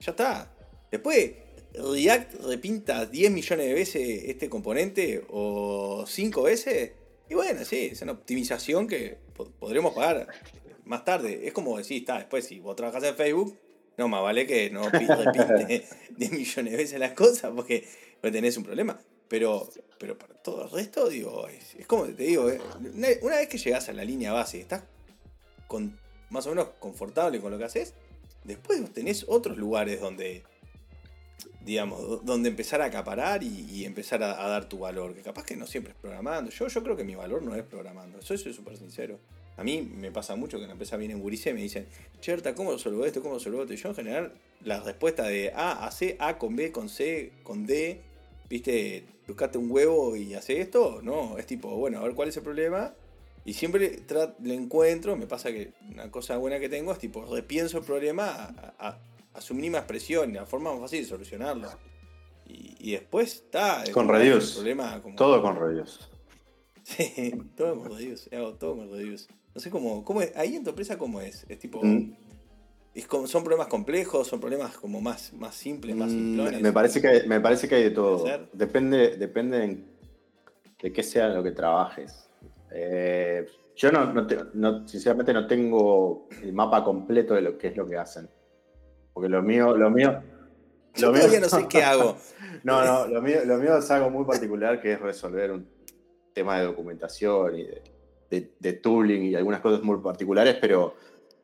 Ya 0.00 0.10
está. 0.12 0.50
Después, 0.90 1.32
React 1.74 2.34
repinta 2.46 3.04
10 3.04 3.30
millones 3.30 3.66
de 3.66 3.74
veces 3.74 4.22
este 4.24 4.48
componente 4.48 5.22
o 5.28 6.06
5 6.06 6.42
veces. 6.42 6.92
Y 7.28 7.34
bueno, 7.34 7.62
sí, 7.66 7.90
es 7.92 8.00
una 8.00 8.12
optimización 8.12 8.88
que 8.88 9.18
po- 9.34 9.50
podremos 9.50 9.92
pagar 9.94 10.26
más 10.88 11.04
tarde. 11.04 11.46
Es 11.46 11.52
como 11.52 11.76
decir, 11.78 11.98
está, 11.98 12.16
después 12.18 12.44
si 12.46 12.58
vos 12.60 12.74
trabajás 12.76 13.04
en 13.04 13.14
Facebook, 13.14 13.56
no 13.96 14.08
más 14.08 14.22
vale 14.22 14.46
que 14.46 14.70
no 14.70 14.82
pi- 14.90 15.06
repinte 15.06 15.84
10 16.16 16.32
millones 16.32 16.72
de 16.72 16.76
veces 16.76 16.98
las 17.00 17.12
cosas 17.12 17.52
porque 17.54 17.86
pues 18.20 18.32
tenés 18.32 18.56
un 18.56 18.64
problema. 18.64 18.98
Pero, 19.28 19.68
pero 19.98 20.16
para 20.16 20.34
todo 20.34 20.64
el 20.64 20.70
resto, 20.70 21.08
digo, 21.08 21.46
es, 21.48 21.74
es 21.74 21.86
como 21.86 22.04
te 22.06 22.22
digo, 22.22 22.48
eh, 22.48 22.58
una, 22.94 23.08
una 23.22 23.36
vez 23.36 23.48
que 23.48 23.58
llegás 23.58 23.88
a 23.90 23.92
la 23.92 24.02
línea 24.04 24.32
base 24.32 24.56
y 24.56 24.60
estás 24.62 24.84
con, 25.66 25.98
más 26.30 26.46
o 26.46 26.50
menos 26.50 26.68
confortable 26.78 27.38
con 27.40 27.50
lo 27.52 27.58
que 27.58 27.64
haces, 27.64 27.92
después 28.44 28.90
tenés 28.94 29.26
otros 29.28 29.58
lugares 29.58 30.00
donde, 30.00 30.44
digamos, 31.60 32.00
do- 32.00 32.16
donde 32.24 32.48
empezar 32.48 32.80
a 32.80 32.86
acaparar 32.86 33.42
y, 33.42 33.66
y 33.70 33.84
empezar 33.84 34.22
a, 34.22 34.42
a 34.44 34.48
dar 34.48 34.66
tu 34.68 34.78
valor. 34.78 35.14
Que 35.14 35.20
capaz 35.22 35.44
que 35.44 35.56
no 35.56 35.66
siempre 35.66 35.92
es 35.92 35.98
programando. 35.98 36.50
Yo, 36.50 36.68
yo 36.68 36.82
creo 36.82 36.96
que 36.96 37.04
mi 37.04 37.14
valor 37.14 37.42
no 37.42 37.54
es 37.54 37.62
programando. 37.64 38.18
Eso 38.20 38.36
soy 38.38 38.54
súper 38.54 38.76
sincero. 38.78 39.18
A 39.58 39.64
mí 39.64 39.82
me 39.82 40.10
pasa 40.12 40.36
mucho 40.36 40.56
que 40.56 40.62
en 40.64 40.68
la 40.68 40.72
empresa 40.72 40.96
vienen 40.96 41.20
gurises 41.20 41.48
y 41.50 41.54
me 41.54 41.60
dicen, 41.62 41.86
Cherta, 42.20 42.54
¿cómo 42.54 42.72
resuelvo 42.72 43.04
esto? 43.04 43.20
¿Cómo 43.22 43.34
resuelvo 43.34 43.62
esto? 43.62 43.74
Y 43.74 43.76
yo 43.76 43.88
en 43.90 43.94
general, 43.96 44.32
la 44.64 44.80
respuesta 44.80 45.24
de 45.24 45.52
A 45.52 45.84
a 45.84 45.90
C, 45.90 46.16
A 46.20 46.38
con 46.38 46.54
B, 46.56 46.70
con 46.72 46.88
C, 46.88 47.32
con 47.42 47.66
D, 47.66 48.00
¿viste? 48.48 49.04
Buscate 49.26 49.58
un 49.58 49.70
huevo 49.70 50.16
y 50.16 50.34
hace 50.34 50.60
esto. 50.60 51.00
No, 51.02 51.36
es 51.38 51.46
tipo, 51.46 51.68
bueno, 51.76 51.98
a 51.98 52.04
ver 52.04 52.14
cuál 52.14 52.28
es 52.28 52.36
el 52.36 52.44
problema. 52.44 52.94
Y 53.44 53.54
siempre 53.54 54.00
le 54.42 54.54
encuentro, 54.54 55.16
me 55.16 55.26
pasa 55.26 55.50
que 55.50 55.72
una 55.90 56.10
cosa 56.10 56.36
buena 56.36 56.60
que 56.60 56.68
tengo 56.68 56.92
es 56.92 56.98
tipo, 56.98 57.24
repienso 57.24 57.78
el 57.78 57.84
problema 57.84 58.26
a, 58.28 58.74
a- 58.78 58.98
a 59.34 59.40
su 59.40 59.54
mínima 59.54 59.78
expresión, 59.78 60.32
la 60.34 60.46
forma 60.46 60.70
más 60.72 60.80
fácil 60.82 61.02
de 61.02 61.08
solucionarlo. 61.08 61.68
Y, 62.46 62.76
y 62.78 62.92
después 62.92 63.34
está. 63.34 63.82
Con 63.92 64.06
como- 65.02 65.16
Todo 65.16 65.42
con 65.42 65.56
Reduce. 65.58 65.98
Sí, 66.84 67.34
todo 67.56 67.78
con 67.80 67.96
Reduce. 67.98 68.34
Hago 68.34 68.54
todo 68.54 68.76
con 68.76 68.90
Reduce. 68.90 69.26
No 69.58 69.62
sé 69.62 69.70
cómo, 69.70 70.04
cómo 70.04 70.22
es. 70.22 70.36
Ahí 70.36 70.54
en 70.54 70.62
tu 70.62 70.70
empresa, 70.70 70.96
¿cómo 70.96 71.20
es? 71.20 71.44
Es 71.48 71.58
tipo. 71.58 71.80
Mm. 71.82 72.14
es 72.94 73.08
como- 73.08 73.26
son 73.26 73.42
problemas 73.42 73.66
complejos, 73.66 74.26
son 74.28 74.38
problemas 74.40 74.76
como 74.78 75.00
más, 75.00 75.32
más 75.32 75.54
simples, 75.56 75.96
más 75.96 76.08
Mm, 76.10 76.12
simplones. 76.12 76.60
me, 76.62 76.72
parece 76.72 77.00
que, 77.02 77.24
me 77.28 77.40
parece 77.40 77.68
que 77.68 77.74
hay 77.74 77.82
de 77.84 77.90
todo. 77.90 78.24
Depende, 78.52 79.16
depende 79.16 79.64
en- 79.64 79.84
de 80.80 80.92
qué 80.92 81.02
sea 81.02 81.28
lo 81.28 81.42
que 81.42 81.50
trabajes. 81.50 82.28
Eh, 82.72 83.46
yo 83.74 83.90
no, 83.90 84.12
no 84.12 84.26
te- 84.28 84.38
no- 84.54 84.86
sinceramente 84.86 85.32
no 85.32 85.46
tengo 85.48 86.28
el 86.40 86.52
mapa 86.52 86.84
completo 86.84 87.34
de 87.34 87.42
lo 87.42 87.58
que 87.58 87.66
es 87.68 87.76
lo 87.76 87.84
que 87.84 87.96
hacen. 87.96 88.28
Porque 89.12 89.28
lo 89.28 89.42
mío, 89.42 89.76
lo 89.76 89.90
mío. 89.90 90.22
Yo 90.94 91.06
lo 91.08 91.12
mío- 91.14 91.22
todavía 91.22 91.40
no 91.40 91.48
sé 91.48 91.66
qué 91.68 91.82
hago. 91.82 92.16
No, 92.62 92.84
no, 92.84 93.08
lo 93.08 93.20
mío, 93.22 93.40
lo 93.44 93.58
mío 93.58 93.76
es 93.78 93.90
algo 93.90 94.08
muy 94.10 94.24
particular 94.24 94.80
que 94.80 94.92
es 94.92 95.00
resolver 95.00 95.50
un 95.50 95.68
tema 96.32 96.58
de 96.60 96.64
documentación 96.66 97.56
y 97.58 97.64
de, 97.64 97.82
de- 98.30 98.52
de 98.58 98.72
tooling 98.74 99.24
y 99.24 99.34
algunas 99.34 99.60
cosas 99.60 99.82
muy 99.82 99.98
particulares, 99.98 100.56
pero 100.60 100.94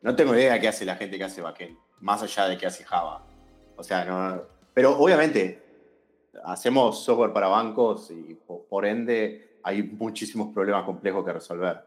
no 0.02 0.14
tengo 0.14 0.34
idea 0.34 0.54
de 0.54 0.60
qué 0.60 0.68
hace 0.68 0.84
la 0.84 0.96
gente 0.96 1.16
que 1.18 1.24
hace 1.24 1.40
backend, 1.40 1.76
más 2.00 2.22
allá 2.22 2.48
de 2.48 2.58
qué 2.58 2.66
hace 2.66 2.84
Java. 2.84 3.26
O 3.76 3.82
sea, 3.82 4.04
no. 4.04 4.42
Pero 4.72 4.98
obviamente, 4.98 5.62
hacemos 6.44 7.02
software 7.04 7.32
para 7.32 7.48
bancos 7.48 8.10
y 8.10 8.34
por, 8.68 8.84
ende 8.86 9.58
hay 9.62 9.82
muchísimos 9.82 10.52
problemas 10.52 10.84
complejos 10.84 11.24
que 11.24 11.32
resolver. 11.32 11.80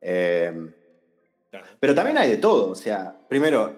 Eh, 0.00 0.70
pero 1.78 1.94
también 1.94 2.18
hay 2.18 2.30
de 2.30 2.36
todo. 2.36 2.70
O 2.70 2.74
sea, 2.74 3.14
primero, 3.28 3.74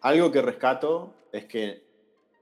algo 0.00 0.32
que 0.32 0.42
rescato 0.42 1.14
es 1.30 1.44
que 1.44 1.82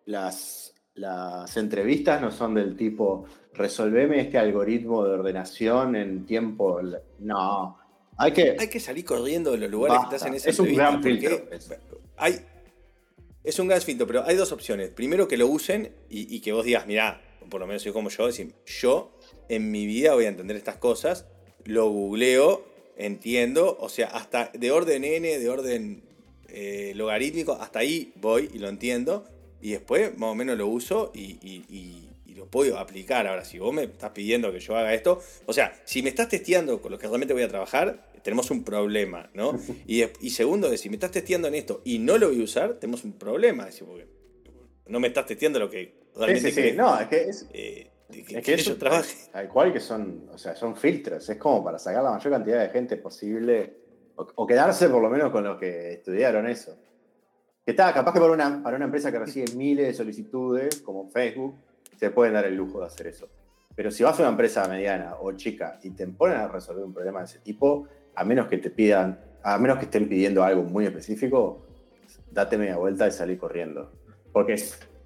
las, 0.07 0.75
las 0.95 1.57
entrevistas 1.57 2.21
no 2.21 2.31
son 2.31 2.55
del 2.55 2.77
tipo, 2.77 3.27
resolveme 3.55 4.21
este 4.21 4.39
algoritmo 4.39 5.05
de 5.05 5.13
ordenación 5.13 5.97
en 5.97 6.27
tiempo. 6.27 6.81
No. 7.19 7.79
Hay 8.17 8.33
que, 8.33 8.57
hay 8.59 8.69
que 8.69 8.81
salir 8.81 9.05
corriendo 9.05 9.53
de 9.53 9.59
los 9.59 9.71
lugares 9.71 9.99
que 10.01 10.17
estás 10.17 10.29
en 10.29 10.35
esa 10.35 10.51
Es 10.51 10.59
un 10.59 10.75
gran 10.75 11.03
filtro. 11.03 11.43
Hay, 12.17 12.41
es 13.43 13.59
un 13.59 13.69
gran 13.69 13.81
filtro, 13.81 14.07
pero 14.07 14.25
hay 14.25 14.37
dos 14.37 14.53
opciones. 14.53 14.91
Primero 14.91 15.27
que 15.27 15.37
lo 15.37 15.47
usen 15.47 15.93
y, 16.09 16.41
que 16.41 16.53
vos 16.53 16.65
digas, 16.65 16.87
mirá, 16.87 17.23
por 17.49 17.61
lo 17.61 17.67
menos 17.67 17.83
soy 17.83 17.93
como 17.93 18.11
yo, 18.11 18.27
decir, 18.27 18.53
yo 18.67 19.13
en 19.49 19.71
mi 19.71 19.87
vida 19.87 20.15
voy 20.15 20.27
a 20.27 20.29
entender 20.29 20.57
estas 20.57 20.77
cosas, 20.77 21.27
lo 21.65 21.89
googleo, 21.89 22.65
entiendo, 22.97 23.79
o 23.81 23.89
sea, 23.89 24.09
hasta 24.09 24.51
de 24.53 24.71
orden 24.71 25.05
n, 25.05 25.39
de 25.39 25.49
orden 25.49 26.03
eh, 26.49 26.93
logarítmico, 26.95 27.55
hasta 27.55 27.79
ahí 27.79 28.13
voy 28.17 28.51
y 28.53 28.59
lo 28.59 28.69
entiendo, 28.69 29.25
y 29.63 29.71
después 29.71 30.17
más 30.19 30.31
o 30.31 30.35
menos 30.35 30.59
lo 30.59 30.67
uso 30.67 31.11
y, 31.15 32.10
lo 32.35 32.47
puedo 32.47 32.79
aplicar. 32.79 33.27
Ahora, 33.27 33.45
si 33.45 33.59
vos 33.59 33.73
me 33.73 33.85
estás 33.85 34.11
pidiendo 34.11 34.53
que 34.53 34.61
yo 34.61 34.77
haga 34.77 34.95
esto, 34.95 35.21
o 35.47 35.53
sea, 35.53 35.73
si 35.85 36.03
me 36.03 36.09
estás 36.09 36.29
testeando 36.29 36.81
con 36.81 36.93
lo 36.93 36.99
que 36.99 37.07
realmente 37.07 37.35
voy 37.35 37.43
a 37.43 37.49
trabajar, 37.49 38.11
tenemos 38.23 38.51
un 38.51 38.65
problema, 38.65 39.31
¿no? 39.35 39.59
Y, 39.87 40.05
y 40.21 40.31
segundo, 40.31 40.75
si 40.77 40.89
me 40.89 40.97
estás 40.97 41.11
testeando 41.11 41.49
en 41.49 41.55
esto 41.55 41.83
y 41.85 41.99
no 41.99 42.19
lo 42.19 42.29
voy 42.29 42.41
a 42.41 42.45
usar, 42.45 42.75
tenemos 42.75 43.05
un 43.05 43.13
problema. 43.15 43.69
porque 43.85 44.07
no 44.87 45.01
me 45.01 45.09
estás 45.09 45.27
testeando 45.27 45.59
lo 45.59 45.71
que 45.71 45.95
realmente 46.17 46.51
sí, 46.51 46.63
sí, 46.63 46.71
sí. 46.71 46.77
No, 46.77 46.99
es 47.01 47.09
que 47.09 47.23
es... 47.29 47.49
Eh, 47.53 47.91
es 48.13 48.45
que, 48.45 48.55
eso 48.55 48.77
trabaje. 48.77 49.15
Al 49.33 49.49
cual 49.49 49.73
que 49.73 49.79
son, 49.79 50.29
o 50.33 50.37
sea, 50.37 50.57
son 50.57 50.77
filtros, 50.77 51.29
es 51.29 51.37
como 51.39 51.63
para 51.63 51.79
sacar 51.79 52.03
la 52.03 52.11
mayor 52.11 52.33
cantidad 52.33 52.61
de 52.61 52.69
gente 52.71 52.97
posible 52.97 53.77
o, 54.17 54.47
quedarse 54.47 54.89
por 54.89 55.01
lo 55.01 55.09
menos 55.09 55.31
con 55.31 55.45
los 55.45 55.59
que 55.59 55.95
estudiaron 55.95 56.47
eso. 56.47 56.77
Que 57.65 57.73
está, 57.73 57.93
capaz 57.93 58.13
que 58.13 58.21
para 58.21 58.33
una, 58.33 58.63
para 58.63 58.77
una 58.77 58.87
empresa 58.87 59.13
que 59.13 59.19
recibe 59.19 59.55
miles 59.55 59.87
de 59.87 59.95
solicitudes, 59.95 60.81
como 60.81 61.09
Facebook, 61.11 61.57
se 62.01 62.11
pueden 62.11 62.33
dar 62.33 62.47
el 62.47 62.57
lujo 62.57 62.81
de 62.81 62.87
hacer 62.87 63.09
eso. 63.09 63.29
Pero 63.75 63.91
si 63.91 64.03
vas 64.03 64.19
a 64.19 64.23
una 64.23 64.31
empresa 64.31 64.67
mediana 64.67 65.17
o 65.21 65.33
chica 65.33 65.79
y 65.83 65.91
te 65.91 66.07
ponen 66.07 66.39
a 66.39 66.49
resolver 66.49 66.83
un 66.83 66.95
problema 66.95 67.19
de 67.19 67.27
ese 67.27 67.41
tipo, 67.41 67.87
a 68.15 68.25
menos 68.25 68.49
que 68.49 68.57
te 68.57 68.71
pidan, 68.71 69.21
a 69.43 69.59
menos 69.59 69.79
que 69.79 69.85
estén 69.85 70.09
pidiendo 70.09 70.43
algo 70.43 70.63
muy 70.63 70.87
específico, 70.87 71.67
date 72.31 72.57
media 72.57 72.79
vuelta 72.79 73.07
y 73.07 73.13
salí 73.13 73.37
corriendo. 73.37 73.93
Porque 74.33 74.57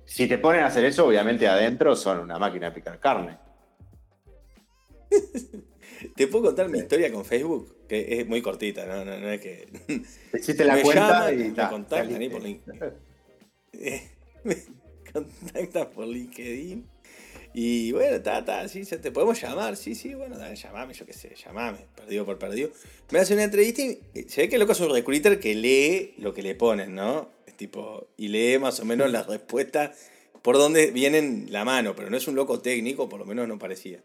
si 0.05 0.29
te 0.29 0.39
ponen 0.39 0.63
a 0.63 0.67
hacer 0.67 0.85
eso, 0.85 1.05
obviamente 1.05 1.49
adentro 1.49 1.97
son 1.97 2.21
una 2.21 2.39
máquina 2.39 2.69
de 2.69 2.73
picar 2.77 3.01
carne. 3.01 3.39
¿Te 6.15 6.29
puedo 6.29 6.45
contar 6.45 6.69
mi 6.69 6.79
historia 6.79 7.13
con 7.13 7.25
Facebook? 7.25 7.77
Que 7.89 8.21
es 8.21 8.29
muy 8.29 8.41
cortita, 8.41 8.87
no, 8.87 9.05
no, 9.05 9.13
es 9.31 9.41
que. 9.41 9.67
Hiciste 10.33 10.65
la 10.65 10.81
cuenta 10.83 11.33
y 11.33 11.51
me 11.51 11.69
contactan 11.69 12.31
por 12.31 12.43
LinkedIn. 12.43 12.63
me 15.15 15.27
contactan 15.27 15.91
por 15.91 16.07
LinkedIn 16.07 16.87
y 17.57 17.93
bueno, 17.93 18.21
ta, 18.21 18.45
ta, 18.45 18.67
sí, 18.67 18.85
te 18.85 19.13
podemos 19.13 19.41
llamar, 19.41 19.77
sí, 19.77 19.95
sí, 19.95 20.13
bueno, 20.15 20.37
dale, 20.37 20.57
llamame, 20.57 20.93
yo 20.93 21.07
qué 21.07 21.13
sé, 21.13 21.37
llamame, 21.37 21.79
perdido 21.95 22.27
por 22.27 22.37
perdido. 22.37 22.71
Me 23.13 23.21
hace 23.21 23.35
una 23.35 23.45
entrevista 23.45 23.81
y 23.81 24.25
se 24.27 24.43
ve 24.43 24.49
que 24.49 24.57
el 24.57 24.61
loco 24.61 24.73
es 24.73 24.81
un 24.81 24.91
recruiter 24.91 25.39
que 25.39 25.55
lee 25.55 26.15
lo 26.19 26.35
que 26.35 26.43
le 26.43 26.57
ponen, 26.57 26.97
¿no? 26.97 27.29
Es 27.47 27.57
tipo, 27.57 28.09
y 28.17 28.27
lee 28.27 28.59
más 28.59 28.81
o 28.81 28.85
menos 28.85 29.09
la 29.13 29.23
respuesta 29.23 29.93
por 30.43 30.59
donde 30.59 30.91
vienen 30.91 31.47
la 31.51 31.65
mano, 31.65 31.95
pero 31.95 32.11
no 32.11 32.17
es 32.17 32.27
un 32.27 32.35
loco 32.35 32.59
técnico, 32.59 33.09
por 33.09 33.21
lo 33.21 33.25
menos 33.25 33.47
no 33.47 33.57
parecía. 33.57 34.03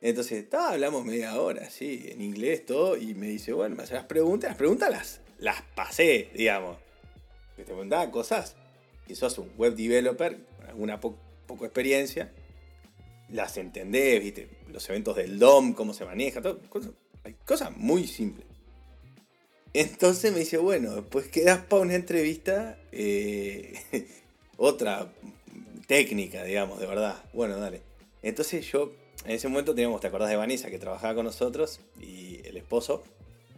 Entonces, 0.00 0.44
está, 0.44 0.70
hablamos 0.70 1.04
media 1.04 1.38
hora, 1.38 1.68
sí, 1.68 2.06
en 2.08 2.22
inglés 2.22 2.64
todo, 2.64 2.96
y 2.96 3.12
me 3.14 3.26
dice, 3.26 3.52
bueno, 3.52 3.76
me 3.76 3.82
hace 3.82 3.94
las 3.94 4.04
preguntas, 4.04 4.48
las 4.48 4.56
preguntas 4.56 4.90
las, 4.90 5.20
las 5.38 5.60
pasé, 5.74 6.30
digamos. 6.34 6.78
Que 7.54 7.64
te 7.64 7.72
preguntaba 7.72 8.10
cosas, 8.10 8.56
que 9.08 9.16
sos 9.16 9.38
un 9.38 9.50
web 9.56 9.74
developer, 9.74 10.38
con 10.58 10.66
alguna 10.66 11.00
poco 11.00 11.64
experiencia 11.64 12.30
las 13.30 13.56
entendés, 13.56 14.22
viste, 14.22 14.48
los 14.68 14.88
eventos 14.88 15.16
del 15.16 15.38
DOM, 15.38 15.74
cómo 15.74 15.92
se 15.92 16.04
maneja, 16.04 16.40
hay 17.24 17.34
cosas 17.44 17.76
muy 17.76 18.06
simples. 18.06 18.46
Entonces 19.74 20.32
me 20.32 20.40
dice, 20.40 20.56
bueno, 20.56 21.04
pues 21.10 21.28
quedas 21.28 21.62
para 21.64 21.82
una 21.82 21.94
entrevista, 21.94 22.78
eh, 22.90 23.74
otra 24.56 25.12
técnica, 25.86 26.42
digamos, 26.42 26.80
de 26.80 26.86
verdad. 26.86 27.22
Bueno, 27.34 27.58
dale. 27.58 27.82
Entonces 28.22 28.66
yo, 28.66 28.92
en 29.24 29.32
ese 29.32 29.48
momento 29.48 29.74
teníamos, 29.74 30.00
¿te 30.00 30.06
acordás 30.06 30.30
de 30.30 30.36
Vanessa 30.36 30.70
que 30.70 30.78
trabajaba 30.78 31.14
con 31.14 31.26
nosotros? 31.26 31.80
Y 32.00 32.40
el 32.46 32.56
esposo, 32.56 33.04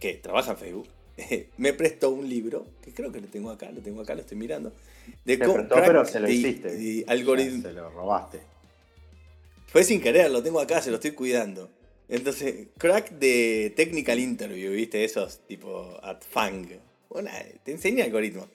que 0.01 0.15
trabaja 0.15 0.53
en 0.53 0.59
Facebook, 0.59 0.89
me 1.59 1.73
prestó 1.73 2.11
un 2.11 2.29
libro, 2.29 2.67
que 2.83 2.93
creo 2.93 3.13
que 3.13 3.21
lo 3.21 3.29
tengo 3.29 3.51
acá, 3.51 3.71
lo 3.71 3.81
tengo 3.81 4.01
acá, 4.01 4.15
lo 4.15 4.21
estoy 4.21 4.39
mirando. 4.39 4.73
De 5.25 5.39
prestó, 5.39 5.75
pero 5.75 6.05
se 6.05 6.21
lo 6.21 6.29
hiciste. 6.29 7.05
algoritmo. 7.07 7.63
Se 7.63 7.73
lo 7.73 7.91
robaste. 7.91 8.41
Fue 9.67 9.85
sin 9.85 10.01
querer, 10.01 10.31
lo 10.31 10.43
tengo 10.43 10.61
acá, 10.61 10.83
se 10.83 10.91
lo 10.91 10.97
estoy 10.97 11.13
cuidando. 11.13 11.71
Entonces, 12.09 12.67
crack 12.77 13.11
de 13.13 13.73
technical 13.77 14.19
interview, 14.19 14.73
¿viste? 14.73 15.05
Esos 15.05 15.41
tipo 15.47 15.97
at 16.03 16.23
Fang. 16.29 16.67
Bueno, 17.09 17.31
te 17.63 17.71
enseña 17.71 18.05
algoritmo. 18.05 18.49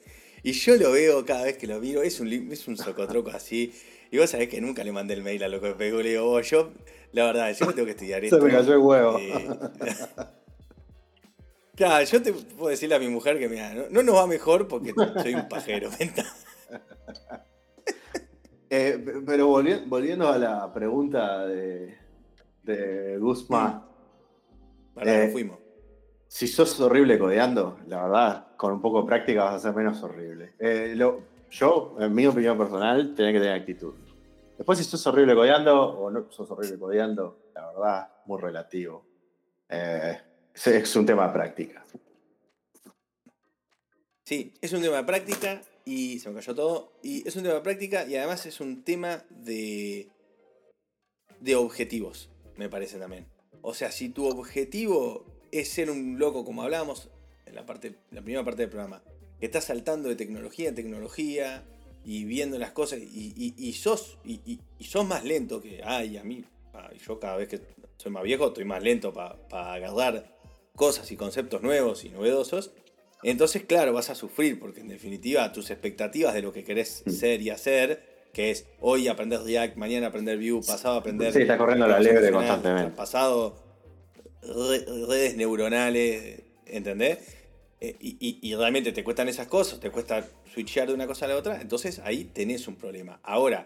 Y 0.43 0.51
yo 0.51 0.76
lo 0.76 0.91
veo 0.91 1.26
cada 1.26 1.45
vez 1.45 1.58
que 1.58 1.66
lo 1.66 1.80
miro, 1.80 2.03
es 2.03 2.20
un, 2.20 2.32
es 2.32 2.68
un 2.68 2.78
socotroco 2.78 3.30
así. 3.34 3.74
Y 4.12 4.18
vos 4.18 4.30
sabés 4.30 4.49
que 4.49 4.62
nunca 4.62 4.84
le 4.84 4.91
mandé 4.91 5.14
el 5.14 5.24
mail 5.24 5.43
a 5.43 5.47
lo 5.47 5.62
que 5.62 5.72
pegó. 5.72 6.01
Le 6.01 6.10
digo, 6.10 6.30
oh, 6.30 6.41
yo, 6.41 6.72
la 7.14 7.26
verdad, 7.26 7.56
yo 7.58 7.66
no 7.66 7.74
tengo 7.74 7.86
que 7.86 7.91
estudiar 7.91 8.24
esto. 8.24 8.38
Se 8.39 8.43
me 8.43 8.51
cayó 8.51 8.74
el 8.74 8.80
huevo. 8.80 9.18
Eh, 9.18 9.47
claro, 11.76 12.05
yo 12.05 12.21
te 12.21 12.34
puedo 12.34 12.69
decirle 12.69 12.95
a 12.95 12.99
mi 12.99 13.07
mujer 13.07 13.39
que, 13.39 13.49
mira, 13.49 13.73
no, 13.73 13.84
no 13.89 14.03
nos 14.03 14.15
va 14.15 14.28
mejor 14.28 14.67
porque 14.67 14.93
soy 15.21 15.36
un 15.36 15.47
pajero. 15.47 15.89
Eh, 18.67 19.21
pero 19.26 19.47
volviendo, 19.47 20.28
a 20.28 20.38
la 20.38 20.73
pregunta 20.73 21.45
de, 21.45 21.97
de 22.63 23.17
Guzmán. 23.19 23.84
Eh, 24.97 25.30
fuimos. 25.32 25.59
Si 26.28 26.47
sos 26.47 26.78
horrible 26.82 27.17
codeando, 27.17 27.78
la 27.88 28.03
verdad, 28.03 28.47
con 28.57 28.73
un 28.73 28.82
poco 28.82 29.01
de 29.01 29.07
práctica 29.07 29.45
vas 29.45 29.55
a 29.55 29.59
ser 29.59 29.76
menos 29.76 30.01
horrible. 30.03 30.55
Eh, 30.59 30.99
yo, 31.49 31.95
en 31.99 32.13
mi 32.13 32.26
opinión 32.26 32.57
personal, 32.57 33.13
tenés 33.15 33.34
que 33.34 33.39
tener 33.39 33.53
actitud. 33.53 33.93
Después, 34.57 34.80
si 34.80 34.84
sos 34.84 35.05
horrible 35.07 35.36
codeando 35.36 35.82
o 35.82 36.09
no 36.09 36.30
sos 36.32 36.49
horrible 36.49 36.80
codeando, 36.80 37.51
la 37.53 37.67
verdad, 37.67 38.09
muy 38.26 38.41
relativo. 38.41 39.05
Es 40.64 40.95
un 40.95 41.06
tema 41.06 41.28
de 41.28 41.34
práctica. 41.34 41.86
Sí, 44.26 44.53
es 44.60 44.74
un 44.74 44.82
tema 44.82 44.97
de 44.97 45.03
práctica 45.03 45.62
y 45.86 46.20
se 46.20 46.30
me 46.30 46.36
cayó 46.36 46.56
todo. 46.56 46.93
Y 47.03 47.28
es 47.28 47.36
un 47.36 47.43
tema 47.43 47.56
de 47.56 47.62
práctica 47.62 48.06
y 48.08 48.16
además 48.16 48.45
es 48.45 48.60
un 48.60 48.84
tema 48.84 49.24
de, 49.30 50.10
de 51.39 51.56
objetivos, 51.56 52.30
me 52.56 52.70
parece 52.70 52.97
también. 52.97 53.28
O 53.62 53.74
sea, 53.74 53.91
si 53.91 54.10
tu 54.10 54.28
objetivo 54.28 55.26
es 55.51 55.70
ser 55.70 55.91
un 55.91 56.18
loco, 56.18 56.43
como 56.43 56.64
hablábamos 56.64 57.10
en 57.45 57.56
la, 57.56 57.66
parte, 57.66 57.95
la 58.12 58.22
primera 58.22 58.43
parte 58.43 58.64
del 58.64 58.70
programa, 58.70 59.03
que 59.39 59.45
estás 59.45 59.66
saltando 59.66 60.10
de 60.10 60.16
tecnología 60.16 60.70
en 60.70 60.76
tecnología 60.76 61.64
y 62.03 62.26
viendo 62.26 62.58
las 62.58 62.72
cosas 62.72 62.99
y, 62.99 63.74
sos, 63.74 64.18
y, 64.24 64.60
sos 64.80 65.06
más 65.06 65.24
lento 65.24 65.62
que, 65.62 65.82
ay, 65.84 66.18
a 66.18 66.24
mí, 66.24 66.43
yo 67.06 67.20
cada 67.20 67.38
vez 67.38 67.47
que 67.47 67.62
soy 67.97 68.12
más 68.12 68.24
viejo 68.24 68.47
estoy 68.47 68.66
más 68.66 68.82
lento 68.82 69.14
para 69.14 69.74
agarrar 69.74 70.34
cosas 70.76 71.11
y 71.11 71.15
conceptos 71.17 71.61
nuevos 71.61 72.05
y 72.05 72.09
novedosos 72.09 72.71
entonces, 73.32 73.63
claro, 73.63 73.91
vas 73.91 74.09
a 74.11 74.15
sufrir, 74.15 74.59
porque 74.59 74.82
en 74.82 74.88
definitiva 74.88 75.51
tus 75.51 75.71
expectativas 75.71 76.34
de 76.34 76.43
lo 76.43 76.53
que 76.53 76.63
querés 76.63 77.03
mm. 77.05 77.09
ser 77.09 77.41
y 77.41 77.49
hacer, 77.49 78.28
que 78.34 78.51
es 78.51 78.67
hoy 78.80 79.07
aprender 79.07 79.41
React, 79.41 79.78
mañana 79.78 80.07
aprender 80.07 80.38
Vue, 80.38 80.61
pasado 80.65 80.95
aprender. 80.95 81.34
Sí, 81.34 81.41
está 81.41 81.57
corriendo 81.57 81.88
la 81.88 81.99
liebre 81.99 82.32
constantemente. 82.32 82.95
Pasado 82.95 83.63
redes 84.43 85.36
neuronales, 85.38 86.43
¿entendés? 86.67 87.17
Eh, 87.82 87.95
y, 87.99 88.53
realmente 88.55 88.91
te 88.91 89.03
cuestan 89.03 89.28
esas 89.28 89.47
cosas, 89.47 89.80
te 89.80 89.89
cuesta 89.89 90.23
switchear 90.53 90.88
de 90.88 90.93
una 90.93 91.07
cosa 91.07 91.26
a 91.26 91.30
la 91.30 91.36
otra, 91.36 91.59
entonces 91.61 91.99
ahí 91.99 92.26
tenés 92.26 92.67
un 92.67 92.76
problema. 92.76 93.19
Ahora, 93.23 93.65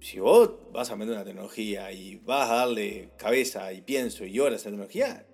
si 0.00 0.18
vos 0.18 0.50
vas 0.72 0.90
a 0.90 0.94
aprender 0.94 1.14
una 1.14 1.24
tecnología 1.24 1.92
y 1.92 2.16
vas 2.16 2.50
a 2.50 2.54
darle 2.54 3.10
cabeza 3.18 3.70
y 3.72 3.82
pienso 3.82 4.24
y 4.24 4.40
horas 4.40 4.62
a 4.62 4.70
la 4.70 4.70
tecnología, 4.70 5.26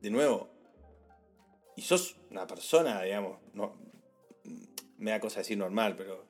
de 0.00 0.10
nuevo, 0.10 0.50
y 1.76 1.82
sos 1.82 2.16
una 2.30 2.46
persona, 2.46 3.02
digamos, 3.02 3.38
no, 3.54 3.76
me 4.98 5.10
da 5.10 5.20
cosa 5.20 5.40
decir 5.40 5.58
normal, 5.58 5.96
pero 5.96 6.24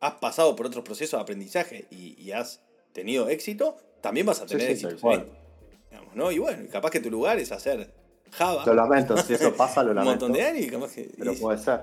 has 0.00 0.14
pasado 0.14 0.54
por 0.54 0.66
otros 0.66 0.84
procesos 0.84 1.18
de 1.18 1.22
aprendizaje 1.22 1.88
y, 1.90 2.30
has 2.32 2.62
tenido 2.92 3.28
éxito, 3.28 3.76
también 4.00 4.26
vas 4.26 4.40
a 4.40 4.46
tener 4.46 4.70
éxito. 4.70 4.96
¿no? 6.14 6.30
Y 6.30 6.38
bueno, 6.38 6.68
capaz 6.70 6.90
que 6.90 7.00
tu 7.00 7.10
lugar 7.10 7.38
es 7.38 7.52
hacer 7.52 7.92
Java. 8.32 8.64
Lo 8.66 8.74
lamento, 8.74 9.16
si 9.16 9.34
eso 9.34 9.54
pasa, 9.54 9.82
lo 9.82 9.90
un 9.90 9.96
lamento. 9.96 10.26
montón 10.26 10.32
de 10.32 10.42
años 10.42 10.66
y 10.66 10.70
capaz 10.70 10.94
que. 10.94 11.10
Pero 11.18 11.34
puede 11.34 11.58
ser. 11.58 11.80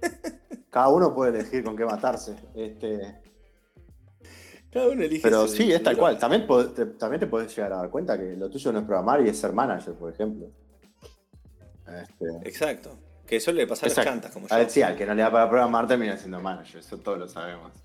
Cada 0.70 0.88
uno 0.88 1.14
puede 1.14 1.38
elegir 1.38 1.64
con 1.64 1.76
qué 1.76 1.84
matarse. 1.84 2.36
Este, 2.54 3.20
cada 4.70 4.88
uno 4.88 5.02
elige 5.02 5.22
pero 5.22 5.46
su- 5.48 5.56
sí, 5.56 5.72
es 5.72 5.82
tal 5.82 5.96
cual. 5.96 6.18
También, 6.18 6.46
te, 6.74 6.86
también 6.86 7.20
te 7.20 7.26
puedes 7.26 7.54
llegar 7.54 7.72
a 7.72 7.76
dar 7.78 7.90
cuenta 7.90 8.16
que 8.18 8.36
lo 8.36 8.48
tuyo 8.50 8.72
no 8.72 8.78
es 8.80 8.84
programar 8.84 9.24
y 9.24 9.28
es 9.28 9.38
ser 9.38 9.52
manager, 9.52 9.94
por 9.94 10.12
ejemplo. 10.12 10.46
Este, 11.86 12.48
Exacto. 12.48 12.96
Que 13.26 13.38
suele 13.40 13.66
pasar 13.66 13.84
las 13.88 13.92
exacto. 13.98 14.10
chantas, 14.10 14.32
como 14.32 14.46
A 14.50 14.56
ver, 14.56 14.66
yo. 14.66 14.72
sí, 14.72 14.82
al 14.82 14.96
que 14.96 15.06
no 15.06 15.14
le 15.14 15.22
da 15.22 15.30
para 15.30 15.48
programar 15.48 15.86
termina 15.86 16.16
siendo 16.16 16.40
manager, 16.40 16.80
eso 16.80 16.98
todos 16.98 17.18
lo 17.18 17.28
sabemos. 17.28 17.72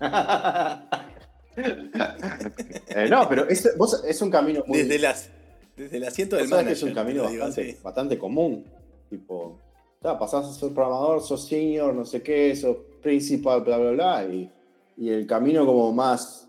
Eh, 2.88 3.08
no, 3.08 3.26
pero 3.28 3.48
es, 3.48 3.74
vos- 3.78 4.04
es 4.06 4.20
un 4.20 4.30
camino 4.30 4.62
muy. 4.66 4.78
Desde, 4.82 4.98
las, 4.98 5.30
desde 5.74 5.96
el 5.96 6.04
asiento 6.04 6.36
del 6.36 6.48
manager. 6.48 6.66
que 6.68 6.72
es 6.74 6.82
un 6.82 6.92
camino 6.94 7.28
digo, 7.28 7.44
bastante, 7.44 7.72
sí. 7.72 7.78
bastante 7.82 8.18
común. 8.18 8.64
Tipo, 9.08 9.58
ya, 10.02 10.18
pasás 10.18 10.44
a 10.46 10.52
ser 10.52 10.74
programador, 10.74 11.22
sos 11.22 11.46
senior, 11.48 11.94
no 11.94 12.04
sé 12.04 12.22
qué, 12.22 12.54
sos 12.56 12.76
principal, 13.02 13.62
bla, 13.62 13.78
bla, 13.78 13.90
bla. 13.92 14.24
Y, 14.24 14.50
y 14.98 15.08
el 15.08 15.26
camino 15.26 15.64
como 15.64 15.92
más 15.92 16.45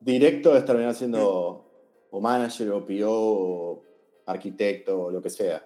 directo 0.00 0.56
es 0.56 0.64
terminar 0.64 0.94
siendo 0.94 1.64
o 2.10 2.20
manager, 2.20 2.70
o 2.70 2.86
PO, 2.86 3.06
o 3.10 3.82
arquitecto, 4.26 5.00
o 5.04 5.10
lo 5.10 5.20
que 5.22 5.30
sea. 5.30 5.64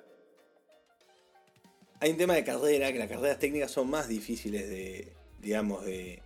Hay 2.01 2.11
un 2.11 2.17
tema 2.17 2.35
de 2.35 2.43
carrera, 2.45 2.93
que 2.93 2.99
las 2.99 3.09
carreras 3.09 3.39
técnicas 3.39 3.71
son 3.71 3.89
más 3.89 4.09
difíciles 4.09 4.69
de, 4.69 5.13
digamos, 5.41 5.85
de, 5.85 6.21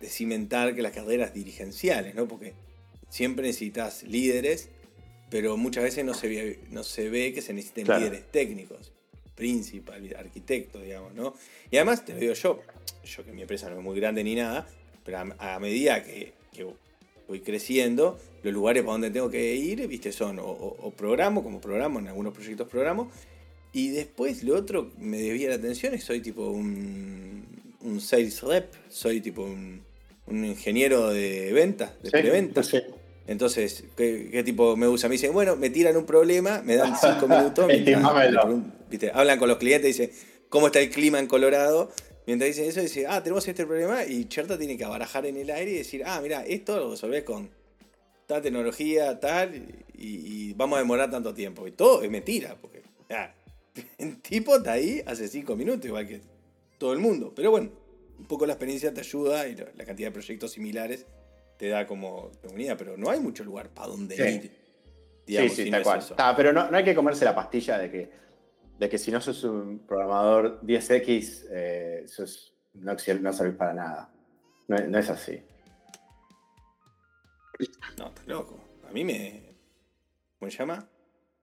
de 0.00 0.08
cimentar 0.08 0.74
que 0.74 0.80
las 0.82 0.92
carreras 0.92 1.34
dirigenciales, 1.34 2.14
¿no? 2.14 2.26
Porque 2.26 2.54
siempre 3.10 3.46
necesitas 3.46 4.04
líderes, 4.04 4.70
pero 5.30 5.56
muchas 5.58 5.84
veces 5.84 6.04
no 6.04 6.14
se 6.14 6.28
ve, 6.28 6.60
no 6.70 6.82
se 6.82 7.10
ve 7.10 7.34
que 7.34 7.42
se 7.42 7.52
necesiten 7.52 7.84
Claro. 7.84 8.00
líderes 8.00 8.30
técnicos, 8.30 8.92
principal, 9.34 10.14
arquitectos, 10.16 10.82
digamos, 10.82 11.12
¿no? 11.14 11.34
Y 11.70 11.76
además, 11.76 12.04
te 12.06 12.14
lo 12.14 12.18
digo 12.20 12.32
yo, 12.32 12.60
yo 13.04 13.24
que 13.24 13.32
mi 13.32 13.42
empresa 13.42 13.68
no 13.68 13.76
es 13.76 13.82
muy 13.82 13.98
grande 14.00 14.24
ni 14.24 14.34
nada, 14.34 14.66
pero 15.04 15.18
a, 15.18 15.54
a 15.54 15.58
medida 15.58 16.02
que, 16.02 16.32
que 16.52 16.66
voy 17.28 17.40
creciendo, 17.40 18.18
los 18.42 18.52
lugares 18.52 18.82
para 18.82 18.92
donde 18.92 19.10
tengo 19.10 19.30
que 19.30 19.54
ir, 19.54 19.86
viste, 19.88 20.12
son 20.12 20.38
o, 20.38 20.44
o- 20.46 20.76
o 20.86 20.90
programo, 20.90 21.42
como 21.42 21.60
programo, 21.60 21.98
en 21.98 22.08
algunos 22.08 22.32
proyectos 22.34 22.68
programo, 22.68 23.10
y 23.72 23.88
después 23.90 24.42
lo 24.44 24.54
otro 24.56 24.90
me 24.98 25.18
desvía 25.18 25.48
la 25.48 25.54
atención 25.56 25.94
es 25.94 26.04
soy 26.04 26.20
tipo 26.20 26.48
un, 26.50 27.44
un 27.80 28.00
sales 28.00 28.42
rep, 28.42 28.72
soy 28.88 29.20
tipo 29.20 29.42
un, 29.42 29.82
un 30.26 30.44
ingeniero 30.44 31.08
de 31.10 31.52
ventas, 31.52 31.92
de 32.02 32.10
preventa. 32.10 32.62
Sí. 32.62 32.78
Entonces, 33.26 33.84
¿qué, 33.96 34.28
qué 34.32 34.42
tipo 34.42 34.76
me 34.76 34.88
usa? 34.88 35.08
Me 35.08 35.14
dicen, 35.14 35.32
bueno, 35.32 35.54
me 35.56 35.70
tiran 35.70 35.96
un 35.96 36.04
problema, 36.04 36.60
me 36.64 36.74
dan 36.76 36.94
cinco 37.00 37.28
minutos. 37.28 37.70
¿viste? 38.90 39.10
Hablan 39.14 39.38
con 39.38 39.48
los 39.48 39.58
clientes, 39.58 39.96
dicen, 39.96 40.10
¿cómo 40.48 40.66
está 40.66 40.80
el 40.80 40.90
clima 40.90 41.18
en 41.20 41.26
Colorado? 41.28 41.90
Mientras 42.26 42.48
dicen 42.48 42.66
eso, 42.68 42.80
dicen, 42.80 43.06
ah, 43.08 43.22
tenemos 43.22 43.46
este 43.48 43.66
problema 43.66 44.04
y 44.04 44.26
Cherta 44.26 44.56
tiene 44.56 44.76
que 44.76 44.84
abarajar 44.84 45.26
en 45.26 45.36
el 45.36 45.50
aire 45.50 45.72
y 45.72 45.74
decir, 45.78 46.02
ah, 46.06 46.20
mira, 46.22 46.44
esto 46.46 46.76
lo 46.78 46.90
resolvés 46.90 47.24
con 47.24 47.50
tal 48.26 48.40
tecnología, 48.42 49.18
tal, 49.18 49.54
y, 49.94 50.50
y 50.50 50.52
vamos 50.54 50.76
a 50.76 50.80
demorar 50.82 51.10
tanto 51.10 51.34
tiempo. 51.34 51.66
Y 51.66 51.72
todo 51.72 52.02
es 52.02 52.10
mentira, 52.10 52.56
porque 52.60 52.82
ah, 53.10 53.32
el 53.98 54.20
tipo 54.22 54.56
está 54.56 54.72
ahí 54.72 55.02
hace 55.06 55.26
cinco 55.28 55.56
minutos, 55.56 55.84
igual 55.86 56.06
que 56.06 56.20
todo 56.78 56.92
el 56.92 57.00
mundo. 57.00 57.32
Pero 57.34 57.50
bueno, 57.50 57.70
un 58.18 58.26
poco 58.26 58.46
la 58.46 58.52
experiencia 58.52 58.94
te 58.94 59.00
ayuda 59.00 59.48
y 59.48 59.56
la 59.56 59.84
cantidad 59.84 60.08
de 60.08 60.12
proyectos 60.12 60.52
similares 60.52 61.06
te 61.58 61.68
da 61.68 61.86
como 61.86 62.30
unidad, 62.52 62.76
pero 62.78 62.96
no 62.96 63.10
hay 63.10 63.18
mucho 63.20 63.42
lugar 63.44 63.68
para 63.70 63.88
donde 63.88 64.16
Sí. 64.16 64.22
ir. 64.22 64.50
digamos, 65.26 65.52
sí, 65.54 65.64
sí, 65.64 65.70
tal 65.70 65.82
cual. 65.82 66.04
Ah, 66.18 66.34
pero 66.36 66.52
no, 66.52 66.70
no 66.70 66.76
hay 66.76 66.84
que 66.84 66.94
comerse 66.94 67.24
la 67.24 67.34
pastilla 67.34 67.78
de 67.78 67.90
que, 67.90 68.10
de 68.82 68.88
que 68.88 68.98
si 68.98 69.12
no 69.12 69.20
sos 69.20 69.44
un 69.44 69.78
programador 69.86 70.60
10X, 70.62 71.46
eh, 71.52 72.04
sos- 72.08 72.52
no, 72.74 72.92
no 73.20 73.32
servís 73.32 73.56
para 73.56 73.72
nada. 73.74 74.12
No, 74.66 74.76
es- 74.76 74.88
no 74.88 74.98
es 74.98 75.08
así. 75.08 75.40
No, 77.96 78.08
estás 78.08 78.26
loco. 78.26 78.58
A 78.88 78.92
mí 78.92 79.04
me. 79.04 79.54
¿Cómo 80.38 80.50
se 80.50 80.58
llama? 80.58 80.88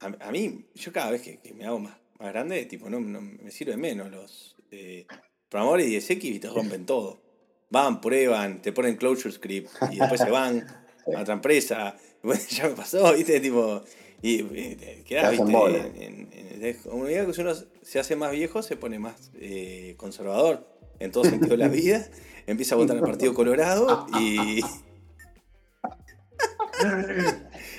A, 0.01 0.27
a 0.27 0.31
mí, 0.31 0.65
yo 0.75 0.91
cada 0.91 1.11
vez 1.11 1.21
que, 1.21 1.39
que 1.39 1.53
me 1.53 1.65
hago 1.65 1.79
más, 1.79 1.97
más 2.19 2.29
grande, 2.33 2.65
tipo, 2.65 2.89
no, 2.89 2.99
no- 2.99 3.21
me 3.21 3.51
sirve 3.51 3.77
menos. 3.77 4.11
Los 4.11 4.57
eh, 4.71 5.07
programadores 5.49 5.87
10X 5.87 6.23
y 6.35 6.39
te 6.39 6.49
rompen 6.49 6.85
todo. 6.85 7.21
Van, 7.69 8.01
prueban, 8.01 8.61
te 8.61 8.73
ponen 8.73 8.97
closure 8.97 9.33
script 9.33 9.69
y 9.91 9.99
después 9.99 10.19
se 10.19 10.29
van 10.29 10.65
a 11.15 11.21
otra 11.21 11.33
empresa. 11.35 11.95
Bueno, 12.21 12.41
ya 12.49 12.67
me 12.67 12.75
pasó, 12.75 13.13
¿viste? 13.13 13.39
Tipo. 13.39 13.81
Y, 14.21 14.41
y 14.41 15.03
quedás, 15.05 15.33
hacen 15.33 15.47
¿viste? 15.47 15.77
En, 15.77 16.03
en- 16.03 16.29
en- 16.33 16.65
es- 16.65 16.85
a 16.85 16.95
medida 16.95 17.25
que 17.25 17.41
uno 17.41 17.53
se 17.81 17.99
hace 17.99 18.15
más 18.15 18.31
viejo, 18.31 18.61
se 18.61 18.75
pone 18.75 18.99
más 18.99 19.31
eh, 19.39 19.93
conservador 19.97 20.67
en 20.99 21.11
todo 21.11 21.23
sentido 21.23 21.51
de 21.51 21.57
la 21.57 21.67
vida. 21.69 22.05
Empieza 22.47 22.75
a 22.75 22.77
votar 22.79 22.97
al 22.97 23.03
Partido 23.03 23.33
Colorado 23.33 24.07
y. 24.19 24.61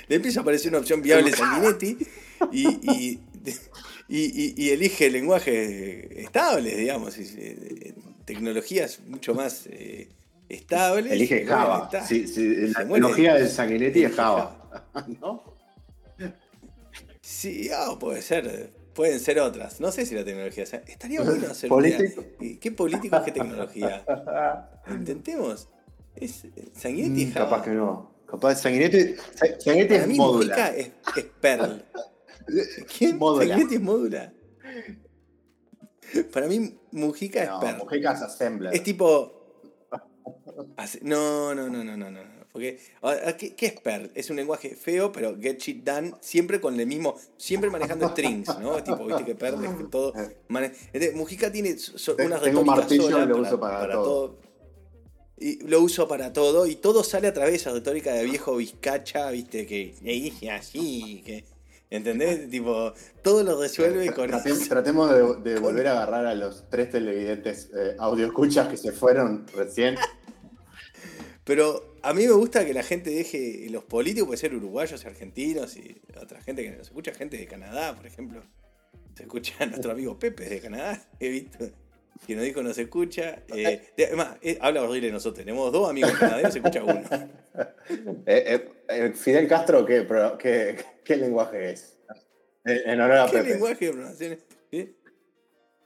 Le 0.07 0.15
empieza 0.15 0.39
a 0.39 0.43
aparecer 0.43 0.69
una 0.71 0.79
opción 0.79 1.01
viable 1.01 1.31
Sanguinetti 1.31 1.97
y, 2.51 2.67
y, 2.67 3.19
y- 4.09 4.25
y- 4.25 4.53
y 4.57 4.69
elige 4.69 5.09
lenguajes 5.09 6.05
estables, 6.11 6.77
digamos, 6.77 7.17
y, 7.17 7.23
eh, 7.37 7.93
tecnologías 8.25 8.99
mucho 9.07 9.33
más 9.33 9.67
eh, 9.67 10.09
estables. 10.49 11.11
Elige 11.11 11.45
Java. 11.45 11.83
está. 11.85 12.05
Sí, 12.05 12.27
sí, 12.27 12.67
la 12.67 12.79
tecnología 12.81 13.35
del 13.35 13.49
Sanguinetti 13.49 14.03
es 14.03 14.13
Java. 14.15 14.83
¿No? 15.19 15.43
Sí, 17.31 17.69
ah, 17.73 17.95
puede 17.97 18.21
ser. 18.21 18.71
Pueden 18.93 19.19
ser 19.21 19.39
otras. 19.39 19.79
No 19.79 19.89
sé 19.91 20.05
si 20.05 20.15
la 20.15 20.25
tecnología. 20.25 20.65
sea- 20.65 20.83
Estaría 20.85 21.21
bueno 21.21 21.47
hacer. 21.49 21.69
Político. 21.69 22.25
una- 22.41 22.59
¿Qué 22.59 22.71
políticos, 22.73 23.21
qué 23.23 23.31
tecnología? 23.31 24.03
Intentemos. 24.89 25.69
Es, 26.13 26.45
Sanguinetti 26.73 27.23
es 27.23 27.29
Mm. 27.29 27.33
Capaz 27.33 27.63
que 27.63 27.69
no. 27.71 28.11
Capaz 28.27 28.55
Sanguinetti, 28.55 29.15
Sa- 29.35 29.59
Sanguinetti 29.59 29.87
Para 29.93 30.01
es 30.01 30.07
mí, 30.09 30.17
módula. 30.17 30.67
Es, 30.75 30.91
es 31.15 31.23
Perl. 31.39 31.85
¿Quién? 32.97 33.17
Módula. 33.17 33.45
Sanguinetti 33.47 33.75
es 33.75 33.81
módula. 33.81 34.33
Para 36.33 36.47
mí, 36.47 36.77
Mujica 36.91 37.43
es 37.43 37.49
Perl. 37.61 37.77
Mujica 37.77 38.11
es 38.11 38.21
Assembler. 38.23 38.73
Es 38.75 38.83
tipo. 38.83 39.37
No, 41.03 41.55
no, 41.55 41.69
no, 41.69 41.83
no, 41.83 41.95
no, 41.95 42.11
no. 42.11 42.40
Porque, 42.53 42.79
¿qué, 43.37 43.55
qué 43.55 43.65
es 43.67 43.79
Perl? 43.79 44.11
Es 44.13 44.29
un 44.29 44.35
lenguaje 44.35 44.75
feo, 44.75 45.11
pero 45.11 45.37
get 45.39 45.57
shit 45.59 45.83
done, 45.85 46.13
siempre 46.19 46.59
con 46.59 46.77
el 46.79 46.85
mismo, 46.85 47.15
siempre 47.37 47.69
manejando 47.69 48.09
strings, 48.11 48.59
¿no? 48.59 48.83
Tipo, 48.83 49.05
viste 49.05 49.23
que 49.25 49.35
Perl 49.35 49.63
es 49.63 49.71
que 49.75 49.83
todo. 49.85 50.13
mane- 50.49 50.73
Entonces, 50.93 51.15
Mujica 51.15 51.51
tiene 51.51 51.77
so- 51.77 52.15
Tengo 52.15 52.35
una 52.35 52.59
un 52.59 52.65
martillo 52.65 53.03
sola 53.03 53.23
y 53.23 53.27
lo 53.27 53.37
uso 53.41 53.59
para 53.59 53.91
todo. 53.93 54.39
Y 55.37 55.63
lo 55.67 55.81
uso 55.81 56.07
para 56.07 56.31
todo, 56.33 56.67
y 56.67 56.75
todo 56.75 57.03
sale 57.03 57.27
a 57.27 57.33
través 57.33 57.53
de 57.53 57.57
esa 57.57 57.71
retórica 57.71 58.13
de 58.13 58.25
viejo 58.25 58.57
vizcacha, 58.57 59.31
viste, 59.31 59.65
que 59.65 59.95
dije 60.01 60.51
así, 60.51 61.23
que. 61.25 61.45
¿Entendés? 61.89 62.47
tipo, 62.51 62.93
todo 63.23 63.43
lo 63.43 63.59
resuelve 63.59 64.13
con 64.13 64.29
Tratem- 64.29 64.67
Tratemos 64.69 65.09
de, 65.43 65.51
de 65.53 65.59
volver 65.59 65.87
a 65.87 65.93
agarrar 65.93 66.25
a 66.27 66.35
los 66.35 66.69
tres 66.69 66.89
televidentes 66.91 67.69
eh, 67.75 67.95
audio 67.97 68.27
escuchas 68.27 68.67
que 68.67 68.77
se 68.77 68.91
fueron 68.91 69.47
recién. 69.55 69.95
Pero 71.43 71.90
a 72.03 72.13
mí 72.13 72.25
me 72.25 72.33
gusta 72.33 72.65
que 72.65 72.73
la 72.73 72.83
gente 72.83 73.09
deje 73.09 73.67
los 73.69 73.83
políticos, 73.83 74.27
puede 74.27 74.37
ser 74.39 74.53
uruguayos, 74.55 75.05
argentinos 75.05 75.75
y 75.77 76.01
otra 76.19 76.41
gente 76.41 76.63
que 76.63 76.71
nos 76.71 76.81
escucha, 76.87 77.13
gente 77.13 77.37
de 77.37 77.45
Canadá, 77.47 77.95
por 77.95 78.05
ejemplo. 78.05 78.41
Se 79.15 79.23
escucha 79.23 79.53
a 79.59 79.65
nuestro 79.65 79.91
amigo 79.91 80.17
Pepe 80.17 80.45
de 80.49 80.59
Canadá, 80.61 81.01
he 81.19 81.29
visto, 81.29 81.69
que 82.25 82.35
nos 82.35 82.43
dijo 82.45 82.63
no 82.63 82.73
se 82.73 82.83
escucha. 82.83 83.43
Eh, 83.53 83.81
de- 83.97 84.05
además, 84.05 84.37
eh, 84.41 84.57
habla 84.61 84.81
horrible 84.83 85.07
de 85.07 85.13
nosotros, 85.13 85.43
tenemos 85.45 85.71
dos 85.71 85.89
amigos 85.89 86.11
canadienses, 86.13 86.53
se 86.53 86.59
escucha 86.59 86.83
uno. 86.83 87.01
Eh, 88.25 88.43
eh, 88.55 88.69
eh, 88.87 89.11
Fidel 89.13 89.47
Castro, 89.47 89.85
¿qué, 89.85 90.03
pro- 90.03 90.37
qué, 90.37 90.77
qué 91.03 91.17
lenguaje 91.17 91.71
es? 91.71 91.97
En 92.63 93.01
honor 93.01 93.17
a 93.17 93.25
¿Qué 93.29 93.37
Pepe. 93.39 93.49
lenguaje 93.49 93.85
de 93.85 93.91
pronunciación. 93.91 94.39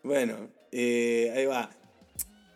Bueno, 0.03 0.51
eh, 0.71 1.33
ahí 1.35 1.45
va. 1.45 1.69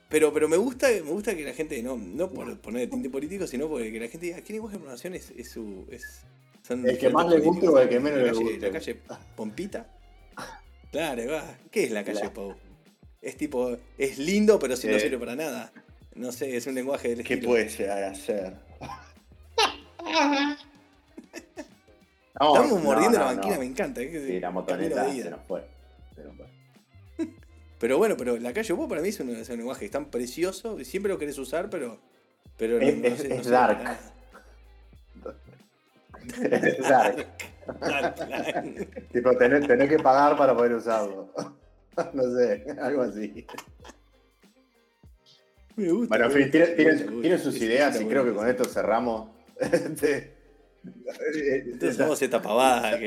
Pero, 0.09 0.33
pero 0.33 0.49
me 0.49 0.57
gusta 0.57 0.87
me 0.89 1.01
gusta 1.11 1.35
que 1.35 1.43
la 1.43 1.53
gente, 1.53 1.81
no, 1.83 1.95
no 1.95 2.29
por 2.29 2.57
poner 2.59 2.83
el 2.83 2.89
tinte 2.89 3.09
político, 3.09 3.45
sino 3.45 3.67
porque 3.69 3.91
que 3.91 3.99
la 3.99 4.07
gente 4.07 4.25
diga, 4.27 4.41
¿qué 4.41 4.53
lenguaje 4.53 4.77
de 4.77 4.79
pronunciación 4.81 5.13
es, 5.15 5.31
es 5.37 5.51
su. 5.51 5.85
Es, 5.91 6.23
El 6.69 6.97
que 6.97 7.09
más 7.09 7.27
le 7.29 7.39
guste 7.39 7.67
o 7.67 7.79
el 7.79 7.89
que 7.89 7.99
menos 7.99 8.19
le 8.19 8.31
guste. 8.31 8.57
La 8.59 8.71
calle 8.71 8.99
Pompita. 9.35 9.87
Claro, 10.91 11.31
va. 11.31 11.57
¿Qué 11.71 11.83
es 11.83 11.91
la 11.91 12.03
calle 12.03 12.21
La- 12.23 12.33
Pou? 12.33 12.55
Es 13.21 13.37
tipo, 13.37 13.77
es 13.97 14.17
lindo, 14.17 14.57
pero 14.57 14.75
si 14.75 14.87
no 14.87 14.93
Eh. 14.95 14.99
sirve 14.99 15.19
para 15.19 15.35
nada. 15.35 15.71
No 16.15 16.31
sé, 16.31 16.55
es 16.57 16.65
un 16.67 16.73
lenguaje 16.75 17.09
del 17.09 17.23
¿Qué 17.23 17.35
estilo. 17.35 17.51
puede 17.51 17.69
llegar 17.69 18.03
a 18.03 18.15
ser? 18.15 18.53
Estamos 22.33 22.81
mordiendo 22.83 23.19
la 23.19 23.25
banquina, 23.25 23.57
me 23.59 23.65
encanta. 23.65 24.01
es 24.01 24.11
que- 24.11 24.25
Sí, 24.27 24.39
la 24.39 24.49
motoneta 24.51 25.03
de 25.05 25.23
se 25.23 25.29
nos 25.29 25.41
fue. 25.45 25.63
Se 26.15 26.23
nos 26.23 26.35
fue. 26.35 26.45
Pero 27.79 27.97
bueno, 27.97 28.15
pero 28.17 28.37
la 28.37 28.51
calle 28.53 28.75
Pou 28.75 28.87
para 28.87 29.01
mí 29.01 29.09
es 29.09 29.19
un, 29.21 29.29
es 29.29 29.49
un 29.49 29.57
lenguaje 29.57 29.87
tan 29.89 30.05
precioso, 30.11 30.79
y 30.79 30.85
siempre 30.85 31.11
lo 31.11 31.17
querés 31.17 31.37
usar, 31.37 31.69
pero. 31.69 31.97
pero 32.57 32.77
Es- 32.79 32.97
no 32.97 33.07
es- 33.07 33.19
sé- 33.21 33.29
no 33.29 33.35
es 33.35 33.43
sé 33.45 33.49
dark. 33.51 33.97
Es 36.51 36.77
dark. 36.79 37.27
tipo, 39.11 39.35
tenés, 39.37 39.65
tenés, 39.67 39.89
que 39.89 39.97
pagar 39.99 40.37
para 40.37 40.55
poder 40.55 40.73
usarlo. 40.73 41.31
no 42.13 42.23
sé, 42.35 42.65
algo 42.81 43.01
así. 43.03 43.45
Me 45.75 45.91
gusta. 45.91 46.09
Bueno, 46.17 46.25
en 46.25 46.31
fin, 46.31 46.51
tienen, 46.51 47.39
sus 47.39 47.55
ideas 47.61 47.99
y 48.01 48.05
creo 48.05 48.25
que 48.25 48.33
con 48.33 48.47
esto 48.47 48.65
cerramos. 48.65 49.29
Este, 49.61 50.33
Entonces 51.71 51.99
hacemos 51.99 52.21
esta 52.21 52.41
pavada. 52.41 52.97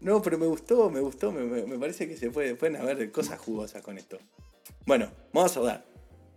No, 0.00 0.22
pero 0.22 0.38
me 0.38 0.46
gustó, 0.46 0.90
me 0.90 1.00
gustó. 1.00 1.32
Me, 1.32 1.78
parece 1.78 2.08
que 2.08 2.16
se 2.16 2.30
puede, 2.30 2.54
pueden 2.54 2.76
haber 2.76 3.10
cosas 3.10 3.38
jugosas 3.38 3.82
con 3.82 3.98
esto. 3.98 4.18
Bueno, 4.84 5.10
vamos 5.32 5.56
a 5.56 5.60
hablar. 5.60 5.84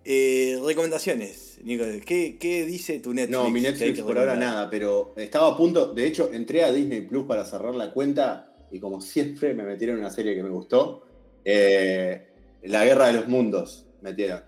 Eh, 0.05 0.57
recomendaciones, 0.65 1.59
Nico. 1.63 1.83
¿Qué, 2.05 2.37
¿Qué, 2.39 2.65
dice 2.65 2.99
tu 2.99 3.13
Netflix? 3.13 3.37
No, 3.37 3.49
mi 3.49 3.61
Netflix 3.61 4.01
por 4.01 4.17
ahora 4.17 4.35
nada, 4.35 4.69
pero 4.69 5.13
estaba 5.17 5.49
a 5.49 5.57
punto. 5.57 5.93
De 5.93 6.07
hecho, 6.07 6.31
entré 6.31 6.63
a 6.63 6.71
Disney 6.71 7.01
Plus 7.01 7.25
para 7.25 7.43
cerrar 7.43 7.75
la 7.75 7.91
cuenta 7.91 8.55
y, 8.71 8.79
como 8.79 9.01
siempre, 9.01 9.53
me 9.53 9.63
metieron 9.63 9.97
en 9.97 10.03
una 10.03 10.11
serie 10.11 10.35
que 10.35 10.43
me 10.43 10.49
gustó. 10.49 11.05
Eh, 11.43 12.27
la 12.63 12.85
Guerra 12.85 13.07
de 13.07 13.13
los 13.13 13.27
Mundos 13.27 13.85
metieron. 14.01 14.43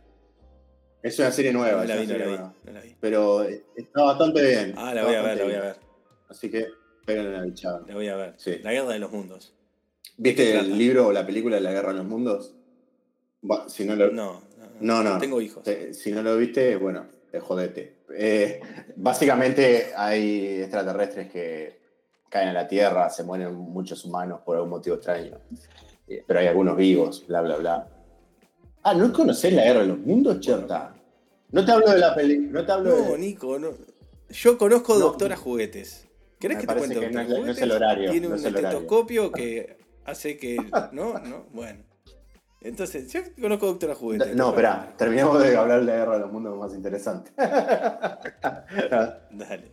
Es 1.04 1.20
una 1.20 1.32
serie 1.32 1.52
nueva. 1.52 1.84
la, 1.86 1.98
vi, 1.98 2.96
Pero 3.00 3.44
está 3.44 4.04
bastante 4.04 4.42
bien. 4.42 4.74
Ah, 4.78 4.94
la 4.94 5.04
voy 5.04 5.16
a 5.16 5.22
ver, 5.22 5.38
la 5.38 5.44
voy 5.44 5.54
a 5.54 5.62
ver. 5.62 5.76
Así 6.30 6.50
que 6.50 6.68
peguen 7.06 7.34
la 7.34 7.42
bichada. 7.42 7.82
La 7.88 7.94
voy 7.94 8.08
a 8.08 8.16
ver. 8.16 8.34
Sí. 8.38 8.60
La 8.64 8.72
Guerra 8.72 8.90
de 8.90 9.00
los 9.00 9.12
Mundos. 9.12 9.54
¿Viste 10.18 10.58
el 10.58 10.78
libro 10.78 11.08
o 11.08 11.12
la 11.12 11.26
película 11.26 11.56
de 11.56 11.62
la 11.62 11.72
Guerra 11.72 11.92
de 11.92 12.00
los 12.00 12.08
Mundos? 12.08 12.56
si 13.68 13.86
no, 13.86 13.96
lo... 13.96 14.12
no, 14.12 14.42
no, 14.82 15.04
no, 15.04 15.18
Tengo 15.18 15.42
hijos. 15.42 15.64
Si 15.94 16.12
no 16.12 16.22
lo 16.22 16.38
viste, 16.38 16.76
bueno, 16.76 17.08
jodete. 17.40 18.02
Eh, 18.16 18.60
básicamente 18.96 19.94
hay 19.96 20.62
extraterrestres 20.62 21.32
que 21.32 21.80
caen 22.30 22.50
a 22.50 22.54
la 22.54 22.68
Tierra, 22.68 23.10
se 23.10 23.24
mueren 23.24 23.56
muchos 23.56 24.06
humanos 24.06 24.42
por 24.46 24.56
algún 24.56 24.72
motivo 24.72 24.96
extraño. 24.98 25.38
Eh, 26.08 26.24
pero 26.26 26.40
hay 26.40 26.48
algunos 26.48 26.78
vivos, 26.78 27.26
bla, 27.28 27.42
bla, 27.42 27.58
bla. 27.58 27.88
Ah, 28.84 28.94
¿no 28.94 29.12
conocés 29.14 29.54
la 29.54 29.64
guerra 29.64 29.82
de 29.82 29.88
los 29.88 30.00
mundos, 30.00 30.40
Cherta? 30.40 30.94
No 31.52 31.66
te 31.66 31.72
hablo 31.72 31.92
de 31.92 32.00
la 32.00 32.16
película. 32.16 32.62
No, 32.62 32.66
te 32.66 32.72
hablo 32.72 32.98
no 33.10 33.18
Nico, 33.18 33.60
no. 33.60 33.74
Yo 34.30 34.58
conozco 34.58 34.98
Doctora 34.98 35.36
Juguetes. 35.36 36.08
¿Querés 36.42 36.58
que 36.58 36.68
te 36.68 36.76
cuente 36.76 37.00
que 37.00 37.12
no, 37.12 37.24
no, 37.24 37.52
es 37.52 37.62
el 37.62 37.72
horario. 37.72 38.12
Tiene 38.12 38.28
un 38.28 38.34
estetoscopio 38.34 39.32
que 39.32 39.78
hace 40.06 40.38
que. 40.38 40.58
¿No? 40.92 41.20
¿No? 41.20 41.46
Bueno. 41.54 41.84
Entonces, 42.62 43.12
yo 43.12 43.22
conozco 43.40 43.68
Doctora 43.68 43.96
Juguetes. 43.96 44.36
No, 44.36 44.50
espera, 44.50 44.94
terminamos 44.98 45.42
de 45.42 45.56
hablar 45.56 45.80
de 45.80 45.86
la 45.86 45.94
guerra 45.94 46.14
de 46.16 46.20
los 46.20 46.32
mundos 46.32 46.58
más 46.58 46.76
interesante. 46.76 47.32
Dale. 47.38 49.72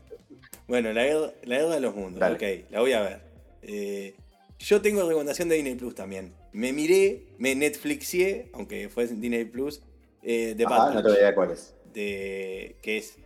Bueno, 0.66 0.93
la 0.93 1.05
guerra, 1.05 1.33
la 1.45 1.57
guerra 1.57 1.75
de 1.75 1.81
los 1.81 1.95
mundos, 1.95 2.31
ok, 2.31 2.43
la 2.71 2.81
voy 2.81 2.93
a 2.93 3.03
ver. 3.03 3.21
Eh, 3.62 4.14
yo 4.59 4.81
tengo 4.81 5.07
recomendación 5.07 5.49
de 5.49 5.57
Disney 5.57 5.75
Plus 5.75 5.95
también. 5.95 6.35
Me 6.53 6.73
miré, 6.73 7.35
me 7.39 7.55
Netflixié, 7.55 8.51
aunque 8.55 8.89
fue 8.89 9.05
en 9.05 9.21
Disney 9.21 9.45
Plus, 9.45 9.83
eh, 10.23 10.55
de 10.57 10.64
Ajá, 10.64 10.93
no 10.93 11.03
te 11.03 11.11
idea 11.11 11.35
cuál 11.35 11.51
es. 11.51 11.75
De, 11.93 12.77
que 12.83 12.99
es, 12.99 13.16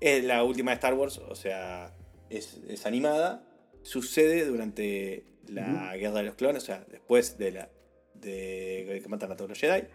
es 0.00 0.24
la 0.24 0.44
última 0.44 0.70
de 0.70 0.76
Star 0.76 0.94
Wars, 0.94 1.18
o 1.18 1.34
sea, 1.34 1.92
es, 2.32 2.60
es 2.68 2.86
animada. 2.86 3.44
Sucede 3.82 4.44
durante 4.44 5.24
la 5.48 5.96
Guerra 5.96 6.18
de 6.18 6.22
los 6.24 6.34
Clones, 6.34 6.62
o 6.62 6.66
sea, 6.66 6.84
después 6.88 7.38
de 7.38 7.52
la 7.52 7.68
de 8.14 9.00
que 9.02 9.08
matan 9.08 9.32
a 9.32 9.36
todos 9.36 9.50
los 9.50 9.58
Jedi. 9.58 9.86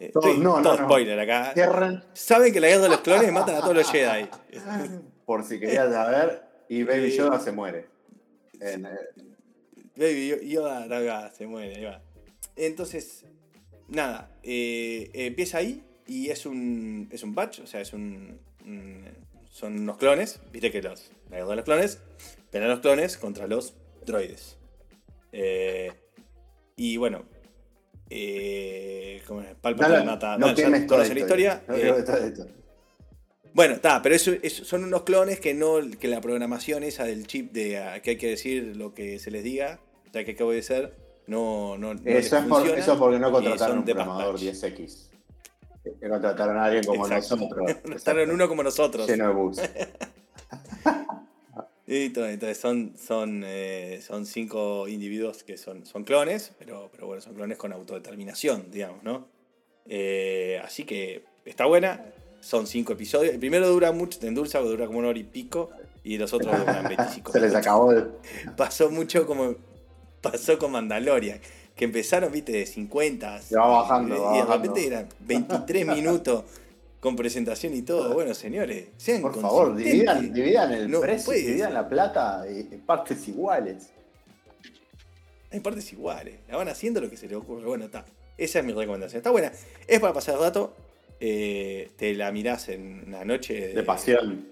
Eh, 0.00 0.10
todo, 0.12 0.34
no, 0.34 0.60
no, 0.60 0.76
spoiler 0.76 1.18
acá. 1.20 1.54
Saben 2.14 2.52
que 2.52 2.60
la 2.60 2.68
guerra 2.68 2.82
de 2.82 2.88
los 2.88 3.00
clones 3.00 3.32
matan 3.32 3.56
a 3.56 3.60
todos 3.60 3.76
los 3.76 3.90
Jedi. 3.90 4.26
Por 5.26 5.44
si 5.44 5.60
querías 5.60 5.92
saber, 5.92 6.42
y 6.68 6.82
Baby 6.82 7.10
Yoda 7.12 7.38
se 7.38 7.52
muere. 7.52 7.86
Eh, 8.60 8.82
Baby 9.94 10.48
Yoda 10.48 11.30
se 11.30 11.46
muere, 11.46 11.76
ahí 11.76 11.84
va. 11.84 12.02
Entonces, 12.56 13.24
nada, 13.88 14.30
eh, 14.42 15.10
empieza 15.14 15.58
ahí 15.58 15.84
y 16.06 16.30
es 16.30 16.46
un, 16.46 17.08
es 17.12 17.22
un 17.22 17.34
patch, 17.34 17.60
o 17.60 17.66
sea, 17.66 17.80
es 17.80 17.92
un, 17.92 18.40
son 19.52 19.78
unos 19.78 19.98
clones, 19.98 20.40
viste 20.50 20.72
que 20.72 20.82
los, 20.82 21.12
la 21.30 21.36
guerra 21.36 21.50
de 21.50 21.56
los 21.56 21.64
clones, 21.64 21.98
pero 22.50 22.66
los 22.66 22.80
clones 22.80 23.16
contra 23.16 23.46
los 23.46 23.74
droides. 24.04 24.56
y 26.76 26.96
bueno, 26.96 27.24
eh, 28.14 29.22
¿cómo 29.26 29.40
es? 29.40 29.54
Palpatine 29.60 30.04
mata. 30.04 30.36
No, 30.36 30.48
no 30.48 30.98
la 30.98 31.18
historia. 31.18 31.62
bueno, 33.54 33.74
está, 33.74 34.02
pero 34.02 34.14
eso, 34.14 34.32
son 34.64 34.84
unos 34.84 35.02
clones 35.02 35.40
que 35.40 35.54
no. 35.54 35.78
que 35.98 36.08
la 36.08 36.20
programación 36.20 36.82
esa 36.82 37.04
del 37.04 37.26
chip 37.26 37.52
de 37.52 37.78
ah, 37.78 38.02
que 38.02 38.10
hay 38.10 38.16
que 38.16 38.28
decir 38.28 38.76
lo 38.76 38.92
que 38.92 39.18
se 39.18 39.30
les 39.30 39.44
diga, 39.44 39.80
o 40.08 40.12
sea 40.12 40.24
que 40.24 40.32
acabo 40.32 40.50
de 40.50 40.62
ser, 40.62 40.94
no. 41.26 41.78
no, 41.78 41.92
eso, 42.04 42.36
es 42.36 42.44
por, 42.44 42.66
eso 42.66 42.98
porque 42.98 43.18
no 43.18 43.32
contrataron 43.32 43.78
un 43.78 43.84
programador 43.84 44.38
10X. 44.38 45.11
Que 45.82 46.08
contrataron 46.08 46.56
a 46.56 46.64
alguien 46.64 46.84
como 46.84 47.08
nosotros. 47.08 47.50
contrataron 47.82 48.30
uno 48.30 48.48
como 48.48 48.62
nosotros. 48.62 49.08
Lleno 49.08 49.28
de 49.28 49.34
bus. 49.34 49.60
entonces 51.86 52.58
son, 52.60 52.94
son, 52.96 53.42
eh, 53.44 54.00
son 54.06 54.26
cinco 54.26 54.86
individuos 54.88 55.42
que 55.42 55.56
son, 55.56 55.84
son 55.86 56.04
clones, 56.04 56.52
pero, 56.58 56.88
pero 56.92 57.06
bueno, 57.06 57.20
son 57.20 57.34
clones 57.34 57.58
con 57.58 57.72
autodeterminación, 57.72 58.70
digamos, 58.70 59.02
¿no? 59.02 59.26
Eh, 59.86 60.60
así 60.64 60.84
que 60.84 61.24
está 61.44 61.66
buena, 61.66 62.04
son 62.40 62.66
cinco 62.66 62.92
episodios. 62.92 63.34
El 63.34 63.40
primero 63.40 63.68
dura 63.68 63.92
mucho, 63.92 64.18
en 64.22 64.34
Dulce 64.34 64.58
dura 64.58 64.86
como 64.86 65.00
una 65.00 65.08
hora 65.08 65.18
y 65.18 65.24
pico, 65.24 65.70
y 66.04 66.18
los 66.18 66.32
otros 66.32 66.56
duran 66.56 66.84
25 66.88 67.32
Se 67.32 67.40
les 67.40 67.54
acabó 67.54 67.92
el... 67.92 68.10
Pasó 68.56 68.90
mucho 68.90 69.26
como 69.26 69.56
pasó 70.20 70.58
con 70.58 70.72
Mandalorian, 70.72 71.40
que 71.76 71.84
empezaron, 71.84 72.30
viste, 72.30 72.52
de 72.52 72.66
50. 72.66 73.42
Se 73.42 73.56
va 73.56 73.66
bajando. 73.66 74.32
Y, 74.34 74.38
de 74.38 74.44
repente 74.44 74.86
eran 74.86 75.08
23 75.20 75.86
minutos 75.96 76.44
con 77.00 77.16
presentación 77.16 77.74
y 77.74 77.82
todo. 77.82 78.14
Bueno, 78.14 78.34
señores, 78.34 78.88
sean 78.96 79.22
Por 79.22 79.40
favor, 79.40 79.74
dividan, 79.74 80.32
dividan 80.32 80.72
el 80.72 80.90
precio, 81.00 81.32
dividan 81.32 81.74
la 81.74 81.88
plata 81.88 82.44
en 82.46 82.80
partes 82.80 83.26
iguales. 83.28 83.90
Hay 85.50 85.60
partes 85.60 85.92
iguales. 85.92 86.36
La 86.48 86.56
van 86.56 86.68
haciendo 86.68 87.00
lo 87.00 87.10
que 87.10 87.16
se 87.16 87.26
les 87.26 87.36
ocurre. 87.36 87.66
Bueno, 87.66 87.86
está. 87.86 88.04
Esa 88.38 88.60
es 88.60 88.64
mi 88.64 88.72
recomendación. 88.72 89.18
Está 89.18 89.30
buena. 89.30 89.52
Es 89.86 90.00
para 90.00 90.12
pasar 90.12 90.36
el 90.36 90.40
rato. 90.40 90.74
Eh, 91.20 91.90
te 91.96 92.14
la 92.14 92.32
mirás 92.32 92.68
en 92.68 93.04
una 93.06 93.24
noche 93.24 93.74
de, 93.74 93.82
pasión. 93.82 94.48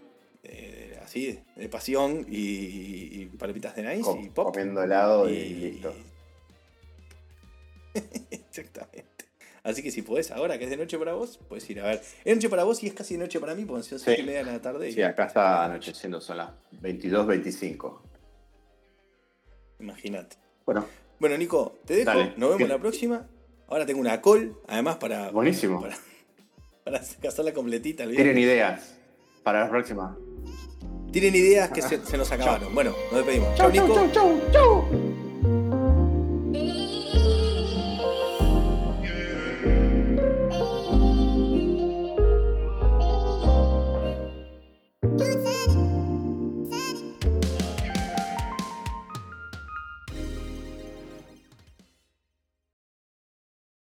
así, 1.03 1.39
de 1.57 1.69
pasión 1.69 2.27
y, 2.29 3.23
y 3.23 3.31
palomitas 3.39 3.75
de 3.75 3.83
nice 3.83 4.11
y 4.23 4.29
pop. 4.29 4.53
Comiendo 4.53 4.83
helado 4.83 5.29
y 5.29 5.49
listo. 5.55 5.93
Exactamente. 8.31 9.11
Así 9.63 9.83
que 9.83 9.91
si 9.91 10.03
podés 10.03 10.31
ahora, 10.31 10.59
que 10.59 10.65
es 10.65 10.71
de 10.71 10.77
noche 10.77 10.99
para 10.99 11.13
vos, 11.13 11.39
puedes 11.49 11.69
ir 11.69 11.81
a 11.81 11.85
ver. 11.85 12.03
Es 12.25 12.35
noche 12.35 12.49
para 12.49 12.65
vos 12.65 12.83
y 12.83 12.87
es 12.87 12.95
casi 12.95 13.15
de 13.15 13.21
noche 13.21 13.39
para 13.41 13.55
mí, 13.55 13.65
porque 13.65 13.83
son 13.83 13.99
sí. 13.99 14.13
y 14.19 14.23
media 14.23 14.45
de 14.45 14.53
la 14.53 14.61
tarde. 14.61 14.91
Sí, 14.91 15.03
acá 15.03 15.27
está 15.27 15.65
anocheciendo 15.65 16.21
sola. 16.21 16.55
22, 16.81 17.27
25. 17.27 18.03
Imagínate. 19.81 20.37
Bueno. 20.65 20.87
Bueno, 21.19 21.37
Nico, 21.37 21.79
te 21.85 21.97
dejo. 21.97 22.13
Nos 22.37 22.51
vemos 22.51 22.69
la 22.69 22.79
próxima. 22.79 23.27
Ahora 23.69 23.85
tengo 23.85 24.01
una 24.01 24.21
call, 24.23 24.57
además 24.67 24.97
para. 24.97 25.31
Buenísimo. 25.31 25.81
Para, 25.83 25.97
para 26.85 27.01
casarla 27.21 27.53
completita. 27.53 28.09
Tienen 28.09 28.39
ideas 28.39 28.97
para 29.43 29.65
la 29.65 29.71
próxima. 29.71 30.17
Tienen 31.13 31.35
ideas 31.35 31.71
que 31.71 31.83
se, 31.83 32.17
nos 32.17 32.31
acabaron. 32.31 32.75
Bueno, 32.75 32.95
nos 33.11 33.27
despedimos. 33.27 33.55
Chau, 33.57 33.71
Nico. 33.71 33.95
Chau, 33.95 34.11
chau, 34.13 34.41
chau. 34.53 35.10